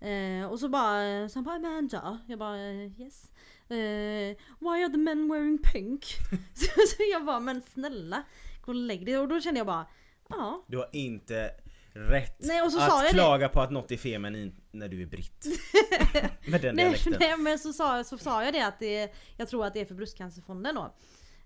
Eh, 0.00 0.44
och 0.50 0.60
så 0.60 0.68
bara, 0.68 1.28
så 1.28 1.36
han 1.38 1.44
bara 1.44 1.56
Amanda, 1.56 2.18
jag 2.26 2.38
bara 2.38 2.56
eh, 2.56 3.00
yes. 3.00 3.30
Eh, 3.68 4.36
why 4.58 4.82
are 4.84 4.88
the 4.88 4.96
men 4.98 5.28
wearing 5.28 5.58
pink? 5.58 6.04
så, 6.54 6.66
så 6.66 7.02
jag 7.12 7.24
bara 7.24 7.40
men 7.40 7.62
snälla, 7.62 8.22
gå 8.60 8.72
och 8.72 8.74
lägg 8.74 9.06
dig. 9.06 9.18
Och 9.18 9.28
då 9.28 9.40
kände 9.40 9.60
jag 9.60 9.66
bara, 9.66 9.86
ja. 10.28 10.64
Du 10.66 10.76
har 10.76 10.88
inte 10.92 11.50
rätt 11.92 12.36
Nej, 12.38 12.60
att 12.60 12.72
jag 12.72 13.04
det. 13.04 13.08
klaga 13.12 13.48
på 13.48 13.60
att 13.60 13.70
något 13.70 13.90
är 13.90 13.96
feminint 13.96 14.54
när 14.70 14.88
du 14.88 15.02
är 15.02 15.06
britt. 15.06 15.46
Med 16.46 16.60
den 16.60 16.74
Nej, 16.74 16.84
dialekten. 16.84 17.16
nej 17.20 17.36
men 17.36 17.58
så 17.58 17.72
sa, 17.72 18.04
så 18.04 18.18
sa 18.18 18.44
jag 18.44 18.54
det 18.54 18.66
att 18.66 18.78
det, 18.78 19.14
jag 19.36 19.48
tror 19.48 19.66
att 19.66 19.74
det 19.74 19.80
är 19.80 19.84
för 19.84 19.94
bröstcancerfonden 19.94 20.74
då. 20.74 20.94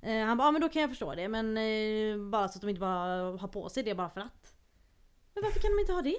Eh, 0.03 0.25
han 0.25 0.39
bara, 0.39 0.49
ja 0.49 0.53
men 0.53 0.61
då 0.61 0.69
kan 0.69 0.83
jag 0.83 0.91
förstå 0.91 1.15
det 1.15 1.29
men 1.29 1.57
eh, 1.57 2.31
bara 2.31 2.49
så 2.49 2.57
att 2.59 2.61
de 2.61 2.69
inte 2.71 2.81
bara 2.81 3.39
har 3.39 3.49
på 3.49 3.69
sig 3.69 3.83
det 3.83 3.95
bara 3.95 4.11
för 4.11 4.21
att. 4.21 4.55
Men 5.35 5.45
varför 5.45 5.61
kan 5.61 5.71
de 5.71 5.81
inte 5.81 5.93
ha 5.93 6.03
det? 6.03 6.17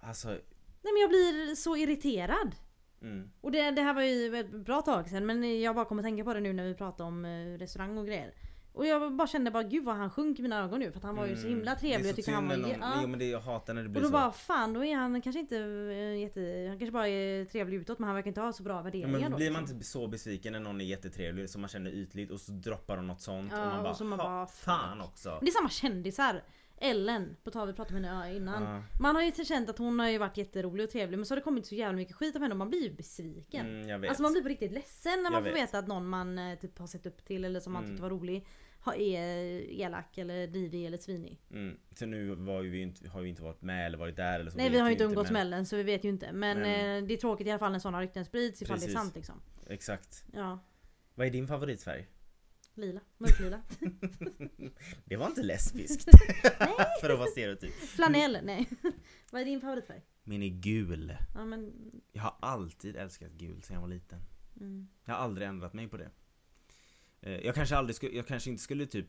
Alltså, 0.00 0.38
Nej 0.86 0.92
men 0.92 1.00
jag 1.00 1.10
blir 1.10 1.54
så 1.54 1.76
irriterad. 1.76 2.54
mm. 3.02 3.30
Och 3.40 3.52
det, 3.52 3.70
det 3.70 3.82
här 3.82 3.94
var 3.94 4.02
ju 4.02 4.36
ett 4.36 4.50
bra 4.50 4.82
tag 4.82 5.08
sedan 5.08 5.26
men 5.26 5.60
jag 5.60 5.74
bara 5.74 5.84
kommer 5.84 6.02
tänka 6.02 6.24
på 6.24 6.34
det 6.34 6.40
nu 6.40 6.52
när 6.52 6.64
vi 6.64 6.74
pratar 6.74 7.04
om 7.04 7.24
eh, 7.24 7.58
restaurang 7.58 7.98
och 7.98 8.06
grejer. 8.06 8.34
Och 8.72 8.86
jag 8.86 9.16
bara 9.16 9.28
kände 9.28 9.50
bara 9.50 9.62
gud 9.62 9.84
vad 9.84 9.96
han 9.96 10.10
sjönk 10.10 10.38
i 10.38 10.42
mina 10.42 10.64
ögon 10.64 10.80
nu 10.80 10.90
för 10.92 10.98
att 10.98 11.04
han 11.04 11.16
var 11.16 11.26
ju 11.26 11.36
så 11.36 11.48
himla 11.48 11.74
trevlig. 11.74 11.94
Mm. 11.94 12.02
Det 12.02 12.08
är 12.08 12.12
så 12.12 12.16
tyckte 12.16 12.32
han 12.32 12.50
synd 12.50 12.62
var 12.62 12.68
någon, 12.70 12.80
ja. 12.80 12.98
Jo 13.02 13.08
men 13.08 13.18
det, 13.18 13.24
jag 13.30 13.40
hatar 13.40 13.74
när 13.74 13.82
det 13.82 13.86
Och 13.88 13.92
blir 13.92 14.02
då 14.02 14.08
så. 14.08 14.12
bara 14.12 14.32
fan 14.32 14.72
då 14.72 14.84
är 14.84 14.96
han 14.96 15.22
kanske 15.22 15.40
inte 15.40 15.56
eh, 15.56 16.20
jätte... 16.20 16.66
Han 16.68 16.78
kanske 16.78 16.92
bara 16.92 17.08
är 17.08 17.44
trevlig 17.44 17.76
utåt 17.76 17.98
men 17.98 18.06
han 18.06 18.14
verkar 18.14 18.28
inte 18.28 18.40
ha 18.40 18.52
så 18.52 18.62
bra 18.62 18.74
Ja, 18.76 18.82
värderingar 18.82 19.18
men 19.20 19.30
då. 19.30 19.36
blir 19.36 19.50
man 19.50 19.60
liksom. 19.62 19.76
inte 19.76 19.86
så 19.86 20.08
besviken 20.08 20.52
när 20.52 20.60
någon 20.60 20.80
är 20.80 20.84
jättetrevlig 20.84 21.50
som 21.50 21.60
man 21.60 21.68
känner 21.68 21.90
ytligt 21.90 22.30
och 22.30 22.40
så 22.40 22.52
droppar 22.52 22.96
de 22.96 23.06
något 23.06 23.20
sånt 23.20 23.52
Ja, 23.52 23.60
och 23.64 23.66
man 23.74 23.82
bara, 23.82 23.90
och 23.90 23.96
så 23.96 24.04
man 24.04 24.20
"Ha, 24.20 24.26
bara, 24.26 24.46
fan 24.46 25.00
också. 25.00 25.28
Men 25.30 25.38
det 25.44 25.50
är 25.50 25.52
samma 25.52 25.68
kändisar. 25.68 26.42
Ellen, 26.78 27.36
på 27.44 27.50
tal 27.50 27.66
vi 27.66 27.72
pratade 27.74 28.00
med 28.00 28.10
henne 28.10 28.36
innan. 28.36 28.62
Ja. 28.62 28.82
Man 29.00 29.14
har 29.14 29.22
ju 29.22 29.32
känt 29.44 29.70
att 29.70 29.78
hon 29.78 29.98
har 29.98 30.08
ju 30.08 30.18
varit 30.18 30.36
jätterolig 30.36 30.84
och 30.84 30.90
trevlig 30.90 31.18
men 31.18 31.26
så 31.26 31.32
har 31.34 31.36
det 31.36 31.42
kommit 31.42 31.66
så 31.66 31.74
jävla 31.74 31.96
mycket 31.96 32.16
skit 32.16 32.36
av 32.36 32.42
henne 32.42 32.52
och 32.54 32.58
man 32.58 32.68
blir 32.70 32.82
ju 32.82 32.94
besviken. 32.94 33.66
Mm, 33.66 33.88
jag 33.88 33.98
vet. 33.98 34.08
Alltså 34.08 34.22
man 34.22 34.32
blir 34.32 34.42
på 34.42 34.48
riktigt 34.48 34.72
ledsen 34.72 35.12
när 35.16 35.24
Jag 35.24 35.32
man 35.32 35.42
får 35.42 35.50
vet. 35.50 35.62
veta 35.62 35.78
att 35.78 35.86
någon 35.86 36.06
man 36.08 36.38
eh, 36.38 36.58
typ 36.58 36.78
har 36.78 36.86
sett 36.86 37.06
upp 37.06 37.24
till 37.24 37.44
eller 37.44 37.60
som 37.60 37.72
man 37.72 37.82
Mm. 37.82 37.92
tyckte 37.94 38.02
var 38.02 38.10
rolig 38.10 38.46
är 38.96 39.70
elak 39.80 40.18
eller 40.18 40.46
drivig 40.46 40.86
eller 40.86 40.98
svinig. 40.98 41.40
Mm. 41.50 41.76
Så 41.94 42.06
nu 42.06 42.34
vi 42.62 42.80
inte, 42.82 43.08
har 43.08 43.20
vi 43.20 43.28
inte 43.28 43.42
varit 43.42 43.62
med 43.62 43.86
eller 43.86 43.98
varit 43.98 44.16
där 44.16 44.40
eller 44.40 44.50
så. 44.50 44.56
Nej 44.56 44.70
vi 44.70 44.78
har 44.78 44.86
ju 44.86 44.92
inte 44.92 45.04
umgåtts 45.04 45.30
med 45.30 45.40
Ellen 45.42 45.66
så 45.66 45.76
vi 45.76 45.82
vet 45.82 46.04
ju 46.04 46.08
inte. 46.08 46.32
Men, 46.32 46.58
Men- 46.60 47.02
eh, 47.02 47.08
det 47.08 47.14
är 47.14 47.18
tråkigt 47.18 47.46
i 47.46 47.50
alla 47.50 47.58
fall 47.58 47.72
när 47.72 47.78
sådana 47.78 48.00
rykten 48.00 48.24
sprids 48.24 48.62
ifall 48.62 48.76
Precis. 48.76 48.92
det 48.92 48.98
är 48.98 49.02
sant 49.02 49.16
liksom. 49.16 49.40
Exakt. 49.66 50.24
Ja, 50.32 50.58
Vad 51.14 51.26
är 51.26 51.30
din 51.30 51.46
favoritfärg? 51.48 52.06
Lila. 52.76 53.00
Mörklila. 53.18 53.62
Det 55.04 55.16
var 55.16 55.26
inte 55.26 55.42
lesbiskt. 55.42 56.04
För 57.00 57.10
att 57.10 57.18
vara 57.18 57.28
stereotyp. 57.30 57.74
Flanell, 57.74 58.38
nej. 58.42 58.66
Vad 59.30 59.40
är 59.40 59.44
din 59.44 59.60
favoritfärg? 59.60 60.02
Min 60.24 60.42
är 60.42 60.48
gul. 60.60 61.16
Ja 61.34 61.44
men... 61.44 61.72
Jag 62.12 62.22
har 62.22 62.34
alltid 62.40 62.96
älskat 62.96 63.32
gul 63.32 63.62
sedan 63.62 63.74
jag 63.74 63.80
var 63.80 63.88
liten. 63.88 64.18
Mm. 64.60 64.88
Jag 65.04 65.14
har 65.14 65.20
aldrig 65.20 65.48
ändrat 65.48 65.72
mig 65.72 65.88
på 65.88 65.96
det. 65.96 66.10
Eh, 67.20 67.32
Jag 67.46 67.54
kanske 67.54 67.76
aldrig 67.76 67.96
skulle, 67.96 68.16
jag 68.16 68.26
kanske 68.26 68.50
inte 68.50 68.62
skulle 68.62 68.86
typ 68.86 69.06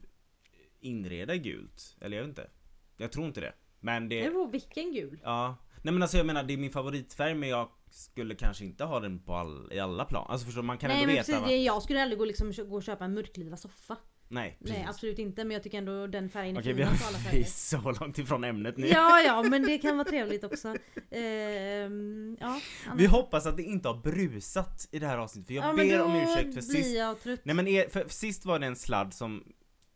inreda 0.80 1.36
gult. 1.36 1.98
Eller 2.02 2.18
jag 2.18 2.24
vet 2.24 2.30
inte. 2.30 2.50
Jag 2.98 3.12
tror 3.12 3.26
inte 3.28 3.42
det. 3.42 3.54
Men 3.80 4.10
Det 4.10 4.22
det, 4.24 4.30
beror 4.30 4.52
vilken 4.52 4.94
gul. 4.94 5.20
ja. 5.24 5.56
Nej 5.82 5.94
men 5.94 6.02
alltså 6.02 6.18
jag 6.18 6.26
menar 6.26 6.44
det 6.44 6.54
är 6.54 6.58
min 6.58 6.72
favoritfärg 6.72 7.36
men 7.36 7.50
jag 7.50 7.70
skulle 7.90 8.36
kanske 8.36 8.66
inte 8.66 8.84
ha 8.84 9.00
den 9.00 9.20
på 9.20 9.36
all, 9.36 9.74
i 9.74 9.80
alla 9.80 10.06
plan. 10.06 10.26
Alltså 10.30 10.46
förstår 10.46 10.62
du, 10.62 10.66
man 10.68 10.78
kan 10.78 10.88
Nej 10.88 10.98
ändå 10.98 11.08
men 11.08 11.16
veta 11.16 11.26
precis, 11.26 11.42
va? 11.42 11.52
jag 11.52 11.84
skulle 11.84 12.02
aldrig 12.02 12.20
gå, 12.20 12.26
liksom, 12.26 12.52
gå 12.70 12.76
och 12.76 12.84
köpa 12.84 13.06
en 13.06 13.14
mörklila 13.14 13.58
soffa. 13.58 13.98
Nej 14.30 14.58
precis. 14.60 14.78
Nej 14.78 14.86
absolut 14.90 15.20
inte 15.20 15.44
men 15.44 15.52
jag 15.52 15.64
tycker 15.64 15.78
ändå 15.78 16.08
den 16.08 16.30
färgen 16.30 16.58
är 16.58 16.62
Okej 16.62 16.76
finast 16.76 17.02
av 17.02 17.08
alla 17.08 17.18
vi 17.20 17.26
är 17.28 17.32
färger. 17.32 17.46
så 17.46 18.04
långt 18.04 18.18
ifrån 18.18 18.44
ämnet 18.44 18.78
nu. 18.78 18.88
Ja 18.88 19.22
ja 19.22 19.44
men 19.50 19.64
det 19.64 19.78
kan 19.78 19.98
vara 19.98 20.08
trevligt 20.08 20.44
också. 20.44 20.76
Ehm, 21.12 22.38
ja, 22.40 22.62
Vi 22.96 23.06
hoppas 23.06 23.46
att 23.46 23.58
det 23.58 23.64
inte 23.64 23.88
har 23.88 23.96
brusat 23.96 24.88
i 24.92 25.00
det 25.00 25.08
här 25.08 25.18
avsnittet 25.18 25.48
för 25.48 25.54
jag 25.54 25.66
ja, 25.66 25.74
men 25.74 25.88
ber 25.88 25.98
då 25.98 26.04
om 26.04 26.16
ursäkt 26.16 26.36
för 26.44 26.52
blir 26.52 26.62
sist 26.62 26.96
jag 26.96 27.22
trött. 27.22 27.40
Nej 27.44 27.56
men 27.56 27.68
er, 27.68 27.90
för 27.90 28.06
sist 28.08 28.46
var 28.46 28.60
det 28.60 28.66
en 28.66 28.76
sladd 28.76 29.14
som 29.14 29.44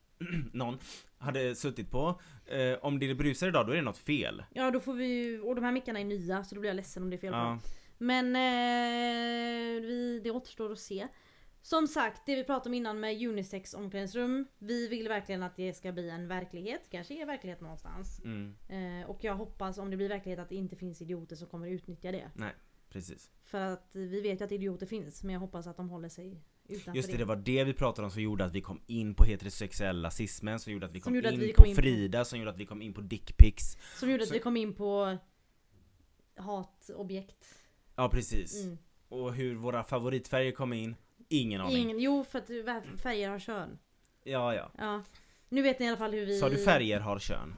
någon 0.54 0.78
hade 1.18 1.56
suttit 1.56 1.92
på. 1.92 2.22
Eh, 2.52 2.78
om 2.82 3.00
det 3.00 3.16
brusar 3.16 3.48
idag 3.48 3.66
då 3.68 3.72
är 3.72 3.76
det 3.76 3.82
något 3.82 3.98
fel. 3.98 4.44
Ja 4.54 4.72
då 4.72 4.80
får 4.80 4.94
vi 4.94 5.06
ju, 5.06 5.42
och 5.42 5.56
de 5.56 5.64
här 5.64 5.72
mickarna 5.72 6.00
är 6.00 6.06
nya 6.06 6.44
så 6.44 6.56
då 6.56 6.62
blir 6.62 6.70
jag 6.70 6.76
ledsen 6.76 7.04
om 7.04 7.10
det 7.10 7.16
är 7.16 7.18
fel 7.18 7.32
på 7.34 7.38
dem. 7.38 7.60
Men 7.98 8.36
eh, 8.36 9.82
vi, 9.82 10.22
det 10.24 10.32
återstår 10.32 10.72
att 10.72 10.80
se. 10.80 11.08
Som 11.62 11.88
sagt, 11.88 12.26
det 12.26 12.36
vi 12.36 12.44
pratade 12.44 12.70
om 12.70 12.74
innan 12.74 13.00
med 13.00 13.28
unisex 13.28 13.74
omklädningsrum. 13.74 14.48
Vi 14.60 14.88
vill 14.88 15.08
verkligen 15.08 15.44
att 15.44 15.56
det 15.56 15.74
ska 15.74 15.92
bli 15.92 16.10
en 16.10 16.28
verklighet. 16.28 16.82
Kanske 16.90 17.22
är 17.22 17.26
verklighet 17.26 17.62
någonstans. 17.62 18.22
mm, 18.24 18.56
Eh, 18.70 19.10
och 19.10 19.24
jag 19.24 19.36
hoppas 19.36 19.78
om 19.78 19.90
det 19.92 19.98
blir 19.98 20.10
verklighet 20.10 20.40
att 20.40 20.50
det 20.50 20.56
inte 20.56 20.76
finns 20.76 21.02
idioter 21.02 21.36
som 21.36 21.48
kommer 21.48 21.68
utnyttja 21.68 22.12
det. 22.12 22.32
precis. 22.90 23.32
För 23.44 23.60
att 23.60 23.90
vi 23.96 24.22
vet 24.22 24.42
ju 24.42 24.46
att 24.46 24.52
idioter 24.52 24.86
finns 24.86 25.24
men 25.24 25.34
jag 25.34 25.40
hoppas 25.40 25.68
att 25.68 25.78
de 25.78 25.90
håller 25.90 26.10
sig 26.10 26.42
Just 26.94 27.12
det, 27.12 27.18
det. 27.18 27.26
var 27.26 27.36
det 27.36 27.64
vi 27.64 27.74
pratade 27.74 28.06
om 28.06 28.12
som 28.12 28.22
gjorde 28.22 28.46
att 28.46 28.52
vi 28.52 28.62
kom 28.62 28.82
in 28.88 29.14
på 29.16 29.24
heterosexuell 29.24 30.04
rasismen, 30.04 30.60
som 30.60 30.74
gjorde 30.74 30.86
att 30.86 30.92
vi 30.92 31.00
kom, 31.00 31.16
gjorde 31.16 31.28
att 31.28 31.34
in, 31.34 31.40
vi 31.40 31.54
på 31.54 31.62
kom 31.62 31.70
in 31.70 31.76
på- 31.76 31.82
Frida, 31.82 32.26
som 32.26 32.40
gjorde 32.40 32.52
att 32.52 32.58
vi 32.58 32.66
kom 32.66 32.82
in 32.82 32.94
på 32.94 33.02
dickpics. 33.02 33.78
Som 34.00 34.12
gjorde 34.12 34.24
att 34.24 34.28
Så- 34.30 34.34
vi 34.34 34.40
kom 34.40 34.58
in 34.58 34.74
på 34.74 35.18
hatobjekt. 36.36 37.46
Ja 37.96 38.10
precis. 38.10 38.64
Mm. 38.64 38.78
Och 39.10 39.34
hur 39.34 39.56
våra 39.56 39.84
favoritfärger 39.84 40.52
kom 40.52 40.74
in, 40.74 40.96
ingen 41.30 41.62
aning. 41.62 41.78
Ingen, 41.78 42.00
jo 42.00 42.24
för 42.24 42.40
att 42.40 42.48
färger 43.02 43.30
har 43.30 43.40
kön. 43.40 43.80
Ja 44.24 44.56
ja. 44.56 44.72
Ja. 44.78 45.04
Nu 45.50 45.62
vet 45.62 45.80
ni 45.80 45.86
i 45.86 45.90
alla 45.90 45.98
fall 45.98 46.12
hur 46.12 46.26
vi... 46.26 46.40
Sa 46.40 46.50
du 46.50 46.58
färger 46.58 47.00
har 47.00 47.20
kön? 47.20 47.56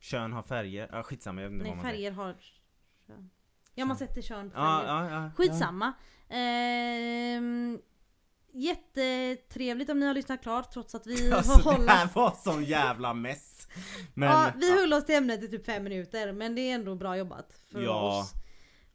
Kön 0.00 0.32
har 0.32 0.42
färger? 0.42 0.88
Ja 0.92 1.02
skitsamma, 1.02 1.40
jag 1.42 1.48
vet 1.48 1.52
inte 1.52 1.62
Nej 1.64 1.70
vad 1.76 1.84
man 1.84 1.92
färger 1.92 2.10
har 2.10 2.36
kön. 3.06 3.30
Ja 3.74 3.84
man 3.84 3.96
sätter 3.96 4.22
kön 4.22 4.50
på 4.50 4.56
färger. 4.56 4.86
Ja, 4.86 5.10
ja, 5.10 5.22
ja, 5.24 5.30
Skitsamma. 5.36 5.92
Ehm, 6.28 7.78
jättetrevligt 8.56 9.90
om 9.90 10.00
ni 10.00 10.06
har 10.06 10.14
lyssnat 10.14 10.42
klart 10.42 10.72
trots 10.72 10.94
att 10.94 11.06
vi 11.06 11.32
Alltså 11.32 11.56
det 11.58 11.62
hållit... 11.64 11.90
här 11.90 12.08
var 12.14 12.34
sån 12.44 12.64
jävla 12.64 13.14
mess. 13.14 13.68
Men, 14.14 14.28
ja, 14.28 14.52
vi 14.56 14.72
höll 14.80 14.92
oss 14.92 15.04
till 15.06 15.14
ämnet 15.14 15.42
i 15.42 15.48
typ 15.48 15.66
fem 15.66 15.84
minuter 15.84 16.32
men 16.32 16.54
det 16.54 16.60
är 16.70 16.74
ändå 16.74 16.94
bra 16.94 17.16
jobbat 17.16 17.52
för 17.72 17.80
Ja. 17.82 18.20
oss. 18.20 18.32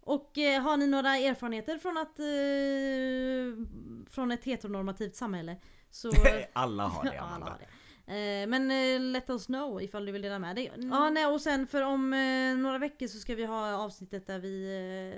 Och 0.04 0.38
eh, 0.38 0.62
har 0.62 0.78
ni 0.78 0.88
några 0.88 1.18
erfarenheter 1.18 1.78
från 1.78 1.98
att 1.98 2.20
eh, 2.20 4.12
från 4.14 4.32
ett 4.32 4.44
heteronormativt 4.46 5.16
samhälle 5.16 5.56
så 5.92 6.12
alla 6.54 6.84
har 6.88 7.04
det 7.04 7.12
Ja, 7.16 7.22
alla 7.22 7.30
Amanda. 7.36 7.52
har 7.52 7.58
det. 7.60 7.68
Eh, 8.12 8.48
Men 8.48 8.72
eh, 8.72 9.00
let 9.00 9.30
us 9.30 9.46
know 9.46 9.82
ifall 9.82 10.06
du 10.06 10.12
vill 10.12 10.22
dela 10.22 10.40
med 10.40 10.56
dig. 10.56 10.72
Ja, 10.78 11.10
nej, 11.10 11.26
och 11.26 11.42
sen 11.42 11.68
för 11.68 11.82
om 11.82 12.14
eh, 12.14 12.58
några 12.58 12.78
veckor 12.78 13.08
så 13.08 13.20
ska 13.20 13.36
vi 13.36 13.46
ha 13.46 13.74
avsnittet 13.76 14.28
där 14.28 14.40
vi 14.40 14.64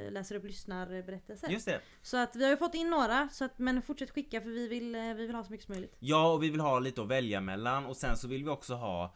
eh, 0.06 0.12
läser 0.12 0.36
upp 0.36 0.44
lyssnarberättelser. 0.44 1.50
Just 1.50 1.66
det. 1.66 1.82
Så 2.02 2.18
att 2.18 2.36
vi 2.36 2.44
har 2.44 2.52
ju 2.52 2.58
fått 2.58 2.76
in 2.76 2.90
några, 2.90 3.30
så 3.30 3.46
att, 3.46 3.60
men 3.60 3.82
fortsätt 3.82 4.12
skicka 4.12 4.42
för 4.42 4.50
vi 4.50 4.68
vill, 4.68 4.96
vi 4.96 5.14
vill 5.28 5.36
ha 5.36 5.44
så 5.44 5.52
mycket 5.52 5.66
som 5.66 5.74
möjligt. 5.74 5.96
Ja, 6.00 6.34
och 6.34 6.44
vi 6.44 6.50
vill 6.50 6.60
ha 6.60 6.80
lite 6.80 7.02
att 7.02 7.08
välja 7.08 7.42
mellan 7.42 7.86
och 7.86 7.98
sen 7.98 8.18
så 8.18 8.28
vill 8.28 8.44
vi 8.44 8.50
också 8.50 8.74
ha 8.74 9.16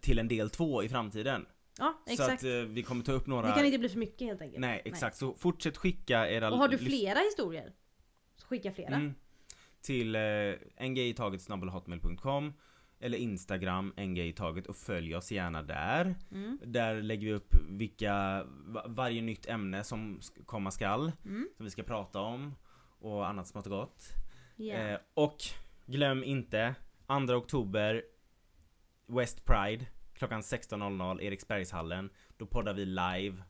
till 0.00 0.18
en 0.18 0.28
del 0.28 0.50
två 0.50 0.82
i 0.82 0.88
framtiden. 0.88 1.46
Ja, 1.78 2.02
Så 2.06 2.12
exakt. 2.12 2.32
att 2.32 2.44
eh, 2.44 2.50
vi 2.50 2.82
kommer 2.82 3.04
ta 3.04 3.12
upp 3.12 3.26
några... 3.26 3.46
Det 3.48 3.52
kan 3.54 3.64
inte 3.64 3.78
bli 3.78 3.88
för 3.88 3.98
mycket 3.98 4.28
helt 4.28 4.40
enkelt. 4.42 4.60
Nej, 4.60 4.82
exakt. 4.84 5.16
Så 5.16 5.34
fortsätt 5.34 5.76
skicka 5.76 6.30
era... 6.30 6.50
Och 6.50 6.58
har 6.58 6.68
du 6.68 6.78
flera 6.78 7.18
historier? 7.18 7.72
Så 8.36 8.46
skicka 8.46 8.72
flera. 8.72 8.94
Mm. 8.94 9.14
Till 9.80 10.14
eh, 10.14 10.20
ngitaget.hotmail.com 10.88 12.52
eller 13.00 13.18
Instagram 13.18 13.92
ngitaget 13.96 14.66
och 14.66 14.76
följ 14.76 15.16
oss 15.16 15.32
gärna 15.32 15.62
där. 15.62 16.14
Mm. 16.32 16.58
Där 16.64 17.02
lägger 17.02 17.26
vi 17.26 17.32
upp 17.32 17.54
vilka, 17.68 18.44
va- 18.66 18.84
varje 18.88 19.22
nytt 19.22 19.46
ämne 19.46 19.84
som 19.84 20.20
komma 20.46 20.70
skall. 20.70 21.12
Mm. 21.24 21.48
Som 21.56 21.64
vi 21.64 21.70
ska 21.70 21.82
prata 21.82 22.20
om. 22.20 22.54
Och 22.98 23.28
annat 23.28 23.46
smått 23.48 23.66
och 23.66 23.72
gott. 23.72 24.04
Ja. 24.56 24.74
Eh, 24.74 24.98
och 25.14 25.36
glöm 25.86 26.24
inte 26.24 26.74
2 27.28 27.34
oktober 27.34 28.02
West 29.06 29.44
Pride 29.44 29.86
klockan 30.14 30.40
16.00 30.40 31.20
Eriksbergshallen. 31.22 32.10
Då 32.36 32.46
poddar 32.46 32.74
vi 32.74 32.84
live 32.84 33.42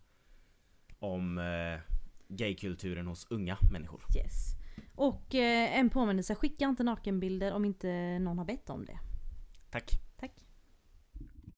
om 0.98 1.38
eh, 1.38 1.80
gaykulturen 2.28 3.06
hos 3.06 3.26
unga 3.30 3.58
människor. 3.72 4.02
Yes. 4.16 4.55
Och 4.96 5.34
eh, 5.34 5.78
en 5.78 5.90
påminnelse, 5.90 6.34
skicka 6.34 6.64
inte 6.64 6.82
nakenbilder 6.82 7.52
om 7.52 7.64
inte 7.64 8.18
någon 8.18 8.38
har 8.38 8.44
bett 8.44 8.70
om 8.70 8.84
det. 8.84 8.98
Tack! 9.70 10.05